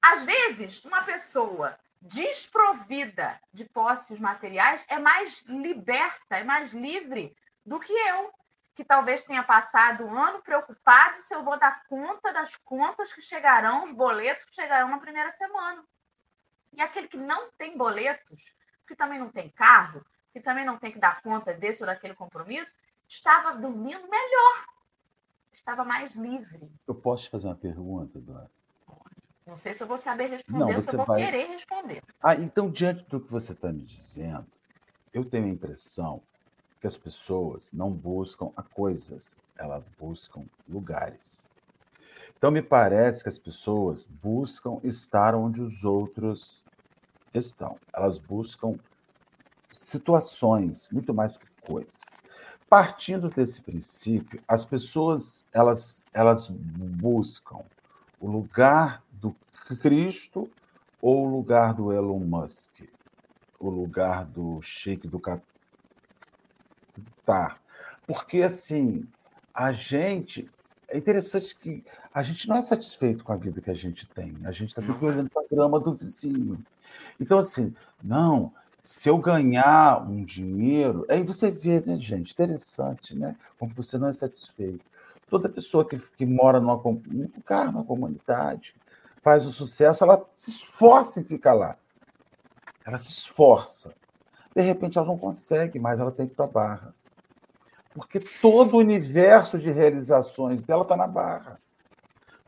Às 0.00 0.24
vezes, 0.24 0.84
uma 0.84 1.02
pessoa 1.04 1.78
desprovida 2.00 3.40
de 3.52 3.64
posses 3.68 4.18
materiais 4.18 4.84
é 4.88 4.98
mais 4.98 5.42
liberta, 5.42 6.38
é 6.38 6.44
mais 6.44 6.72
livre 6.72 7.36
do 7.64 7.78
que 7.78 7.92
eu, 7.92 8.32
que 8.74 8.84
talvez 8.84 9.22
tenha 9.22 9.42
passado 9.42 10.04
um 10.04 10.18
ano 10.18 10.42
preocupado 10.42 11.20
se 11.20 11.34
eu 11.34 11.44
vou 11.44 11.58
dar 11.58 11.84
conta 11.86 12.32
das 12.32 12.56
contas 12.56 13.12
que 13.12 13.20
chegarão, 13.20 13.84
os 13.84 13.92
boletos 13.92 14.44
que 14.46 14.54
chegarão 14.54 14.88
na 14.88 14.98
primeira 14.98 15.30
semana. 15.30 15.84
E 16.72 16.80
aquele 16.80 17.08
que 17.08 17.16
não 17.16 17.50
tem 17.58 17.76
boletos, 17.76 18.54
que 18.86 18.96
também 18.96 19.18
não 19.18 19.28
tem 19.28 19.50
carro, 19.50 20.02
que 20.32 20.40
também 20.40 20.64
não 20.64 20.78
tem 20.78 20.92
que 20.92 20.98
dar 20.98 21.20
conta 21.20 21.52
desse 21.52 21.82
ou 21.82 21.86
daquele 21.86 22.14
compromisso, 22.14 22.76
estava 23.06 23.54
dormindo 23.54 24.08
melhor, 24.08 24.66
estava 25.52 25.84
mais 25.84 26.14
livre. 26.14 26.72
Eu 26.86 26.94
posso 26.94 27.24
te 27.24 27.30
fazer 27.30 27.48
uma 27.48 27.56
pergunta, 27.56 28.20
Dora? 28.20 28.50
Não 29.50 29.56
sei 29.56 29.74
se 29.74 29.82
eu 29.82 29.88
vou 29.88 29.98
saber 29.98 30.26
responder, 30.26 30.72
não, 30.72 30.78
se 30.78 30.92
eu 30.92 30.98
vou 30.98 31.06
vai... 31.06 31.24
querer 31.24 31.48
responder. 31.48 32.00
Ah, 32.22 32.36
então, 32.36 32.70
diante 32.70 33.04
do 33.08 33.20
que 33.20 33.28
você 33.28 33.50
está 33.50 33.72
me 33.72 33.84
dizendo, 33.84 34.46
eu 35.12 35.24
tenho 35.24 35.46
a 35.46 35.48
impressão 35.48 36.22
que 36.80 36.86
as 36.86 36.96
pessoas 36.96 37.72
não 37.72 37.90
buscam 37.90 38.52
a 38.56 38.62
coisas, 38.62 39.44
elas 39.58 39.82
buscam 39.98 40.44
lugares. 40.68 41.50
Então, 42.38 42.52
me 42.52 42.62
parece 42.62 43.24
que 43.24 43.28
as 43.28 43.40
pessoas 43.40 44.06
buscam 44.22 44.78
estar 44.84 45.34
onde 45.34 45.60
os 45.60 45.82
outros 45.82 46.62
estão. 47.34 47.76
Elas 47.92 48.20
buscam 48.20 48.78
situações, 49.72 50.88
muito 50.92 51.12
mais 51.12 51.36
que 51.36 51.46
coisas. 51.66 52.02
Partindo 52.68 53.28
desse 53.28 53.60
princípio, 53.60 54.40
as 54.46 54.64
pessoas 54.64 55.44
elas, 55.52 56.04
elas 56.14 56.48
buscam 56.48 57.64
o 58.20 58.30
lugar 58.30 59.02
Cristo 59.76 60.50
ou 61.00 61.26
o 61.26 61.30
lugar 61.30 61.74
do 61.74 61.92
Elon 61.92 62.20
Musk? 62.20 62.68
O 63.58 63.68
lugar 63.68 64.24
do 64.24 64.60
Sheik 64.62 65.06
do 65.08 65.20
Qatar? 65.20 65.40
Porque, 68.06 68.42
assim, 68.42 69.06
a 69.54 69.72
gente. 69.72 70.50
É 70.88 70.98
interessante 70.98 71.54
que 71.54 71.84
a 72.12 72.22
gente 72.22 72.48
não 72.48 72.56
é 72.56 72.62
satisfeito 72.62 73.22
com 73.22 73.32
a 73.32 73.36
vida 73.36 73.60
que 73.60 73.70
a 73.70 73.74
gente 73.74 74.08
tem. 74.08 74.36
A 74.44 74.50
gente 74.50 74.70
está 74.70 74.82
sempre 74.82 75.06
olhando 75.06 75.30
para 75.30 75.42
a 75.42 75.46
grama 75.48 75.78
do 75.78 75.94
vizinho. 75.94 76.60
Então, 77.20 77.38
assim, 77.38 77.72
não, 78.02 78.52
se 78.82 79.08
eu 79.08 79.18
ganhar 79.18 80.02
um 80.02 80.24
dinheiro, 80.24 81.06
aí 81.08 81.22
você 81.22 81.50
vê, 81.50 81.80
né, 81.80 81.96
gente? 82.00 82.32
Interessante, 82.32 83.16
né? 83.16 83.36
Como 83.58 83.72
você 83.74 83.98
não 83.98 84.08
é 84.08 84.12
satisfeito. 84.12 84.84
Toda 85.28 85.48
pessoa 85.48 85.86
que, 85.86 85.96
que 86.16 86.26
mora 86.26 86.58
num 86.58 86.72
lugar, 86.74 87.66
numa 87.66 87.84
comunidade, 87.84 88.74
faz 89.22 89.46
o 89.46 89.52
sucesso, 89.52 90.04
ela 90.04 90.24
se 90.34 90.50
esforça 90.50 91.20
em 91.20 91.24
ficar 91.24 91.54
lá. 91.54 91.76
Ela 92.84 92.98
se 92.98 93.10
esforça. 93.10 93.94
De 94.54 94.62
repente 94.62 94.98
ela 94.98 95.06
não 95.06 95.18
consegue, 95.18 95.78
mas 95.78 96.00
ela 96.00 96.10
tem 96.10 96.26
que 96.26 96.32
ir 96.32 96.36
para 96.36 96.46
a 96.46 96.48
barra. 96.48 96.94
Porque 97.94 98.20
todo 98.40 98.74
o 98.74 98.78
universo 98.78 99.58
de 99.58 99.70
realizações 99.70 100.64
dela 100.64 100.82
está 100.82 100.96
na 100.96 101.06
barra. 101.06 101.60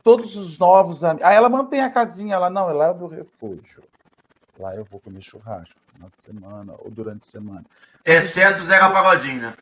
Todos 0.03 0.35
os 0.35 0.57
novos 0.57 1.03
amigos. 1.03 1.25
Aí 1.25 1.35
ela 1.35 1.49
mantém 1.49 1.81
a 1.81 1.89
casinha 1.89 2.37
lá, 2.37 2.49
não, 2.49 2.69
ela 2.69 2.87
é 2.87 2.93
do 2.93 3.07
refúgio. 3.07 3.83
Lá 4.59 4.75
eu 4.75 4.85
vou 4.85 4.99
comer 4.99 5.21
churrasco 5.21 5.79
no 5.87 5.93
final 5.93 6.09
de 6.09 6.21
semana 6.21 6.75
ou 6.79 6.91
durante 6.91 7.27
a 7.27 7.31
semana. 7.31 7.65
Exceto 8.05 8.61
o 8.61 8.65
Zeca 8.65 8.89
Pagodinho, 8.89 9.41
né? 9.41 9.53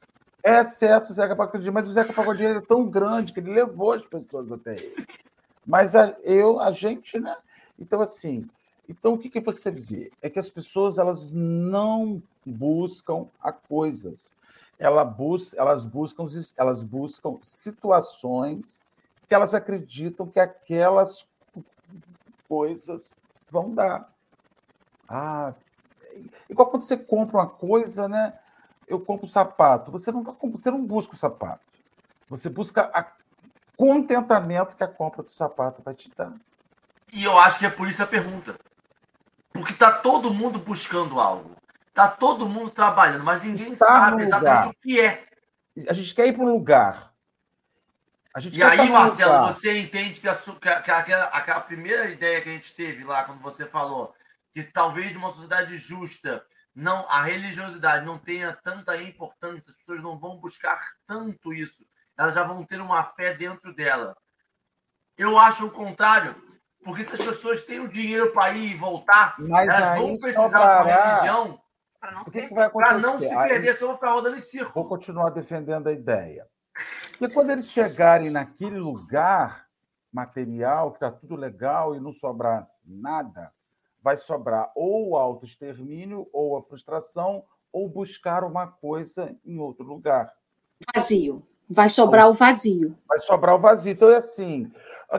Exceto 0.43 1.11
o 1.11 1.13
Zeca 1.13 1.35
Pagodinho, 1.35 1.73
mas 1.73 1.87
o 1.87 1.91
Zeca 1.91 2.13
Pagodinho 2.13 2.57
é 2.57 2.61
tão 2.61 2.89
grande 2.89 3.31
que 3.31 3.39
ele 3.39 3.53
levou 3.53 3.93
as 3.93 4.05
pessoas 4.05 4.51
até 4.51 4.75
ele. 4.75 5.05
Mas 5.65 5.95
a, 5.95 6.15
eu, 6.23 6.59
a 6.59 6.71
gente, 6.71 7.19
né? 7.19 7.35
Então, 7.79 8.01
assim, 8.01 8.47
então 8.87 9.13
o 9.13 9.17
que, 9.17 9.29
que 9.29 9.39
você 9.39 9.71
vê? 9.71 10.11
É 10.21 10.29
que 10.29 10.39
as 10.39 10.49
pessoas 10.49 10.97
elas 10.97 11.31
não 11.31 12.21
buscam 12.45 13.27
a 13.41 13.51
coisas. 13.51 14.33
Ela 14.77 15.05
bus, 15.05 15.53
elas, 15.53 15.85
buscam, 15.85 16.25
elas 16.57 16.83
buscam 16.83 17.37
situações 17.41 18.83
que 19.27 19.35
elas 19.35 19.53
acreditam 19.53 20.27
que 20.27 20.39
aquelas 20.39 21.25
coisas 22.49 23.15
vão 23.49 23.73
dar. 23.73 24.11
Ah, 25.07 25.53
igual 26.49 26.69
quando 26.69 26.81
você 26.81 26.97
compra 26.97 27.37
uma 27.37 27.47
coisa, 27.47 28.09
né? 28.09 28.37
Eu 28.87 28.99
compro 28.99 29.25
um 29.25 29.29
sapato. 29.29 29.91
Você 29.91 30.11
não, 30.11 30.23
tá, 30.23 30.35
você 30.41 30.69
não 30.69 30.83
busca 30.83 31.13
o 31.13 31.17
sapato. 31.17 31.63
Você 32.29 32.49
busca 32.49 32.89
a 32.93 33.03
contentamento 33.81 34.75
que 34.75 34.83
a 34.83 34.87
compra 34.87 35.23
do 35.23 35.31
sapato 35.31 35.81
vai 35.81 35.95
te 35.95 36.11
dar. 36.15 36.33
E 37.11 37.23
eu 37.23 37.35
acho 37.39 37.57
que 37.57 37.65
é 37.65 37.69
por 37.69 37.89
isso 37.89 38.03
a 38.03 38.07
pergunta. 38.07 38.55
Porque 39.51 39.73
tá 39.73 39.91
todo 39.91 40.31
mundo 40.31 40.59
buscando 40.59 41.19
algo. 41.19 41.55
Tá 41.91 42.07
todo 42.07 42.47
mundo 42.47 42.69
trabalhando, 42.69 43.23
mas 43.23 43.43
ninguém 43.43 43.73
Está 43.73 43.85
sabe 43.85 44.23
exatamente 44.23 44.77
o 44.77 44.79
que 44.79 45.01
é. 45.01 45.25
A 45.89 45.93
gente 45.93 46.13
quer 46.13 46.27
ir 46.27 46.33
para 46.33 46.43
um 46.43 46.53
lugar 46.53 47.11
e 48.53 48.63
aí, 48.63 48.89
Marcelo, 48.89 49.47
você 49.47 49.77
entende 49.77 50.21
que, 50.21 50.29
a, 50.29 50.33
que, 50.33 50.81
que 50.83 50.91
aquela, 50.91 51.25
aquela 51.25 51.59
primeira 51.59 52.09
ideia 52.09 52.41
que 52.41 52.47
a 52.47 52.53
gente 52.53 52.73
teve 52.73 53.03
lá, 53.03 53.25
quando 53.25 53.41
você 53.41 53.65
falou 53.65 54.15
que 54.53 54.63
talvez 54.63 55.13
numa 55.13 55.33
sociedade 55.33 55.77
justa 55.77 56.41
não 56.73 57.05
a 57.09 57.23
religiosidade 57.23 58.05
não 58.05 58.17
tenha 58.17 58.53
tanta 58.63 58.95
importância, 59.01 59.71
as 59.71 59.77
pessoas 59.77 60.01
não 60.01 60.17
vão 60.17 60.37
buscar 60.37 60.79
tanto 61.05 61.53
isso, 61.53 61.85
elas 62.17 62.33
já 62.33 62.43
vão 62.43 62.65
ter 62.65 62.79
uma 62.81 63.03
fé 63.03 63.33
dentro 63.33 63.73
dela. 63.73 64.15
Eu 65.17 65.37
acho 65.37 65.67
o 65.67 65.71
contrário, 65.71 66.35
porque 66.83 67.03
se 67.03 67.13
as 67.13 67.21
pessoas 67.21 67.63
têm 67.63 67.79
o 67.79 67.87
dinheiro 67.87 68.31
para 68.31 68.53
ir 68.53 68.71
e 68.71 68.77
voltar, 68.77 69.35
Mas 69.39 69.69
elas 69.69 69.99
vão 69.99 70.17
precisar 70.17 70.81
uma 70.81 70.83
religião 70.83 71.61
para 71.99 72.11
não, 72.11 73.13
não, 73.13 73.19
se 73.19 73.29
perder, 73.29 73.69
aí, 73.69 73.75
só 73.75 73.85
vão 73.85 73.95
ficar 73.95 74.11
rodando 74.11 74.35
em 74.35 74.41
círculo. 74.41 74.73
Vou 74.73 74.87
continuar 74.87 75.29
defendendo 75.29 75.87
a 75.87 75.91
ideia. 75.91 76.47
Porque 77.17 77.31
quando 77.31 77.51
eles 77.51 77.67
chegarem 77.67 78.31
naquele 78.31 78.79
lugar 78.79 79.67
material, 80.11 80.91
que 80.91 80.97
está 80.97 81.11
tudo 81.11 81.35
legal 81.35 81.95
e 81.95 81.99
não 81.99 82.11
sobrar 82.11 82.67
nada, 82.83 83.53
vai 84.01 84.17
sobrar 84.17 84.71
ou 84.75 85.09
o 85.09 85.15
autoextermínio, 85.15 86.27
ou 86.33 86.57
a 86.57 86.63
frustração, 86.63 87.45
ou 87.71 87.87
buscar 87.87 88.43
uma 88.43 88.67
coisa 88.67 89.35
em 89.45 89.59
outro 89.59 89.85
lugar. 89.85 90.33
Vazio. 90.95 91.47
Vai 91.71 91.89
sobrar 91.89 92.29
o 92.29 92.33
vazio. 92.33 92.97
Vai 93.07 93.19
sobrar 93.19 93.55
o 93.55 93.59
vazio. 93.59 93.93
Então 93.93 94.09
é 94.09 94.17
assim. 94.17 94.71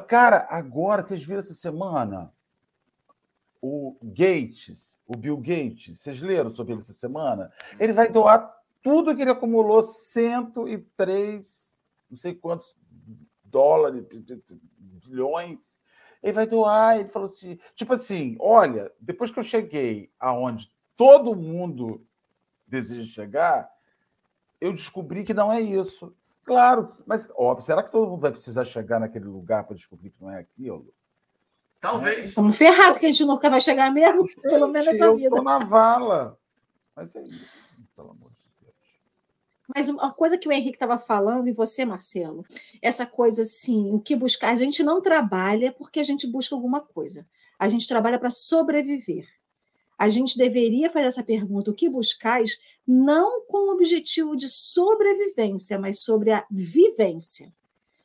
Cara, 0.07 0.47
agora, 0.51 1.03
vocês 1.03 1.23
viram 1.23 1.41
essa 1.41 1.55
semana 1.55 2.33
o 3.61 3.97
Gates, 4.03 5.01
o 5.07 5.17
Bill 5.17 5.37
Gates, 5.37 6.01
vocês 6.01 6.21
leram 6.21 6.53
sobre 6.53 6.73
ele 6.73 6.81
essa 6.81 6.93
semana? 6.93 7.53
Ele 7.79 7.93
vai 7.93 8.09
doar 8.11 8.53
tudo 8.83 9.15
que 9.15 9.23
ele 9.23 9.31
acumulou, 9.31 9.83
103, 9.83 11.79
não 12.11 12.19
sei 12.19 12.35
quantos 12.35 12.75
dólares, 13.45 14.05
bilhões, 15.07 15.81
ele 16.21 16.33
vai 16.33 16.47
doar. 16.47 16.99
Ele 16.99 17.09
falou 17.09 17.27
assim: 17.27 17.59
tipo 17.77 17.93
assim, 17.93 18.37
olha, 18.41 18.91
depois 19.01 19.31
que 19.31 19.39
eu 19.39 19.45
cheguei 19.45 20.11
aonde 20.19 20.69
todo 20.97 21.37
mundo 21.37 22.05
deseja 22.67 23.05
chegar, 23.05 23.71
eu 24.61 24.73
descobri 24.73 25.23
que 25.23 25.35
não 25.35 25.53
é 25.53 25.61
isso. 25.61 26.15
Claro, 26.45 26.85
mas 27.07 27.31
óbvio, 27.37 27.65
será 27.65 27.83
que 27.83 27.93
todo 27.93 28.11
mundo 28.11 28.21
vai 28.21 28.33
precisar 28.33 28.65
chegar 28.65 28.99
naquele 28.99 29.27
lugar 29.27 29.65
para 29.65 29.77
descobrir 29.77 30.11
que 30.11 30.21
não 30.21 30.31
é 30.31 30.41
aquilo? 30.41 30.93
Talvez. 31.81 32.27
Estamos 32.27 32.57
ferrados, 32.57 32.99
que 32.99 33.07
a 33.07 33.11
gente 33.11 33.25
nunca 33.25 33.51
vai 33.51 33.61
chegar 33.61 33.91
mesmo, 33.91 34.27
gente, 34.27 34.41
pelo 34.41 34.69
menos 34.69 34.87
nessa 34.87 35.15
vida. 35.15 35.27
Eu 35.27 35.29
estou 35.29 35.43
na 35.43 35.59
vala. 35.59 36.39
Mas 36.95 37.15
é 37.15 37.23
isso, 37.23 37.47
pelo 37.97 38.11
amor 38.11 38.31
de 38.31 38.43
mas 39.75 39.89
uma 39.89 40.13
coisa 40.13 40.37
que 40.37 40.49
o 40.49 40.53
Henrique 40.53 40.77
estava 40.77 40.99
falando, 40.99 41.49
e 41.49 41.53
você, 41.53 41.85
Marcelo, 41.85 42.45
essa 42.81 43.07
coisa 43.07 43.43
assim, 43.43 43.91
o 43.91 44.01
que 44.01 44.15
buscar? 44.15 44.51
A 44.51 44.55
gente 44.55 44.83
não 44.83 45.01
trabalha 45.01 45.73
porque 45.73 46.01
a 46.01 46.05
gente 46.05 46.27
busca 46.27 46.55
alguma 46.55 46.81
coisa. 46.81 47.27
A 47.59 47.69
gente 47.69 47.89
trabalha 47.89 48.19
para 48.19 48.29
sobreviver. 48.29 49.27
A 50.03 50.09
gente 50.09 50.37
deveria 50.37 50.91
fazer 50.91 51.07
essa 51.07 51.23
pergunta: 51.23 51.71
o 51.71 51.75
que 51.75 51.89
buscais? 51.89 52.59
Não 52.85 53.47
com 53.47 53.69
o 53.69 53.73
objetivo 53.73 54.35
de 54.35 54.49
sobrevivência, 54.49 55.79
mas 55.79 56.01
sobre 56.01 56.33
a 56.33 56.45
vivência. 56.51 57.53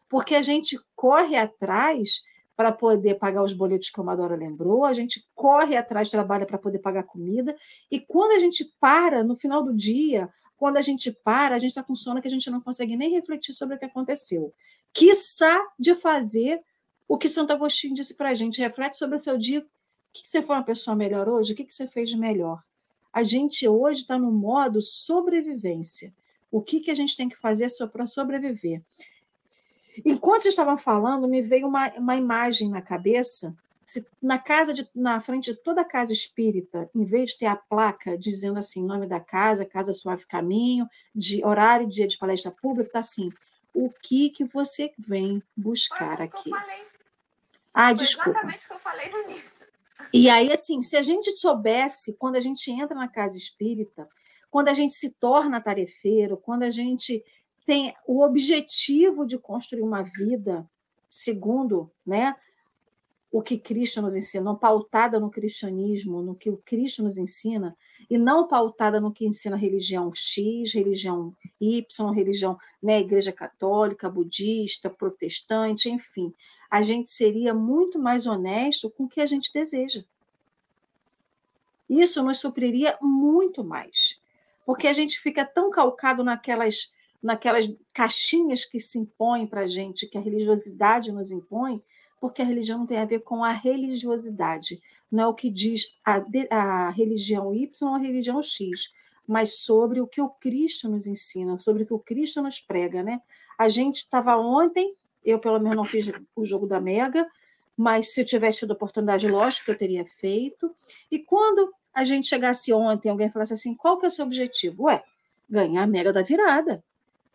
Porque 0.08 0.36
a 0.36 0.43
gente 0.43 0.80
corre 0.95 1.36
atrás 1.36 2.22
para 2.56 2.72
poder 2.72 3.16
pagar 3.16 3.41
os 3.41 3.52
boletos 3.52 3.89
que 3.89 4.00
o 4.00 4.04
Madora 4.04 4.36
lembrou, 4.36 4.86
a 4.86 4.93
gente 4.93 5.28
corre 5.34 5.76
atrás, 5.76 6.12
trabalha 6.12 6.45
para 6.45 6.60
poder 6.60 6.78
pagar 6.78 7.02
comida, 7.02 7.56
e 7.89 8.00
quando 8.00 8.34
a 8.34 8.39
gente 8.39 8.64
para, 8.80 9.24
no 9.24 9.36
final 9.36 9.64
do 9.64 9.74
dia, 9.74 10.30
Quando 10.58 10.78
a 10.78 10.82
gente 10.82 11.12
para, 11.24 11.56
a 11.56 11.60
gente 11.60 11.70
está 11.70 11.84
com 11.84 11.95
sono 11.95 12.20
que 12.20 12.28
a 12.28 12.32
gente 12.32 12.50
não 12.50 12.60
consegue 12.60 12.98
nem 12.98 13.12
refletir 13.12 13.54
sobre 13.54 13.76
o 13.76 13.80
que 13.80 13.86
aconteceu. 13.86 14.52
Quiçá 14.91 15.64
de 15.78 15.93
fazer 15.93 16.60
o 17.08 17.18
que 17.18 17.30
Santo 17.30 17.54
Agostinho 17.54 17.93
disse 17.93 18.16
para 18.16 18.30
a 18.30 18.34
gente. 18.34 18.60
Reflete 18.60 18.98
sobre 18.98 19.16
o 19.16 19.20
seu 19.20 19.38
dia. 19.38 19.64
O 20.18 20.24
que 20.24 20.30
você 20.30 20.41
foi 20.41 20.55
uma 20.55 20.63
pessoa 20.63 20.95
melhor 20.95 21.30
hoje? 21.30 21.53
O 21.53 21.55
que 21.55 21.65
você 21.70 21.88
fez 21.88 22.09
de 22.09 22.18
melhor? 22.18 22.63
A 23.13 23.24
gente 23.24 23.68
hoje 23.68 24.01
está 24.01 24.18
no 24.18 24.32
modo 24.32 24.82
sobrevivência. 24.82 26.13
O 26.51 26.61
que, 26.61 26.80
que 26.80 26.91
a 26.91 26.95
gente 26.95 27.15
tem 27.15 27.30
que 27.30 27.38
fazer 27.38 27.68
para 27.91 28.07
sobreviver? 28.07 28.82
Enquanto 30.05 30.43
vocês 30.43 30.53
estavam 30.53 30.78
falando, 30.78 31.28
me 31.28 31.41
veio 31.41 31.68
uma, 31.68 31.89
uma 31.93 32.15
imagem 32.15 32.70
na 32.70 32.82
cabeça. 32.82 33.55
Se, 33.84 34.05
na 34.22 34.38
casa 34.38 34.74
de, 34.74 34.88
na 34.93 35.22
frente 35.22 35.51
de 35.51 35.57
toda 35.57 35.82
a 35.82 35.86
casa 35.86 36.11
espírita, 36.11 36.89
em 36.93 37.03
vez 37.03 37.32
de 37.32 37.39
ter 37.39 37.45
a 37.45 37.55
placa 37.55 38.18
dizendo 38.18 38.59
assim, 38.59 38.84
nome 38.84 39.07
da 39.07 39.20
casa, 39.20 39.65
casa 39.65 39.93
suave 39.93 40.26
caminho, 40.26 40.88
de 41.15 41.43
horário 41.45 41.86
e 41.86 41.89
dia 41.89 42.07
de 42.07 42.18
palestra 42.18 42.51
pública, 42.51 42.89
está 42.89 42.99
assim, 42.99 43.30
o 43.74 43.89
que 43.89 44.30
que 44.30 44.43
você 44.43 44.93
vem 44.97 45.41
buscar 45.55 46.22
aqui? 46.22 46.51
Ah, 47.74 47.88
Foi 47.88 47.95
desculpa. 47.95 48.30
Exatamente 48.32 48.65
o 48.65 48.68
que 48.68 48.74
eu 48.74 48.80
falei 48.80 49.09
no 49.09 49.20
início. 49.22 49.57
E 50.14 50.30
aí, 50.30 50.51
assim, 50.51 50.82
se 50.82 50.95
a 50.95 51.01
gente 51.01 51.32
soubesse, 51.38 52.14
quando 52.14 52.36
a 52.36 52.39
gente 52.39 52.72
entra 52.72 52.95
na 52.95 53.08
casa 53.08 53.38
espírita, 53.38 54.08
quando 54.49 54.70
a 54.70 54.74
gente 54.74 54.93
se 54.93 55.12
torna 55.12 55.62
tarefeiro, 55.62 56.38
quando 56.38 56.64
a 56.64 56.70
gente 56.70 57.24
tem 57.66 57.93
o 58.08 58.24
objetivo 58.24 59.26
de 59.26 59.38
construir 59.38 59.82
uma 59.82 60.01
vida 60.01 60.68
segundo 61.10 61.91
né, 62.05 62.36
o 63.32 63.41
que 63.41 63.58
Cristo 63.58 64.01
nos 64.01 64.16
ensina, 64.16 64.55
pautada 64.55 65.20
no 65.20 65.30
cristianismo, 65.30 66.22
no 66.22 66.34
que 66.34 66.49
o 66.49 66.58
Cristo 66.58 67.03
nos 67.03 67.18
ensina, 67.18 67.76
e 68.10 68.18
não 68.18 68.47
pautada 68.47 69.01
no 69.01 69.12
que 69.12 69.26
ensina 69.26 69.55
a 69.55 69.60
religião 69.60 70.12
X, 70.14 70.74
religião 70.74 71.34
Y, 71.60 72.12
religião, 72.12 72.58
né, 72.82 72.99
igreja 72.99 73.34
católica, 73.34 74.10
budista, 74.10 74.89
protestante, 74.89 75.89
enfim. 75.89 76.34
A 76.70 76.82
gente 76.82 77.11
seria 77.11 77.53
muito 77.53 77.97
mais 77.99 78.26
honesto 78.26 78.89
com 78.91 79.05
o 79.05 79.09
que 79.09 79.22
a 79.22 79.26
gente 79.26 79.51
deseja. 79.53 80.03
Isso 81.89 82.22
nos 82.24 82.39
supriria 82.39 82.97
muito 83.01 83.63
mais. 83.63 84.20
Porque 84.65 84.88
a 84.88 84.93
gente 84.93 85.20
fica 85.20 85.45
tão 85.45 85.72
calcado 85.72 86.24
naquelas 86.24 86.93
naquelas 87.22 87.74
caixinhas 87.93 88.63
que 88.63 88.80
se 88.80 88.99
impõem 88.99 89.47
para 89.47 89.61
a 89.61 89.68
gente, 89.68 90.07
que 90.07 90.18
a 90.18 90.22
religiosidade 90.22 91.11
nos 91.11 91.32
impõe, 91.32 91.82
porque 92.20 92.41
a 92.41 92.45
religião 92.45 92.80
não 92.80 92.86
tem 92.86 92.99
a 92.99 93.05
ver 93.05 93.20
com 93.20 93.43
a 93.43 93.51
religiosidade, 93.51 94.82
não 95.11 95.24
é 95.24 95.28
o 95.28 95.34
que 95.34 95.49
diz 95.49 95.97
a, 96.05 96.24
a 96.51 96.89
religião 96.89 97.53
Y 97.53 97.89
ou 97.89 97.95
a 97.95 97.99
religião 97.99 98.41
X, 98.41 98.93
mas 99.28 99.59
sobre 99.59 99.99
o 99.99 100.07
que 100.07 100.22
o 100.22 100.30
Cristo 100.30 100.89
nos 100.89 101.05
ensina, 101.05 101.57
sobre 101.57 101.84
o 101.84 101.86
que 101.86 101.93
o 101.93 101.99
Cristo 101.99 102.41
nos 102.41 102.59
prega, 102.59 103.03
né? 103.03 103.22
A 103.57 103.68
gente 103.68 103.97
estava 103.97 104.38
ontem, 104.38 104.95
eu 105.28 105.40
pelo 105.40 105.60
menos 105.60 105.76
não 105.76 105.86
fiz 105.86 106.12
o 106.36 106.46
jogo 106.46 106.66
da 106.66 106.80
Mega, 106.80 107.28
mas 107.76 108.14
se 108.14 108.22
eu 108.22 108.26
tivesse 108.26 108.60
tido 108.60 108.72
oportunidade, 108.72 109.28
lógico 109.28 109.66
que 109.66 109.72
eu 109.72 109.78
teria 109.78 110.06
feito. 110.06 110.74
E 111.12 111.20
quando 111.20 111.72
a 111.94 112.04
gente 112.04 112.28
chegasse 112.28 112.72
ontem, 112.74 113.10
alguém 113.10 113.30
falasse 113.30 113.54
assim, 113.54 113.76
qual 113.76 113.98
que 114.00 114.06
é 114.06 114.08
o 114.08 114.12
seu 114.12 114.26
objetivo? 114.26 114.84
Ué, 114.86 115.04
ganhar 115.50 115.84
a 115.84 115.88
Mega 115.88 116.14
da 116.14 116.22
virada 116.22 116.84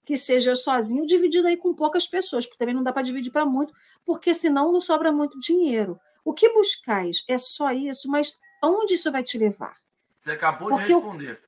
que 0.05 0.17
seja 0.17 0.55
sozinho, 0.57 1.07
dividido 1.07 1.47
aí 1.47 1.57
com 1.57 1.73
poucas 1.73 2.09
pessoas, 2.09 2.45
porque 2.45 2.59
também 2.59 2.75
não 2.75 2.83
dá 2.83 2.93
para 2.93 3.03
dividir 3.03 3.31
para 3.31 3.47
muito, 3.47 3.73
porque 4.05 4.35
senão 4.35 4.73
não 4.73 4.81
sobra 4.81 5.13
muito 5.13 5.39
dinheiro. 5.39 5.99
O 6.25 6.33
que 6.33 6.53
buscais 6.53 7.25
é 7.29 7.39
só 7.39 7.71
isso, 7.73 8.09
mas 8.09 8.41
onde 8.63 8.95
isso 8.95 9.11
vai 9.13 9.23
te 9.23 9.39
levar? 9.39 9.77
Você 10.19 10.33
acabou 10.33 10.71
porque 10.71 10.87
de 10.87 10.93
responder. 10.93 11.41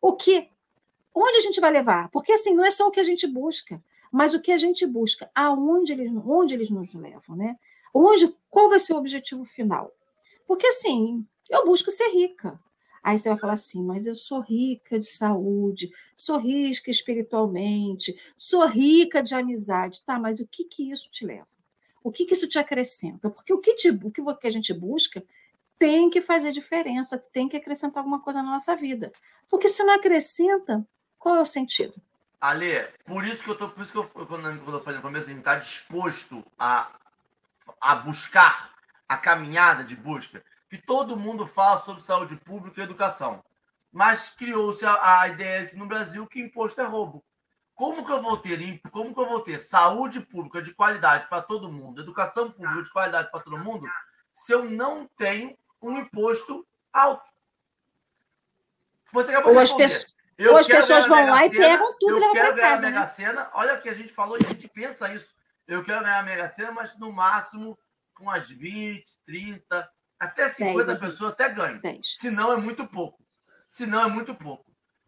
O, 0.00 0.08
o 0.08 0.16
que? 0.16 0.48
Onde 1.14 1.38
a 1.38 1.40
gente 1.40 1.60
vai 1.60 1.70
levar? 1.70 2.08
Porque 2.10 2.32
assim, 2.32 2.54
não 2.54 2.64
é 2.64 2.70
só 2.70 2.86
o 2.86 2.90
que 2.90 3.00
a 3.00 3.04
gente 3.04 3.26
busca, 3.26 3.82
mas 4.10 4.34
o 4.34 4.40
que 4.40 4.52
a 4.52 4.56
gente 4.56 4.86
busca, 4.86 5.30
aonde 5.34 5.92
eles, 5.92 6.10
onde 6.26 6.54
eles 6.54 6.70
nos 6.70 6.92
levam, 6.94 7.36
né? 7.36 7.56
Onde, 7.94 8.34
qual 8.48 8.68
vai 8.68 8.78
ser 8.78 8.92
o 8.92 8.96
objetivo 8.96 9.44
final? 9.44 9.92
Porque 10.46 10.66
assim, 10.66 11.26
eu 11.48 11.64
busco 11.64 11.90
ser 11.90 12.08
rica. 12.08 12.58
Aí 13.02 13.16
você 13.16 13.28
vai 13.30 13.38
falar 13.38 13.54
assim, 13.54 13.82
mas 13.82 14.06
eu 14.06 14.14
sou 14.14 14.40
rica 14.40 14.98
de 14.98 15.06
saúde, 15.06 15.90
sou 16.14 16.38
rica 16.38 16.90
espiritualmente, 16.90 18.14
sou 18.36 18.66
rica 18.66 19.22
de 19.22 19.34
amizade. 19.34 20.02
Tá, 20.04 20.18
mas 20.18 20.38
o 20.40 20.46
que, 20.46 20.64
que 20.64 20.90
isso 20.90 21.08
te 21.10 21.24
leva? 21.24 21.48
O 22.02 22.10
que, 22.10 22.24
que 22.24 22.34
isso 22.34 22.48
te 22.48 22.58
acrescenta? 22.58 23.30
Porque 23.30 23.52
o 23.52 23.58
que, 23.58 23.74
te, 23.74 23.90
o 23.90 24.10
que 24.10 24.46
a 24.46 24.50
gente 24.50 24.72
busca 24.72 25.22
tem 25.78 26.10
que 26.10 26.20
fazer 26.20 26.52
diferença, 26.52 27.18
tem 27.18 27.48
que 27.48 27.56
acrescentar 27.56 28.00
alguma 28.02 28.20
coisa 28.20 28.42
na 28.42 28.50
nossa 28.50 28.76
vida. 28.76 29.10
Porque 29.48 29.66
se 29.66 29.82
não 29.82 29.94
acrescenta, 29.94 30.86
qual 31.18 31.36
é 31.36 31.40
o 31.40 31.46
sentido? 31.46 31.94
Ale, 32.40 32.88
por 33.04 33.24
isso 33.24 33.44
que 33.44 33.50
eu 33.50 33.54
tô, 33.54 33.68
por 33.68 33.82
isso 33.82 33.92
que 33.92 33.98
eu, 33.98 34.26
quando 34.26 34.46
eu 34.46 34.82
falei 34.82 34.96
no 34.96 35.02
começo, 35.02 35.26
a 35.26 35.30
gente 35.30 35.40
está 35.40 35.56
disposto 35.56 36.44
a, 36.58 36.90
a 37.80 37.94
buscar 37.96 38.72
a 39.06 39.18
caminhada 39.18 39.84
de 39.84 39.94
busca 39.94 40.42
que 40.70 40.78
todo 40.78 41.18
mundo 41.18 41.46
fala 41.46 41.78
sobre 41.78 42.00
saúde 42.00 42.36
pública 42.36 42.80
e 42.80 42.84
educação. 42.84 43.44
Mas 43.92 44.30
criou-se 44.30 44.86
a, 44.86 45.20
a, 45.20 45.28
ideia 45.28 45.66
que 45.66 45.76
no 45.76 45.84
Brasil 45.84 46.24
que 46.28 46.40
imposto 46.40 46.80
é 46.80 46.84
roubo. 46.84 47.24
Como 47.74 48.06
que 48.06 48.12
eu 48.12 48.22
vou 48.22 48.36
ter, 48.36 48.80
como 48.92 49.12
que 49.12 49.20
eu 49.20 49.28
vou 49.28 49.40
ter 49.40 49.60
saúde 49.60 50.20
pública 50.20 50.62
de 50.62 50.72
qualidade 50.72 51.26
para 51.28 51.42
todo 51.42 51.72
mundo, 51.72 52.00
educação 52.00 52.52
pública 52.52 52.82
de 52.82 52.90
qualidade 52.90 53.30
para 53.30 53.40
todo 53.40 53.58
mundo, 53.58 53.90
se 54.32 54.52
eu 54.52 54.64
não 54.64 55.08
tenho 55.18 55.58
um 55.82 55.98
imposto 55.98 56.64
alto? 56.92 57.28
Você 59.12 59.32
acabou 59.32 59.48
Ou 59.48 59.54
de 59.54 59.60
responder. 59.60 59.88
Pessoas... 59.88 60.19
Eu 60.40 60.52
Ou 60.52 60.56
as 60.56 60.66
pessoas 60.66 61.06
vão 61.06 61.28
lá 61.28 61.44
e 61.44 61.50
pegam 61.50 61.94
tudo 61.98 62.16
e 62.16 62.20
levam 62.20 62.32
para 62.32 62.54
casa. 62.54 62.54
Eu 62.54 62.54
quero 62.54 62.56
ganhar 62.56 62.74
a 62.74 62.80
Mega 62.80 63.06
Sena. 63.06 63.50
Olha 63.52 63.74
o 63.74 63.78
que 63.78 63.88
a 63.90 63.94
gente 63.94 64.10
falou 64.10 64.38
e 64.40 64.44
a 64.46 64.48
gente 64.48 64.66
pensa 64.68 65.12
isso. 65.12 65.34
Eu 65.68 65.84
quero 65.84 66.02
ganhar 66.02 66.18
a 66.18 66.22
Mega 66.22 66.48
Sena, 66.48 66.72
mas 66.72 66.98
no 66.98 67.12
máximo 67.12 67.78
com 68.14 68.30
as 68.30 68.48
20, 68.48 69.04
30, 69.26 69.90
até 70.18 70.48
50 70.48 70.96
pessoas 70.96 71.32
até 71.32 71.50
ganho. 71.50 71.78
10. 71.82 72.16
Se 72.18 72.30
não, 72.30 72.54
é 72.54 72.56
muito 72.56 72.86
pouco. 72.86 73.22
Se 73.68 73.86
não, 73.86 74.04
é 74.04 74.08
muito 74.08 74.34
pouco. 74.34 74.64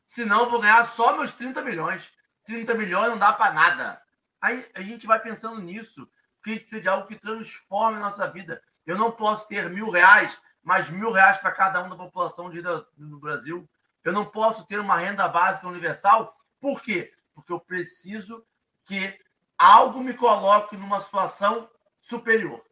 Se 0.06 0.22
não, 0.26 0.40
eu 0.40 0.50
vou 0.50 0.60
ganhar 0.60 0.84
só 0.84 1.16
meus 1.16 1.32
30 1.32 1.62
milhões. 1.62 2.12
30 2.44 2.74
milhões 2.74 3.08
não 3.08 3.18
dá 3.18 3.32
para 3.32 3.54
nada. 3.54 4.02
Aí 4.38 4.66
a 4.74 4.82
gente 4.82 5.06
vai 5.06 5.18
pensando 5.18 5.62
nisso, 5.62 6.06
porque 6.36 6.50
a 6.50 6.52
gente 6.52 6.62
precisa 6.64 6.82
de 6.82 6.88
algo 6.88 7.08
que 7.08 7.16
transforme 7.16 7.96
a 7.96 8.00
nossa 8.00 8.30
vida. 8.30 8.60
Eu 8.84 8.98
não 8.98 9.10
posso 9.10 9.48
ter 9.48 9.70
mil 9.70 9.88
reais, 9.88 10.38
mais 10.62 10.90
mil 10.90 11.10
reais 11.10 11.38
para 11.38 11.52
cada 11.52 11.82
um 11.82 11.88
da 11.88 11.96
população 11.96 12.50
de, 12.50 12.60
no 12.98 13.18
Brasil. 13.18 13.66
Eu 14.04 14.12
não 14.12 14.24
posso 14.24 14.66
ter 14.66 14.80
uma 14.80 14.98
renda 14.98 15.28
básica 15.28 15.68
universal. 15.68 16.36
Por 16.60 16.80
quê? 16.82 17.12
Porque 17.34 17.52
eu 17.52 17.60
preciso 17.60 18.44
que 18.84 19.18
algo 19.56 20.00
me 20.00 20.14
coloque 20.14 20.76
numa 20.76 21.00
situação 21.00 21.68
superior. 22.00 22.62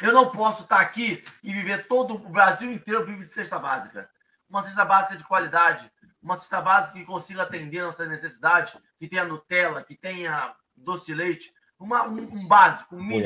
Eu 0.00 0.12
não 0.12 0.30
posso 0.30 0.64
estar 0.64 0.80
aqui 0.80 1.22
e 1.42 1.52
viver 1.52 1.86
todo 1.86 2.14
o 2.14 2.28
Brasil 2.28 2.72
inteiro 2.72 3.06
vive 3.06 3.24
de 3.24 3.30
cesta 3.30 3.58
básica. 3.58 4.10
Uma 4.48 4.62
cesta 4.62 4.84
básica 4.84 5.16
de 5.16 5.24
qualidade, 5.24 5.90
uma 6.20 6.36
cesta 6.36 6.60
básica 6.60 6.98
que 6.98 7.06
consiga 7.06 7.42
atender 7.42 7.82
nossas 7.82 8.08
necessidades, 8.08 8.76
que 8.98 9.08
tenha 9.08 9.24
Nutella, 9.24 9.82
que 9.82 9.96
tenha 9.96 10.54
doce 10.76 11.06
de 11.06 11.14
leite, 11.14 11.54
uma, 11.78 12.06
um, 12.06 12.18
um 12.18 12.46
básico, 12.46 12.96
um 12.96 13.02
mínimo. 13.02 13.22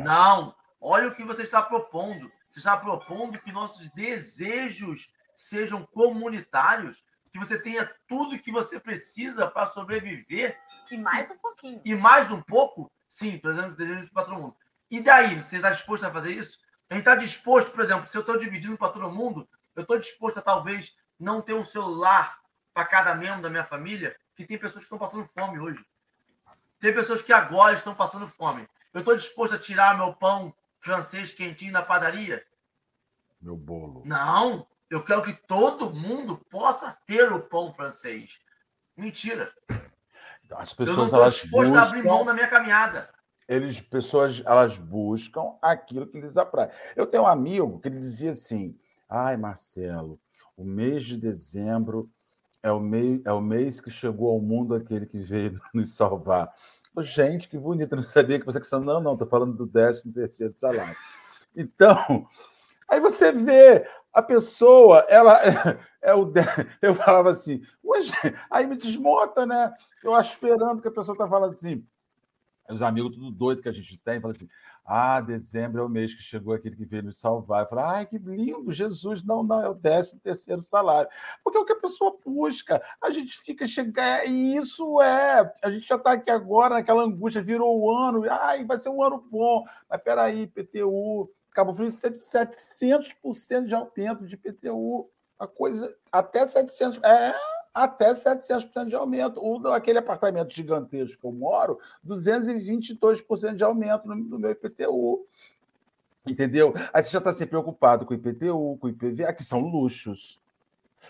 Não. 0.00 0.54
Olha 0.80 1.08
o 1.08 1.14
que 1.14 1.24
você 1.24 1.42
está 1.42 1.62
propondo. 1.62 2.30
Você 2.48 2.58
está 2.58 2.76
propondo 2.76 3.38
que 3.38 3.52
nossos 3.52 3.90
desejos 3.92 5.12
sejam 5.40 5.86
comunitários, 5.86 7.02
que 7.32 7.38
você 7.38 7.58
tenha 7.58 7.90
tudo 8.06 8.38
que 8.38 8.52
você 8.52 8.78
precisa 8.78 9.48
para 9.48 9.66
sobreviver. 9.66 10.60
E 10.90 10.98
mais 10.98 11.30
um 11.30 11.38
pouquinho. 11.38 11.80
E 11.84 11.94
mais 11.94 12.30
um 12.30 12.42
pouco? 12.42 12.90
Sim, 13.08 13.36
estou 13.36 13.52
dizendo 13.52 13.74
que 13.74 14.12
para 14.12 14.24
todo 14.24 14.40
mundo. 14.40 14.56
E 14.90 15.00
daí, 15.00 15.40
você 15.40 15.56
está 15.56 15.70
disposto 15.70 16.04
a 16.04 16.10
fazer 16.10 16.32
isso? 16.32 16.58
A 16.90 16.94
gente 16.94 17.02
está 17.02 17.14
disposto, 17.14 17.70
por 17.70 17.80
exemplo, 17.80 18.06
se 18.08 18.16
eu 18.16 18.20
estou 18.20 18.38
dividindo 18.38 18.76
para 18.76 18.92
todo 18.92 19.10
mundo, 19.10 19.48
eu 19.74 19.82
estou 19.82 19.98
disposto 19.98 20.38
a 20.38 20.42
talvez 20.42 20.96
não 21.18 21.40
ter 21.40 21.54
um 21.54 21.64
celular 21.64 22.40
para 22.74 22.84
cada 22.84 23.14
membro 23.14 23.42
da 23.42 23.48
minha 23.48 23.64
família, 23.64 24.16
que 24.34 24.44
tem 24.44 24.58
pessoas 24.58 24.80
que 24.80 24.84
estão 24.84 24.98
passando 24.98 25.24
fome 25.26 25.58
hoje. 25.58 25.84
Tem 26.80 26.92
pessoas 26.92 27.22
que 27.22 27.32
agora 27.32 27.74
estão 27.74 27.94
passando 27.94 28.28
fome. 28.28 28.68
Eu 28.92 29.00
estou 29.00 29.14
disposto 29.14 29.54
a 29.54 29.58
tirar 29.58 29.96
meu 29.96 30.12
pão 30.14 30.54
francês 30.80 31.32
quentinho 31.32 31.72
da 31.72 31.82
padaria? 31.82 32.44
Meu 33.40 33.56
bolo. 33.56 34.02
Não. 34.04 34.66
Eu 34.90 35.04
quero 35.04 35.22
que 35.22 35.32
todo 35.32 35.94
mundo 35.94 36.36
possa 36.50 36.98
ter 37.06 37.32
o 37.32 37.40
pão 37.40 37.72
francês. 37.72 38.40
Mentira. 38.96 39.52
As 40.50 40.74
pessoas, 40.74 40.96
eu 40.96 40.96
não 40.96 41.04
estou 41.04 41.28
disposto 41.28 41.70
buscam... 41.70 41.80
a 41.80 41.82
abrir 41.82 42.02
mão 42.02 42.24
da 42.24 42.34
minha 42.34 42.48
caminhada 42.48 43.08
eles 43.50 43.80
pessoas 43.80 44.40
elas 44.46 44.78
buscam 44.78 45.54
aquilo 45.60 46.06
que 46.06 46.20
lhes 46.20 46.36
apraz. 46.36 46.70
Eu 46.94 47.04
tenho 47.04 47.24
um 47.24 47.26
amigo 47.26 47.80
que 47.80 47.88
ele 47.88 47.98
dizia 47.98 48.30
assim: 48.30 48.78
"Ai, 49.08 49.36
Marcelo, 49.36 50.20
o 50.56 50.64
mês 50.64 51.02
de 51.02 51.16
dezembro 51.16 52.08
é 52.62 52.70
o 52.70 52.78
mês 52.78 53.20
é 53.24 53.32
o 53.32 53.40
mês 53.40 53.80
que 53.80 53.90
chegou 53.90 54.30
ao 54.30 54.40
mundo 54.40 54.72
aquele 54.72 55.04
que 55.04 55.18
veio 55.18 55.60
nos 55.74 55.96
salvar". 55.96 56.54
Gente, 57.00 57.48
que 57.48 57.58
bonito, 57.58 57.92
eu 57.92 57.96
não 57.96 58.04
sabia 58.04 58.38
que 58.38 58.46
você 58.46 58.60
questão 58.60 58.80
não, 58.80 59.00
não, 59.00 59.16
tô 59.16 59.26
falando 59.26 59.56
do 59.56 59.66
13 59.66 60.12
terceiro 60.12 60.52
salário. 60.52 60.96
Então, 61.56 62.28
aí 62.88 63.00
você 63.00 63.32
vê 63.32 63.88
a 64.12 64.22
pessoa, 64.22 65.06
ela 65.08 65.38
é 66.02 66.14
o 66.14 66.32
eu 66.82 66.94
falava 66.94 67.30
assim, 67.30 67.60
hoje 67.82 68.12
aí 68.50 68.66
me 68.66 68.76
desmonta, 68.76 69.46
né? 69.46 69.72
Eu 70.02 70.18
esperando 70.20 70.80
que 70.80 70.88
a 70.88 70.92
pessoa 70.92 71.16
tá 71.16 71.28
falando 71.28 71.52
assim, 71.52 71.84
os 72.72 72.82
amigos 72.82 73.14
tudo 73.14 73.30
doido 73.30 73.62
que 73.62 73.68
a 73.68 73.72
gente 73.72 73.98
tem, 73.98 74.20
fala 74.20 74.32
assim: 74.32 74.48
ah, 74.84 75.20
dezembro 75.20 75.80
é 75.80 75.84
o 75.84 75.88
mês 75.88 76.14
que 76.14 76.22
chegou 76.22 76.54
aquele 76.54 76.76
que 76.76 76.84
veio 76.84 77.04
nos 77.04 77.18
salvar. 77.18 77.64
Eu 77.64 77.68
falo, 77.68 77.82
ai, 77.82 78.06
que 78.06 78.18
lindo, 78.18 78.72
Jesus. 78.72 79.22
Não, 79.24 79.42
não, 79.42 79.62
é 79.62 79.68
o 79.68 79.74
décimo 79.74 80.20
terceiro 80.20 80.62
salário. 80.62 81.08
Porque 81.44 81.58
é 81.58 81.60
o 81.60 81.64
que 81.64 81.72
a 81.72 81.80
pessoa 81.80 82.16
busca. 82.24 82.82
A 83.02 83.10
gente 83.10 83.38
fica 83.38 83.66
chegando, 83.66 84.26
e 84.26 84.56
isso 84.56 85.00
é. 85.00 85.52
A 85.62 85.70
gente 85.70 85.86
já 85.86 85.96
está 85.96 86.12
aqui 86.12 86.30
agora, 86.30 86.74
naquela 86.74 87.02
angústia, 87.02 87.42
virou 87.42 87.78
o 87.78 87.90
ano, 87.90 88.24
ai, 88.30 88.64
vai 88.64 88.78
ser 88.78 88.88
um 88.88 89.02
ano 89.02 89.24
bom. 89.30 89.64
Mas 89.88 90.02
peraí, 90.02 90.46
PTU, 90.46 91.30
Cabo 91.52 91.74
Frio 91.74 91.90
teve 91.92 92.16
700% 92.16 93.66
de 93.66 93.74
aumento 93.74 94.26
de 94.26 94.36
PTU. 94.36 95.08
A 95.38 95.46
coisa, 95.46 95.96
até 96.12 96.44
700%. 96.44 97.02
É 97.04 97.34
até 97.72 98.12
700% 98.12 98.88
de 98.88 98.94
aumento. 98.94 99.40
O, 99.40 99.68
aquele 99.68 99.98
apartamento 99.98 100.54
gigantesco 100.54 101.20
que 101.20 101.26
eu 101.26 101.32
moro, 101.32 101.78
222% 102.06 103.54
de 103.54 103.64
aumento 103.64 104.08
no, 104.08 104.14
no 104.14 104.38
meu 104.38 104.50
IPTU. 104.50 105.26
Entendeu? 106.26 106.74
Aí 106.92 107.02
você 107.02 107.10
já 107.10 107.18
está 107.18 107.32
se 107.32 107.46
preocupado 107.46 108.04
com 108.04 108.12
o 108.12 108.16
IPTU, 108.16 108.76
com 108.78 108.86
o 108.86 108.90
IPVA, 108.90 109.32
que 109.32 109.44
são 109.44 109.60
luxos. 109.60 110.40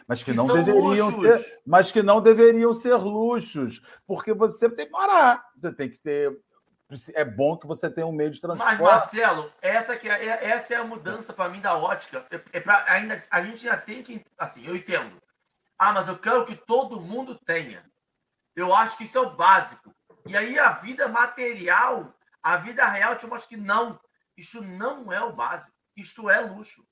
Mas 0.07 0.22
que, 0.22 0.30
que 0.30 0.36
não 0.36 0.47
deveriam 0.47 1.09
luxos. 1.09 1.22
ser, 1.22 1.61
mas 1.66 1.93
que 1.93 2.03
não 2.03 2.20
deveriam 2.20 2.72
ser 2.72 2.95
luxos, 2.95 3.82
porque 4.07 4.32
você 4.32 4.70
tem 4.70 4.86
que 4.86 4.93
morar, 4.93 5.45
você 5.61 5.72
tem 5.72 5.91
que 5.91 5.99
ter 5.99 6.38
é 7.14 7.24
bom 7.24 7.57
que 7.57 7.66
você 7.66 7.91
tenha 7.91 8.07
um 8.07 8.12
meio 8.12 8.30
de 8.30 8.41
transporte. 8.41 8.78
Mas, 8.78 8.80
Marcelo, 8.80 9.53
essa, 9.62 9.97
que 9.97 10.09
é, 10.09 10.26
é 10.26 10.49
essa 10.51 10.74
é 10.74 10.76
a 10.76 10.84
mudança 10.84 11.32
para 11.32 11.49
mim 11.49 11.61
da 11.61 11.76
ótica. 11.76 12.26
É, 12.30 12.59
é 12.59 12.61
pra, 12.61 12.84
ainda, 12.88 13.24
a 13.30 13.43
gente 13.43 13.62
já 13.62 13.76
tem 13.76 14.03
que. 14.03 14.24
Assim, 14.36 14.66
eu 14.66 14.76
entendo. 14.76 15.20
Ah, 15.78 15.93
mas 15.93 16.09
eu 16.09 16.18
quero 16.18 16.45
que 16.45 16.55
todo 16.55 17.01
mundo 17.01 17.38
tenha. 17.45 17.84
Eu 18.55 18.74
acho 18.74 18.99
que 18.99 19.05
isso 19.05 19.18
é 19.18 19.20
o 19.20 19.36
básico. 19.36 19.95
E 20.26 20.36
aí 20.36 20.59
a 20.59 20.72
vida 20.72 21.09
material, 21.09 22.14
a 22.43 22.57
vida 22.57 22.86
real 22.86 23.16
te 23.16 23.26
mostra 23.26 23.49
que 23.49 23.57
não. 23.57 23.99
Isso 24.36 24.62
não 24.62 25.12
é 25.12 25.22
o 25.22 25.32
básico. 25.32 25.74
Isto 25.97 26.28
é 26.28 26.41
luxo. 26.41 26.86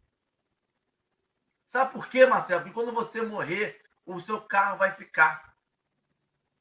Sabe 1.67 1.93
por 1.93 2.09
quê, 2.09 2.25
Marcelo? 2.25 2.63
Porque 2.63 2.75
quando 2.75 2.93
você 2.93 3.21
morrer, 3.21 3.81
o 4.07 4.19
seu 4.21 4.41
carro 4.41 4.79
vai 4.79 4.93
ficar. 4.93 5.55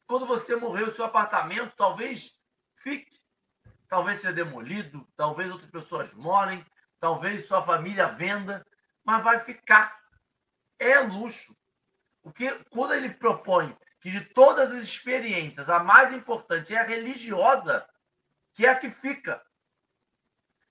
Quando 0.05 0.25
você 0.25 0.55
morrer, 0.55 0.83
o 0.83 0.91
seu 0.91 1.05
apartamento 1.05 1.73
talvez 1.77 2.41
fique. 2.75 3.26
Talvez 3.87 4.19
seja 4.19 4.33
demolido, 4.33 5.07
talvez 5.15 5.49
outras 5.51 5.71
pessoas 5.71 6.13
morem, 6.13 6.65
talvez 6.99 7.47
sua 7.47 7.63
família 7.63 8.07
venda, 8.07 8.65
mas 9.03 9.23
vai 9.23 9.39
ficar. 9.39 9.97
É 10.79 10.99
luxo. 10.99 11.55
Porque 12.21 12.51
quando 12.69 12.93
ele 12.93 13.13
propõe 13.13 13.75
que 13.99 14.11
de 14.11 14.21
todas 14.21 14.71
as 14.71 14.83
experiências, 14.83 15.69
a 15.69 15.79
mais 15.79 16.11
importante 16.11 16.75
é 16.75 16.79
a 16.79 16.83
religiosa, 16.83 17.87
que 18.53 18.65
é 18.65 18.69
a 18.69 18.79
que 18.79 18.91
fica. 18.91 19.41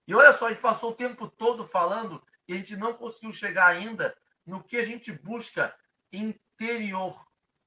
E 0.07 0.15
olha 0.15 0.33
só, 0.33 0.47
a 0.47 0.51
gente 0.51 0.61
passou 0.61 0.91
o 0.91 0.97
tempo 0.97 1.29
todo 1.29 1.67
falando 1.67 2.23
e 2.47 2.53
a 2.53 2.57
gente 2.57 2.77
não 2.77 2.95
conseguiu 2.95 3.33
chegar 3.33 3.67
ainda 3.67 4.17
no 4.45 4.63
que 4.63 4.77
a 4.77 4.85
gente 4.85 5.11
busca 5.11 5.75
interior. 6.13 7.27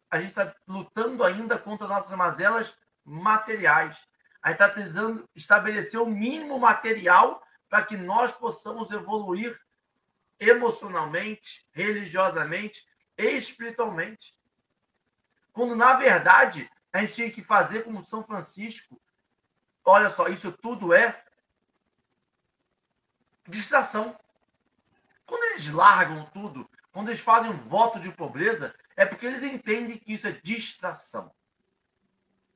A 0.10 0.20
gente 0.20 0.30
está 0.30 0.56
lutando 0.68 1.24
ainda 1.24 1.58
contra 1.58 1.88
nossas 1.88 2.16
mazelas 2.18 2.80
materiais. 3.04 4.06
A 4.42 4.50
gente 4.50 4.62
está 4.62 4.70
tentando 4.70 5.30
estabelecer 5.36 6.00
o 6.00 6.06
mínimo 6.06 6.58
material 6.60 7.44
para 7.70 7.84
que 7.84 7.98
nós 7.98 8.34
possamos 8.34 8.92
evoluir 8.92 9.60
emocionalmente, 10.40 11.68
religiosamente 11.74 12.88
espiritualmente. 13.18 14.34
Quando, 15.52 15.76
na 15.76 15.96
verdade, 15.96 16.70
a 16.94 17.02
gente 17.02 17.14
tinha 17.14 17.32
que 17.32 17.44
fazer 17.44 17.84
como 17.84 18.04
São 18.04 18.24
Francisco. 18.24 19.00
Olha 19.84 20.10
só, 20.10 20.28
isso 20.28 20.52
tudo 20.52 20.94
é 20.94 21.24
distração. 23.48 24.18
Quando 25.26 25.44
eles 25.52 25.70
largam 25.72 26.26
tudo, 26.28 26.70
quando 26.92 27.10
eles 27.10 27.20
fazem 27.20 27.52
um 27.52 27.58
voto 27.58 28.00
de 28.00 28.12
pobreza, 28.12 28.74
é 28.96 29.06
porque 29.06 29.26
eles 29.26 29.44
entendem 29.44 29.98
que 29.98 30.14
isso 30.14 30.28
é 30.28 30.32
distração. 30.32 31.34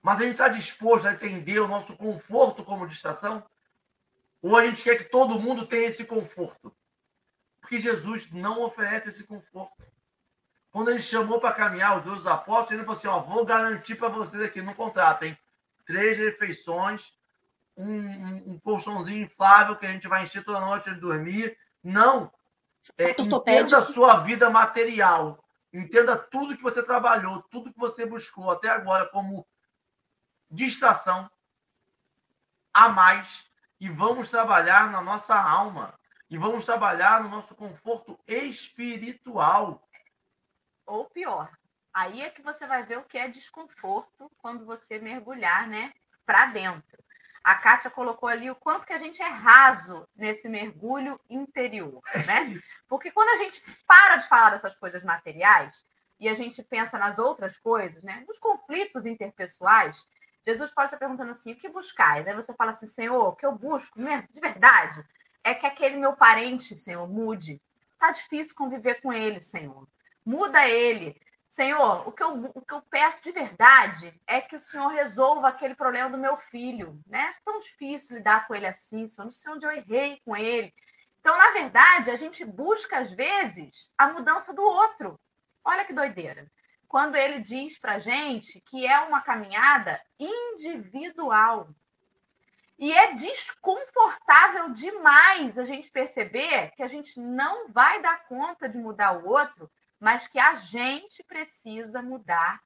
Mas 0.04 0.20
a 0.20 0.24
gente 0.24 0.34
está 0.34 0.50
disposto 0.50 1.08
a 1.08 1.14
entender 1.14 1.60
o 1.62 1.68
nosso 1.68 1.96
conforto 1.96 2.62
como 2.66 2.86
distração? 2.86 3.42
Ou 4.42 4.58
a 4.58 4.66
gente 4.66 4.84
quer 4.84 4.98
que 4.98 5.06
todo 5.06 5.40
mundo 5.40 5.66
tenha 5.66 5.88
esse 5.88 6.04
conforto? 6.04 6.76
Porque 7.62 7.80
Jesus 7.80 8.30
não 8.34 8.62
oferece 8.62 9.08
esse 9.08 9.26
conforto. 9.26 9.82
Quando 10.70 10.92
ele 10.92 11.00
chamou 11.00 11.40
para 11.40 11.54
caminhar 11.54 11.98
os 11.98 12.04
dois 12.04 12.28
apóstolos, 12.28 12.72
ele 12.72 12.82
falou 12.82 12.98
assim: 12.98 13.08
ó, 13.08 13.22
vou 13.22 13.46
garantir 13.46 13.96
para 13.96 14.10
vocês 14.10 14.44
aqui 14.44 14.62
no 14.62 14.76
contrato, 14.76 15.24
hein? 15.24 15.38
Três 15.86 16.18
refeições, 16.18 17.18
um, 17.78 17.86
um, 17.86 18.44
um, 18.48 18.60
colchãozinho 18.60 19.24
inflável 19.24 19.78
que 19.78 19.86
a 19.86 19.92
gente 19.92 20.08
vai 20.10 20.24
encher 20.24 20.44
toda 20.44 20.60
noite 20.60 20.94
de 20.94 21.00
dormir. 21.00 21.58
Não. 21.82 22.30
É, 22.98 23.12
entenda 23.12 23.78
a 23.78 23.82
sua 23.82 24.18
vida 24.18 24.50
material. 24.50 25.42
Entenda 25.72 26.18
tudo 26.18 26.58
que 26.58 26.64
você 26.64 26.84
trabalhou, 26.84 27.42
tudo 27.44 27.72
que 27.72 27.80
você 27.80 28.06
buscou 28.06 28.52
até 28.52 28.68
agora 28.68 29.06
como 29.06 29.48
distração 30.54 31.30
a 32.74 32.88
mais. 32.88 33.52
E 33.80 33.90
vamos 33.90 34.30
trabalhar 34.30 34.92
na 34.92 35.02
nossa 35.02 35.36
alma. 35.36 35.94
E 36.30 36.38
vamos 36.38 36.66
trabalhar 36.66 37.22
no 37.22 37.30
nosso 37.30 37.56
conforto 37.56 38.20
espiritual 38.28 39.88
ou 40.86 41.10
pior. 41.10 41.52
Aí 41.94 42.22
é 42.22 42.30
que 42.30 42.42
você 42.42 42.66
vai 42.66 42.84
ver 42.84 42.98
o 42.98 43.04
que 43.04 43.18
é 43.18 43.28
desconforto 43.28 44.32
quando 44.38 44.66
você 44.66 44.98
mergulhar, 45.00 45.68
né, 45.68 45.94
para 46.26 46.48
dentro. 46.48 47.04
A 47.44 47.56
Kátia 47.56 47.92
colocou 47.92 48.30
ali 48.30 48.50
o 48.50 48.56
quanto 48.56 48.88
que 48.88 48.94
a 48.94 48.98
gente 48.98 49.22
é 49.22 49.28
raso 49.28 50.08
nesse 50.16 50.48
mergulho 50.48 51.20
interior, 51.30 52.02
né? 52.26 52.60
Porque 52.88 53.12
quando 53.12 53.30
a 53.30 53.44
gente 53.44 53.62
para 53.86 54.16
de 54.16 54.28
falar 54.30 54.52
dessas 54.52 54.80
coisas 54.80 55.04
materiais 55.04 55.86
e 56.20 56.30
a 56.30 56.34
gente 56.34 56.64
pensa 56.64 56.98
nas 56.98 57.20
outras 57.20 57.60
coisas, 57.60 58.02
né, 58.02 58.24
nos 58.26 58.40
conflitos 58.40 59.06
interpessoais, 59.06 60.08
Jesus 60.46 60.72
pode 60.72 60.88
estar 60.88 60.98
perguntando 60.98 61.32
assim: 61.32 61.54
o 61.54 61.58
que 61.58 61.70
buscais? 61.70 62.28
Aí 62.28 62.36
você 62.36 62.54
fala 62.54 62.72
assim, 62.72 62.86
Senhor, 62.86 63.28
o 63.28 63.36
que 63.36 63.46
eu 63.46 63.54
busco 63.54 64.00
de 64.00 64.40
verdade 64.40 65.04
é 65.44 65.54
que 65.54 65.66
aquele 65.66 65.98
meu 65.98 66.14
parente, 66.14 66.76
Senhor, 66.76 67.08
mude. 67.08 67.62
Tá 68.00 68.12
difícil 68.12 68.56
conviver 68.56 69.02
com 69.02 69.12
ele, 69.12 69.40
Senhor. 69.40 69.88
Muda 70.26 70.68
ele. 70.68 71.20
Senhor, 71.50 72.08
o 72.08 72.12
que, 72.12 72.24
eu, 72.24 72.52
o 72.56 72.62
que 72.62 72.74
eu 72.74 72.82
peço 72.90 73.24
de 73.24 73.32
verdade 73.32 74.20
é 74.26 74.42
que 74.42 74.56
o 74.56 74.60
Senhor 74.60 74.88
resolva 74.88 75.50
aquele 75.50 75.76
problema 75.76 76.10
do 76.10 76.18
meu 76.18 76.36
filho, 76.36 77.00
né? 77.06 77.36
Tão 77.46 77.60
difícil 77.60 78.18
lidar 78.18 78.48
com 78.48 78.56
ele 78.56 78.66
assim, 78.66 79.06
Senhor. 79.06 79.26
Não 79.26 79.32
sei 79.32 79.52
onde 79.52 79.66
eu 79.66 79.72
errei 79.72 80.20
com 80.26 80.36
ele. 80.36 80.74
Então, 81.20 81.38
na 81.38 81.52
verdade, 81.52 82.10
a 82.10 82.16
gente 82.16 82.44
busca, 82.44 82.98
às 82.98 83.12
vezes, 83.12 83.90
a 83.98 84.12
mudança 84.12 84.54
do 84.54 84.64
outro. 84.64 85.20
Olha 85.64 85.86
que 85.86 85.94
doideira. 85.94 86.52
Quando 86.94 87.16
ele 87.16 87.40
diz 87.40 87.80
para 87.80 87.98
gente 87.98 88.62
que 88.62 88.86
é 88.86 89.00
uma 89.00 89.20
caminhada 89.20 90.00
individual. 90.20 91.68
E 92.78 92.94
é 92.94 93.14
desconfortável 93.14 94.70
demais 94.70 95.58
a 95.58 95.66
gente 95.66 95.90
perceber 95.90 96.70
que 96.76 96.84
a 96.84 96.88
gente 96.88 97.20
não 97.20 97.68
vai 97.70 98.00
dar 98.00 98.24
conta 98.26 98.70
de 98.70 98.78
mudar 98.78 99.18
o 99.18 99.28
outro 99.28 99.68
mas 100.04 100.28
que 100.28 100.38
a 100.38 100.54
gente 100.56 101.24
precisa 101.24 102.02
mudar 102.02 102.62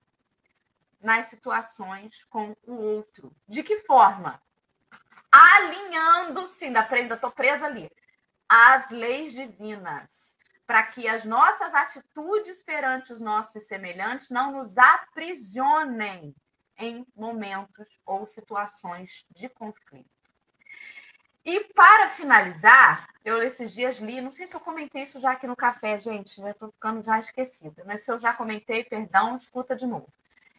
nas 0.99 1.27
situações 1.27 2.23
com 2.23 2.53
o 2.65 2.73
outro. 2.73 3.31
De 3.47 3.61
que 3.61 3.77
forma? 3.81 4.41
Alinhando-se, 5.31 6.65
ainda 6.65 7.13
estou 7.13 7.31
presa 7.31 7.67
ali, 7.67 7.89
as 8.49 8.89
leis 8.89 9.33
divinas, 9.33 10.36
para 10.67 10.83
que 10.83 11.07
as 11.07 11.23
nossas 11.23 11.73
atitudes 11.73 12.61
perante 12.61 13.13
os 13.13 13.21
nossos 13.21 13.63
semelhantes 13.63 14.29
não 14.29 14.51
nos 14.51 14.77
aprisionem 14.77 16.35
em 16.77 17.07
momentos 17.15 17.87
ou 18.05 18.27
situações 18.27 19.25
de 19.31 19.47
conflito. 19.47 20.05
E 21.45 21.63
para 21.73 22.09
finalizar, 22.09 23.07
eu 23.23 23.41
esses 23.41 23.73
dias 23.73 23.99
li, 23.99 24.19
não 24.19 24.29
sei 24.29 24.45
se 24.45 24.55
eu 24.55 24.59
comentei 24.59 25.03
isso 25.03 25.21
já 25.21 25.31
aqui 25.31 25.47
no 25.47 25.55
café, 25.55 25.97
gente, 25.97 26.41
eu 26.41 26.49
estou 26.49 26.69
ficando 26.73 27.01
já 27.01 27.17
esquecida, 27.17 27.83
mas 27.85 28.03
se 28.03 28.11
eu 28.11 28.19
já 28.19 28.33
comentei, 28.33 28.83
perdão, 28.83 29.37
escuta 29.37 29.73
de 29.73 29.87
novo. 29.87 30.13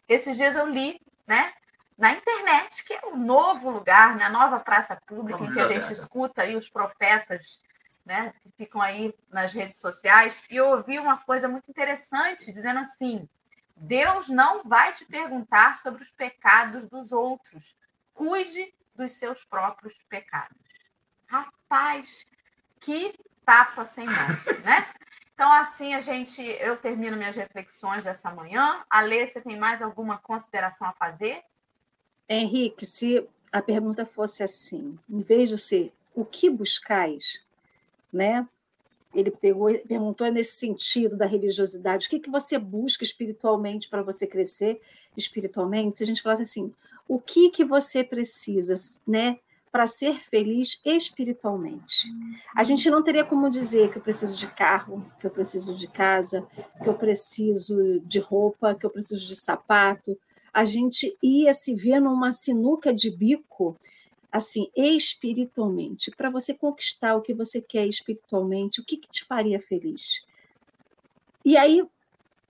Esses 0.07 0.35
dias 0.35 0.55
eu 0.55 0.65
li, 0.65 0.99
né, 1.27 1.53
na 1.95 2.13
internet, 2.13 2.83
que 2.83 2.93
é 2.93 3.01
o 3.03 3.13
um 3.13 3.17
novo 3.17 3.69
lugar, 3.69 4.15
né, 4.15 4.23
a 4.23 4.29
nova 4.29 4.59
praça 4.59 4.99
pública, 5.05 5.43
em 5.43 5.53
que 5.53 5.59
a 5.59 5.67
gente 5.67 5.93
escuta 5.93 6.41
aí 6.41 6.55
os 6.55 6.67
profetas, 6.67 7.61
né, 8.09 8.33
que 8.41 8.51
ficam 8.57 8.81
aí 8.81 9.13
nas 9.31 9.53
redes 9.53 9.79
sociais, 9.79 10.43
e 10.49 10.55
eu 10.55 10.69
ouvi 10.69 10.97
uma 10.97 11.17
coisa 11.17 11.47
muito 11.47 11.69
interessante, 11.69 12.51
dizendo 12.51 12.79
assim: 12.79 13.29
Deus 13.77 14.27
não 14.27 14.63
vai 14.63 14.91
te 14.93 15.05
perguntar 15.05 15.77
sobre 15.77 16.01
os 16.01 16.11
pecados 16.11 16.87
dos 16.87 17.11
outros, 17.11 17.77
cuide 18.11 18.73
dos 18.95 19.13
seus 19.13 19.45
próprios 19.45 19.93
pecados. 20.09 20.57
Rapaz, 21.27 22.25
que 22.79 23.13
tapa 23.45 23.85
sem 23.85 24.07
mão, 24.07 24.27
né? 24.65 24.87
Então, 25.35 25.53
assim, 25.53 25.93
a 25.93 26.01
gente, 26.01 26.41
eu 26.41 26.75
termino 26.77 27.15
minhas 27.15 27.35
reflexões 27.35 28.03
dessa 28.03 28.33
manhã. 28.33 28.83
Alê, 28.89 29.25
você 29.25 29.39
tem 29.39 29.57
mais 29.57 29.83
alguma 29.83 30.17
consideração 30.17 30.87
a 30.87 30.93
fazer? 30.93 31.43
Henrique, 32.27 32.85
se 32.85 33.25
a 33.51 33.61
pergunta 33.61 34.05
fosse 34.05 34.41
assim, 34.41 34.97
em 35.07 35.21
vez 35.21 35.47
de 35.47 35.57
ser 35.57 35.93
o 36.13 36.25
que 36.25 36.49
buscais, 36.49 37.45
né? 38.11 38.47
Ele 39.13 39.31
pegou, 39.31 39.73
perguntou 39.87 40.31
nesse 40.31 40.53
sentido 40.53 41.17
da 41.17 41.25
religiosidade, 41.25 42.07
o 42.07 42.09
que, 42.09 42.19
que 42.19 42.29
você 42.29 42.59
busca 42.59 43.03
espiritualmente 43.03 43.89
para 43.89 44.03
você 44.03 44.27
crescer 44.27 44.79
espiritualmente? 45.17 45.97
Se 45.97 46.03
a 46.03 46.05
gente 46.05 46.21
falasse 46.21 46.43
assim, 46.43 46.71
o 47.07 47.19
que 47.19 47.49
que 47.49 47.65
você 47.65 48.03
precisa, 48.03 48.75
né, 49.07 49.39
para 49.71 49.87
ser 49.87 50.19
feliz 50.19 50.79
espiritualmente? 50.85 52.07
A 52.55 52.63
gente 52.63 52.89
não 52.89 53.03
teria 53.03 53.25
como 53.25 53.49
dizer 53.49 53.91
que 53.91 53.97
eu 53.97 54.01
preciso 54.01 54.37
de 54.37 54.47
carro, 54.47 55.03
que 55.19 55.25
eu 55.25 55.31
preciso 55.31 55.75
de 55.75 55.87
casa, 55.87 56.47
que 56.81 56.87
eu 56.87 56.93
preciso 56.93 57.99
de 58.01 58.19
roupa, 58.19 58.75
que 58.75 58.85
eu 58.85 58.89
preciso 58.91 59.27
de 59.27 59.35
sapato. 59.35 60.17
A 60.53 60.63
gente 60.63 61.15
ia 61.21 61.53
se 61.53 61.73
ver 61.73 61.99
numa 61.99 62.31
sinuca 62.31 62.93
de 62.93 63.09
bico 63.09 63.75
assim, 64.31 64.69
espiritualmente, 64.75 66.11
para 66.11 66.29
você 66.29 66.53
conquistar 66.53 67.15
o 67.15 67.21
que 67.21 67.33
você 67.33 67.61
quer 67.61 67.87
espiritualmente, 67.87 68.79
o 68.79 68.85
que, 68.85 68.97
que 68.97 69.09
te 69.09 69.25
faria 69.25 69.59
feliz? 69.59 70.23
E 71.43 71.57
aí, 71.57 71.83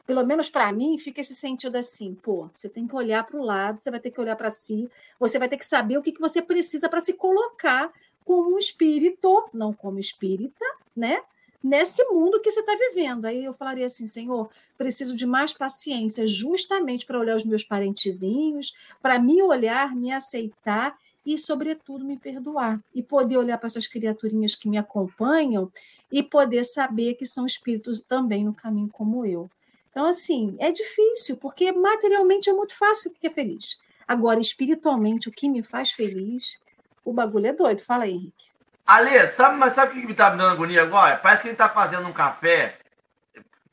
pelo 0.06 0.26
menos 0.26 0.50
para 0.50 0.72
mim, 0.74 0.98
fica 0.98 1.22
esse 1.22 1.36
sentido 1.36 1.78
assim, 1.78 2.16
pô, 2.16 2.50
você 2.52 2.68
tem 2.68 2.88
que 2.88 2.96
olhar 2.96 3.24
para 3.24 3.40
o 3.40 3.44
lado, 3.44 3.80
você 3.80 3.92
vai 3.92 4.00
ter 4.00 4.12
que 4.12 4.20
olhar 4.20 4.36
para 4.36 4.50
si, 4.50 4.90
você 5.20 5.40
vai 5.40 5.48
ter 5.48 5.58
que 5.58 5.66
saber 5.66 5.98
o 5.98 6.02
que, 6.02 6.12
que 6.12 6.20
você 6.20 6.42
precisa 6.42 6.90
para 6.90 7.00
se 7.00 7.14
colocar 7.14 7.94
como 8.26 8.58
espírito, 8.58 9.50
não 9.54 9.74
como 9.74 10.00
espírita, 10.00 10.66
né? 10.96 11.22
Nesse 11.64 12.04
mundo 12.06 12.40
que 12.40 12.50
você 12.50 12.62
está 12.62 12.76
vivendo. 12.76 13.26
Aí 13.26 13.44
eu 13.44 13.54
falaria 13.54 13.86
assim, 13.86 14.08
Senhor, 14.08 14.50
preciso 14.78 15.16
de 15.16 15.26
mais 15.26 15.54
paciência, 15.54 16.26
justamente 16.26 17.06
para 17.06 17.20
olhar 17.20 17.36
os 17.36 17.44
meus 17.44 17.64
parentezinhos, 17.64 18.74
para 19.02 19.20
me 19.20 19.42
olhar, 19.42 19.96
me 19.96 20.12
aceitar 20.12 20.98
e, 21.26 21.38
sobretudo, 21.38 22.06
me 22.06 22.18
perdoar. 22.18 22.80
E 22.94 23.04
poder 23.04 23.38
olhar 23.38 23.58
para 23.58 23.68
essas 23.68 23.88
criaturinhas 23.88 24.56
que 24.56 24.70
me 24.70 24.78
acompanham 24.78 25.72
e 26.12 26.24
poder 26.24 26.64
saber 26.64 27.16
que 27.16 27.26
são 27.26 27.46
espíritos 27.46 28.00
também 28.00 28.44
no 28.44 28.54
caminho 28.54 28.90
como 28.90 29.26
eu. 29.26 29.50
Então, 29.90 30.08
assim, 30.08 30.56
é 30.60 30.72
difícil, 30.72 31.38
porque 31.38 31.72
materialmente 31.72 32.50
é 32.50 32.54
muito 32.54 32.78
fácil 32.78 33.12
ficar 33.12 33.32
feliz. 33.32 33.80
Agora, 34.08 34.40
espiritualmente, 34.40 35.30
o 35.30 35.32
que 35.32 35.50
me 35.50 35.62
faz 35.62 35.92
feliz, 35.92 36.60
o 37.04 37.14
bagulho 37.14 37.48
é 37.48 37.54
doido. 37.54 37.84
Fala 37.84 38.06
aí, 38.06 38.12
Henrique. 38.12 38.50
Ale, 38.86 39.28
sabe, 39.28 39.58
mas 39.58 39.74
sabe 39.74 39.92
o 39.92 40.02
que 40.02 40.08
me 40.08 40.16
tá 40.16 40.32
me 40.32 40.38
dando 40.38 40.52
agonia 40.52 40.82
agora? 40.82 41.18
Parece 41.18 41.44
que 41.44 41.50
ele 41.50 41.56
tá 41.56 41.70
fazendo 41.70 42.08
um 42.08 42.14
café. 42.14 42.80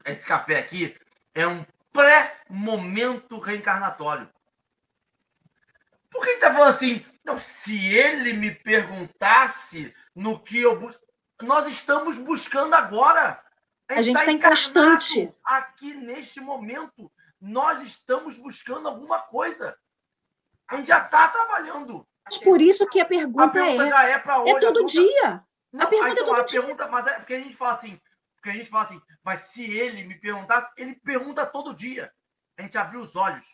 Esse 0.04 0.26
café 0.26 0.58
aqui 0.58 0.94
é 1.34 1.46
um 1.46 1.64
pré-momento 1.90 3.38
reencarnatório. 3.38 4.28
Por 6.10 6.22
que 6.22 6.30
ele 6.30 6.40
tá 6.40 6.52
falando 6.52 6.68
assim? 6.68 7.04
Não, 7.26 7.36
se 7.40 7.92
ele 7.92 8.32
me 8.34 8.54
perguntasse 8.54 9.92
no 10.14 10.38
que 10.38 10.60
eu 10.60 10.78
busco. 10.78 11.04
Nós 11.42 11.66
estamos 11.66 12.16
buscando 12.18 12.74
agora. 12.74 13.42
A 13.88 14.00
gente 14.00 14.14
está 14.14 14.26
tá 14.26 14.32
em 14.32 14.40
constante. 14.40 15.34
Aqui 15.44 15.92
neste 15.94 16.40
momento, 16.40 17.12
nós 17.40 17.82
estamos 17.82 18.38
buscando 18.38 18.86
alguma 18.86 19.18
coisa. 19.18 19.76
A 20.68 20.76
gente 20.76 20.86
já 20.86 21.04
está 21.04 21.26
trabalhando. 21.26 22.06
Mas 22.24 22.38
por 22.38 22.60
isso 22.60 22.86
que 22.86 23.00
a 23.00 23.04
pergunta, 23.04 23.44
a 23.44 23.48
pergunta 23.48 23.84
é. 23.84 23.88
Já 23.88 24.02
é, 24.04 24.18
para 24.20 24.42
hoje, 24.42 24.52
é 24.52 24.60
todo 24.60 24.86
pergunta... 24.86 24.92
dia. 24.92 25.44
Não, 25.72 25.84
a 25.84 25.88
pergunta 25.88 26.12
então, 26.12 26.24
é 26.24 26.26
todo 26.28 26.40
a 26.40 26.44
dia. 26.44 26.60
Pergunta, 26.60 26.88
mas 26.88 27.06
é 27.08 27.14
porque 27.14 27.34
a 27.34 27.40
gente 27.40 27.56
fala 27.56 27.72
assim. 27.72 28.00
Porque 28.36 28.50
a 28.50 28.52
gente 28.52 28.70
fala 28.70 28.84
assim, 28.84 29.02
mas 29.24 29.40
se 29.40 29.64
ele 29.64 30.04
me 30.04 30.14
perguntasse, 30.14 30.70
ele 30.76 30.94
pergunta 30.94 31.44
todo 31.44 31.74
dia. 31.74 32.12
A 32.56 32.62
gente 32.62 32.78
abriu 32.78 33.00
os 33.00 33.16
olhos. 33.16 33.46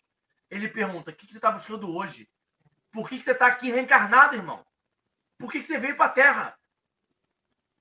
Ele 0.51 0.69
pergunta: 0.69 1.11
o 1.11 1.15
que 1.15 1.27
você 1.27 1.39
está 1.39 1.51
buscando 1.51 1.95
hoje? 1.95 2.29
Por 2.93 3.09
que, 3.09 3.19
que 3.19 3.25
você 3.25 3.33
está 3.33 3.47
aqui 3.47 3.71
reencarnado, 3.71 4.37
irmão? 4.37 4.65
Por 5.39 5.51
que, 5.51 5.59
que 5.59 5.65
você 5.65 5.79
veio 5.79 5.97
para 5.97 6.07
a 6.07 6.11
Terra? 6.11 6.59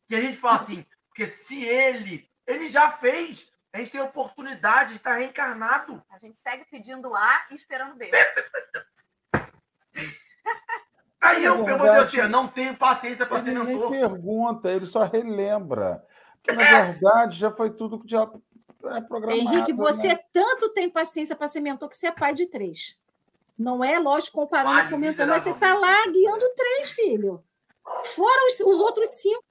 E 0.09 0.15
a 0.15 0.21
gente 0.21 0.37
fala 0.37 0.55
assim, 0.55 0.85
porque 1.09 1.27
se 1.27 1.63
ele, 1.63 2.29
ele 2.47 2.69
já 2.69 2.91
fez, 2.91 3.51
a 3.73 3.77
gente 3.77 3.91
tem 3.91 4.01
a 4.01 4.05
oportunidade 4.05 4.91
de 4.91 4.97
estar 4.97 5.15
reencarnado. 5.15 6.03
A 6.09 6.17
gente 6.17 6.37
segue 6.37 6.65
pedindo 6.65 7.13
A 7.13 7.45
e 7.51 7.55
esperando 7.55 7.95
B. 7.95 8.09
Aí 11.21 11.43
eu, 11.43 11.67
eu 11.67 11.77
vou 11.77 11.87
dizer 11.87 11.99
assim, 11.99 12.17
eu 12.17 12.29
não 12.29 12.47
tenho 12.47 12.75
paciência 12.75 13.25
para 13.25 13.39
ser 13.39 13.51
mentor. 13.51 13.93
Ele 13.93 14.01
pergunta, 14.01 14.71
ele 14.71 14.87
só 14.87 15.03
relembra. 15.03 16.03
Porque, 16.41 16.53
na 16.53 16.63
verdade, 16.63 17.37
já 17.37 17.51
foi 17.51 17.69
tudo 17.69 17.99
que 17.99 18.09
já 18.09 18.23
é 18.23 19.01
programado. 19.01 19.39
Henrique, 19.39 19.71
você 19.71 20.07
né? 20.07 20.19
tanto 20.33 20.69
tem 20.69 20.89
paciência 20.89 21.35
para 21.35 21.47
ser 21.47 21.59
mentor 21.59 21.89
que 21.89 21.97
você 21.97 22.07
é 22.07 22.11
pai 22.11 22.33
de 22.33 22.47
três. 22.47 22.99
Não 23.61 23.83
é, 23.83 23.99
lógico, 23.99 24.39
comparando 24.41 24.95
o 24.95 24.99
mentor, 24.99 25.27
mas 25.27 25.43
você 25.43 25.51
está 25.51 25.73
lá 25.75 26.07
guiando 26.07 26.49
três, 26.55 26.89
filho. 26.89 27.43
Fora 28.15 28.47
os, 28.47 28.59
os 28.61 28.79
outros 28.79 29.09
cinco. 29.11 29.43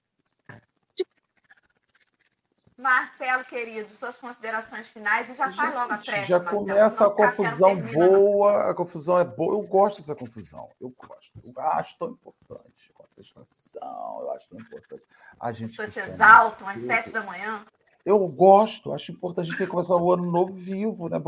Marcelo, 2.77 3.45
querido, 3.45 3.89
suas 3.91 4.17
considerações 4.17 4.89
finais 4.89 5.31
e 5.31 5.35
já 5.35 5.53
faz 5.53 5.75
logo 5.75 5.93
a 5.93 5.99
pressa. 5.99 6.27
Já 6.27 6.39
Marcelo, 6.39 6.67
começa 6.67 7.07
a 7.07 7.15
confusão 7.15 7.77
boa, 7.77 8.71
a 8.71 8.75
confusão 8.75 9.19
é 9.19 9.25
boa. 9.25 9.55
Eu 9.55 9.69
gosto 9.69 9.99
dessa 9.99 10.15
confusão, 10.15 10.69
eu 10.81 10.93
gosto. 10.97 11.41
Eu 11.45 11.63
acho 11.63 11.97
tão 11.99 12.09
importante 12.09 12.93
contestação, 12.95 14.19
eu 14.23 14.31
acho 14.33 14.49
tão 14.49 14.59
importante. 14.59 15.03
A 15.39 15.53
gente 15.53 15.71
As 15.71 15.77
pessoas 15.77 15.93
se 15.93 16.01
exaltam 16.01 16.67
às 16.69 16.81
sete 16.81 17.13
da 17.13 17.23
manhã. 17.23 17.65
Eu 18.05 18.19
gosto, 18.29 18.95
acho 18.95 19.13
importante 19.13 19.45
a 19.45 19.51
gente 19.51 19.59
ter 19.59 19.67
que 19.67 19.71
começar 19.71 19.95
o 19.95 20.13
ano 20.13 20.25
novo 20.25 20.55
vivo, 20.55 21.09
né? 21.11 21.19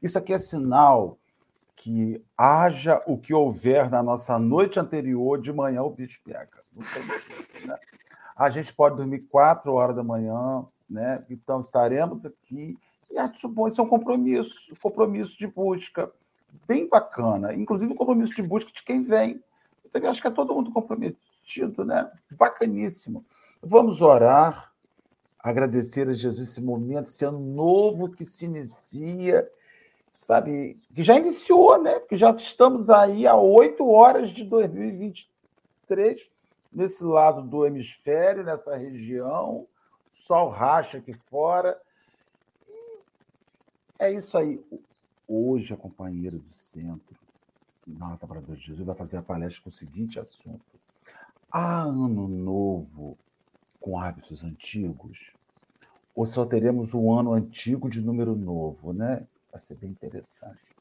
Isso 0.00 0.16
aqui 0.16 0.32
é 0.32 0.38
sinal 0.38 1.18
que 1.86 2.20
haja 2.36 3.00
o 3.06 3.16
que 3.16 3.32
houver 3.32 3.88
na 3.88 4.02
nossa 4.02 4.36
noite 4.40 4.80
anterior, 4.80 5.40
de 5.40 5.52
manhã 5.52 5.84
o 5.84 5.90
bicho 5.90 6.20
pega. 6.24 6.64
Né? 7.64 7.78
A 8.34 8.50
gente 8.50 8.74
pode 8.74 8.96
dormir 8.96 9.20
quatro 9.20 9.72
horas 9.72 9.94
da 9.94 10.02
manhã, 10.02 10.66
né? 10.90 11.24
Então 11.30 11.60
estaremos 11.60 12.26
aqui. 12.26 12.76
E 13.08 13.16
acho 13.16 13.48
bom, 13.48 13.68
isso 13.68 13.80
é 13.80 13.84
um 13.84 13.88
compromisso, 13.88 14.52
um 14.72 14.74
compromisso 14.82 15.38
de 15.38 15.46
busca 15.46 16.10
bem 16.66 16.88
bacana, 16.88 17.54
inclusive 17.54 17.92
um 17.92 17.96
compromisso 17.96 18.34
de 18.34 18.42
busca 18.42 18.72
de 18.72 18.82
quem 18.82 19.04
vem. 19.04 19.40
Então, 19.84 20.10
acho 20.10 20.20
que 20.20 20.26
é 20.26 20.30
todo 20.32 20.56
mundo 20.56 20.72
comprometido, 20.72 21.84
né? 21.84 22.10
Bacaníssimo. 22.32 23.24
Vamos 23.62 24.02
orar, 24.02 24.72
agradecer 25.38 26.08
a 26.08 26.12
Jesus 26.12 26.48
esse 26.48 26.60
momento, 26.60 27.06
esse 27.06 27.24
ano 27.24 27.38
novo 27.38 28.10
que 28.10 28.24
se 28.24 28.44
inicia 28.44 29.48
sabe, 30.16 30.82
que 30.94 31.02
já 31.02 31.16
iniciou, 31.16 31.80
né? 31.82 31.98
Porque 31.98 32.16
já 32.16 32.30
estamos 32.30 32.88
aí 32.88 33.26
a 33.26 33.36
oito 33.36 33.86
horas 33.86 34.30
de 34.30 34.44
2023, 34.44 36.30
nesse 36.72 37.04
lado 37.04 37.42
do 37.42 37.66
hemisfério, 37.66 38.42
nessa 38.42 38.76
região, 38.76 39.66
sol 40.14 40.48
racha 40.48 40.98
aqui 40.98 41.12
fora. 41.28 41.78
E 42.66 43.02
é 43.98 44.10
isso 44.10 44.38
aí. 44.38 44.58
Hoje, 45.28 45.74
a 45.74 45.76
companheira 45.76 46.38
do 46.38 46.48
centro, 46.48 47.14
Nota 47.86 48.16
Trabalhadora 48.16 48.56
de 48.56 48.64
Jesus, 48.64 48.86
vai 48.86 48.96
fazer 48.96 49.18
a 49.18 49.22
palestra 49.22 49.62
com 49.62 49.68
o 49.68 49.72
seguinte 49.72 50.18
assunto. 50.18 50.64
Há 51.50 51.82
ano 51.82 52.26
novo 52.26 53.18
com 53.80 53.98
hábitos 53.98 54.42
antigos? 54.42 55.34
Ou 56.14 56.26
só 56.26 56.46
teremos 56.46 56.94
um 56.94 57.12
ano 57.12 57.34
antigo 57.34 57.90
de 57.90 58.00
número 58.00 58.34
novo, 58.34 58.94
né? 58.94 59.26
Vai 59.56 59.60
ser 59.62 59.76
bem 59.76 59.88
interessante. 59.88 60.76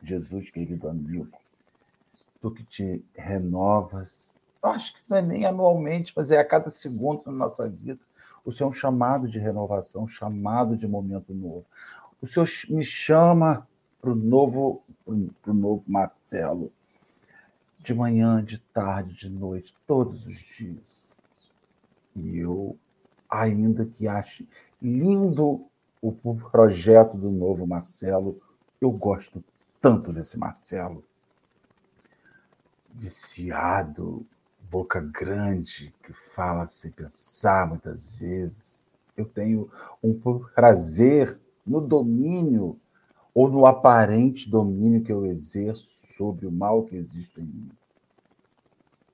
Jesus, 0.00 0.50
querido 0.50 0.88
amigo, 0.88 1.36
tu 2.40 2.48
que 2.48 2.62
te 2.62 3.04
renovas, 3.12 4.38
acho 4.62 4.94
que 4.94 5.00
não 5.08 5.16
é 5.16 5.22
nem 5.22 5.44
anualmente, 5.44 6.12
mas 6.14 6.30
é 6.30 6.38
a 6.38 6.44
cada 6.44 6.70
segundo 6.70 7.24
na 7.26 7.32
nossa 7.32 7.68
vida. 7.68 7.98
O 8.44 8.52
Senhor 8.52 8.68
é 8.68 8.70
um 8.70 8.72
chamado 8.72 9.26
de 9.26 9.40
renovação, 9.40 10.04
um 10.04 10.08
chamado 10.08 10.76
de 10.76 10.86
momento 10.86 11.34
novo. 11.34 11.66
O 12.22 12.26
Senhor 12.28 12.48
me 12.68 12.84
chama 12.84 13.66
para 14.00 14.12
o 14.12 14.14
novo, 14.14 14.84
pro 15.42 15.52
novo 15.52 15.82
Marcelo, 15.88 16.70
de 17.80 17.92
manhã, 17.92 18.44
de 18.44 18.60
tarde, 18.60 19.12
de 19.12 19.28
noite, 19.28 19.74
todos 19.88 20.24
os 20.24 20.36
dias. 20.36 21.16
E 22.14 22.38
eu, 22.38 22.78
ainda 23.28 23.84
que 23.84 24.06
ache 24.06 24.48
lindo 24.80 25.68
o 26.02 26.12
projeto 26.12 27.16
do 27.16 27.30
novo 27.30 27.66
Marcelo. 27.66 28.40
Eu 28.80 28.90
gosto 28.90 29.42
tanto 29.80 30.12
desse 30.12 30.38
Marcelo. 30.38 31.04
Viciado, 32.94 34.26
boca 34.70 35.00
grande, 35.00 35.94
que 36.02 36.12
fala 36.12 36.66
sem 36.66 36.90
pensar 36.90 37.68
muitas 37.68 38.16
vezes. 38.16 38.84
Eu 39.16 39.24
tenho 39.24 39.70
um 40.02 40.18
prazer 40.54 41.38
no 41.66 41.80
domínio 41.80 42.78
ou 43.34 43.48
no 43.48 43.66
aparente 43.66 44.50
domínio 44.50 45.02
que 45.02 45.12
eu 45.12 45.26
exerço 45.26 45.88
sobre 46.16 46.46
o 46.46 46.52
mal 46.52 46.84
que 46.84 46.96
existe 46.96 47.40
em 47.40 47.44
mim. 47.44 47.70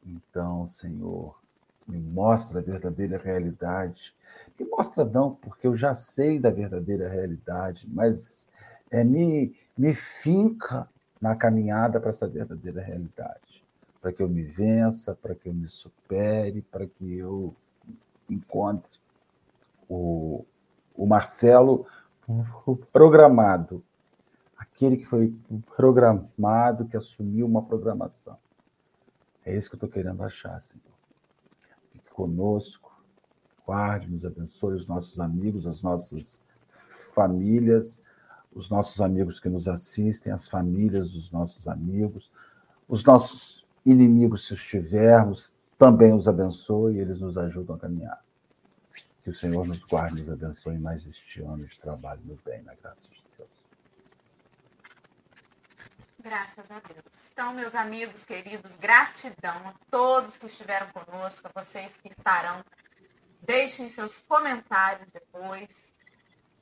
Então, 0.07 0.68
Senhor, 0.68 1.39
me 1.87 1.99
mostra 1.99 2.61
a 2.61 2.62
verdadeira 2.62 3.18
realidade. 3.18 4.14
Me 4.59 4.66
mostra 4.66 5.05
não, 5.05 5.35
porque 5.35 5.66
eu 5.66 5.76
já 5.76 5.95
sei 5.95 6.39
da 6.39 6.51
verdadeira 6.51 7.09
realidade, 7.09 7.89
mas 7.91 8.49
é, 8.91 9.05
me, 9.05 9.55
me 9.76 9.95
finca 9.95 10.89
na 11.20 11.35
caminhada 11.35 12.01
para 12.01 12.11
essa 12.11 12.28
verdadeira 12.28 12.82
realidade, 12.82 13.64
para 14.01 14.12
que 14.12 14.22
eu 14.22 14.28
me 14.28 14.43
vença, 14.43 15.14
para 15.14 15.35
que 15.35 15.49
eu 15.49 15.55
me 15.55 15.68
supere, 15.68 16.62
para 16.62 16.87
que 16.87 17.16
eu 17.16 17.55
encontre 18.28 19.01
o, 19.89 20.45
o 20.95 21.07
Marcelo 21.07 21.87
programado, 22.93 23.82
aquele 24.57 24.97
que 24.97 25.05
foi 25.05 25.35
programado, 25.76 26.87
que 26.87 26.97
assumiu 26.97 27.47
uma 27.47 27.62
programação. 27.62 28.39
É 29.45 29.55
isso 29.55 29.68
que 29.68 29.74
eu 29.74 29.78
estou 29.78 29.91
querendo 29.91 30.22
achar, 30.22 30.61
Senhor. 30.61 30.80
Fique 30.80 30.94
conosco, 32.15 32.93
guarde, 33.67 34.09
nos 34.09 34.25
abençoe 34.25 34.75
os 34.75 34.87
nossos 34.87 35.19
amigos, 35.19 35.67
as 35.67 35.83
nossas 35.83 36.45
famílias, 37.12 38.01
os 38.55 38.71
nossos 38.71 39.01
amigos 39.01 39.41
que 39.41 39.49
nos 39.49 39.67
assistem, 39.67 40.33
as 40.33 40.47
famílias 40.47 41.11
dos 41.11 41.31
nossos 41.31 41.67
amigos, 41.67 42.31
os 42.89 43.03
nossos 43.05 43.67
inimigos, 43.85 44.47
se 44.47 44.55
os 44.55 44.65
tivermos, 44.65 45.53
também 45.77 46.15
os 46.15 46.29
abençoe 46.29 46.95
e 46.95 47.01
eles 47.01 47.19
nos 47.19 47.37
ajudam 47.37 47.77
a 47.77 47.79
caminhar. 47.79 48.25
Que 49.23 49.31
o 49.31 49.35
Senhor 49.35 49.67
nos 49.67 49.83
guarde 49.85 50.21
nos 50.21 50.31
abençoe 50.31 50.79
mais 50.79 51.07
este 51.07 51.43
ano 51.43 51.67
de 51.67 51.81
trabalho 51.81 52.21
no 52.25 52.39
bem, 52.45 52.62
na 52.62 52.75
graça 52.75 53.09
de 53.09 53.15
Deus. 53.15 53.24
Graças 56.25 56.70
a 56.70 56.81
Deus. 56.81 57.31
Então, 57.31 57.53
meus 57.53 57.75
amigos 57.75 58.25
queridos, 58.25 58.77
gratidão 58.77 59.68
a 59.68 59.75
todos 59.91 60.39
que 60.39 60.47
estiveram 60.47 60.91
conosco, 60.91 61.47
a 61.47 61.62
vocês 61.62 61.99
que 61.99 62.09
estarão. 62.09 62.64
Deixem 63.43 63.91
seus 63.91 64.22
comentários 64.22 65.12
depois. 65.12 65.93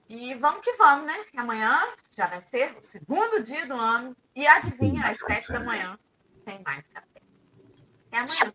E 0.08 0.34
vamos 0.34 0.62
que 0.62 0.72
vamos, 0.72 1.06
né? 1.06 1.14
Amanhã 1.36 1.80
já 2.12 2.26
vai 2.26 2.40
ser 2.40 2.76
o 2.76 2.82
segundo 2.82 3.44
dia 3.44 3.64
do 3.64 3.74
ano. 3.74 4.16
E 4.34 4.44
adivinha, 4.48 5.06
às 5.06 5.20
sete 5.20 5.52
da 5.52 5.60
manhã 5.60 5.96
tem 6.44 6.60
mais 6.64 6.88
café. 6.88 7.22
Até 8.08 8.18
amanhã. 8.18 8.52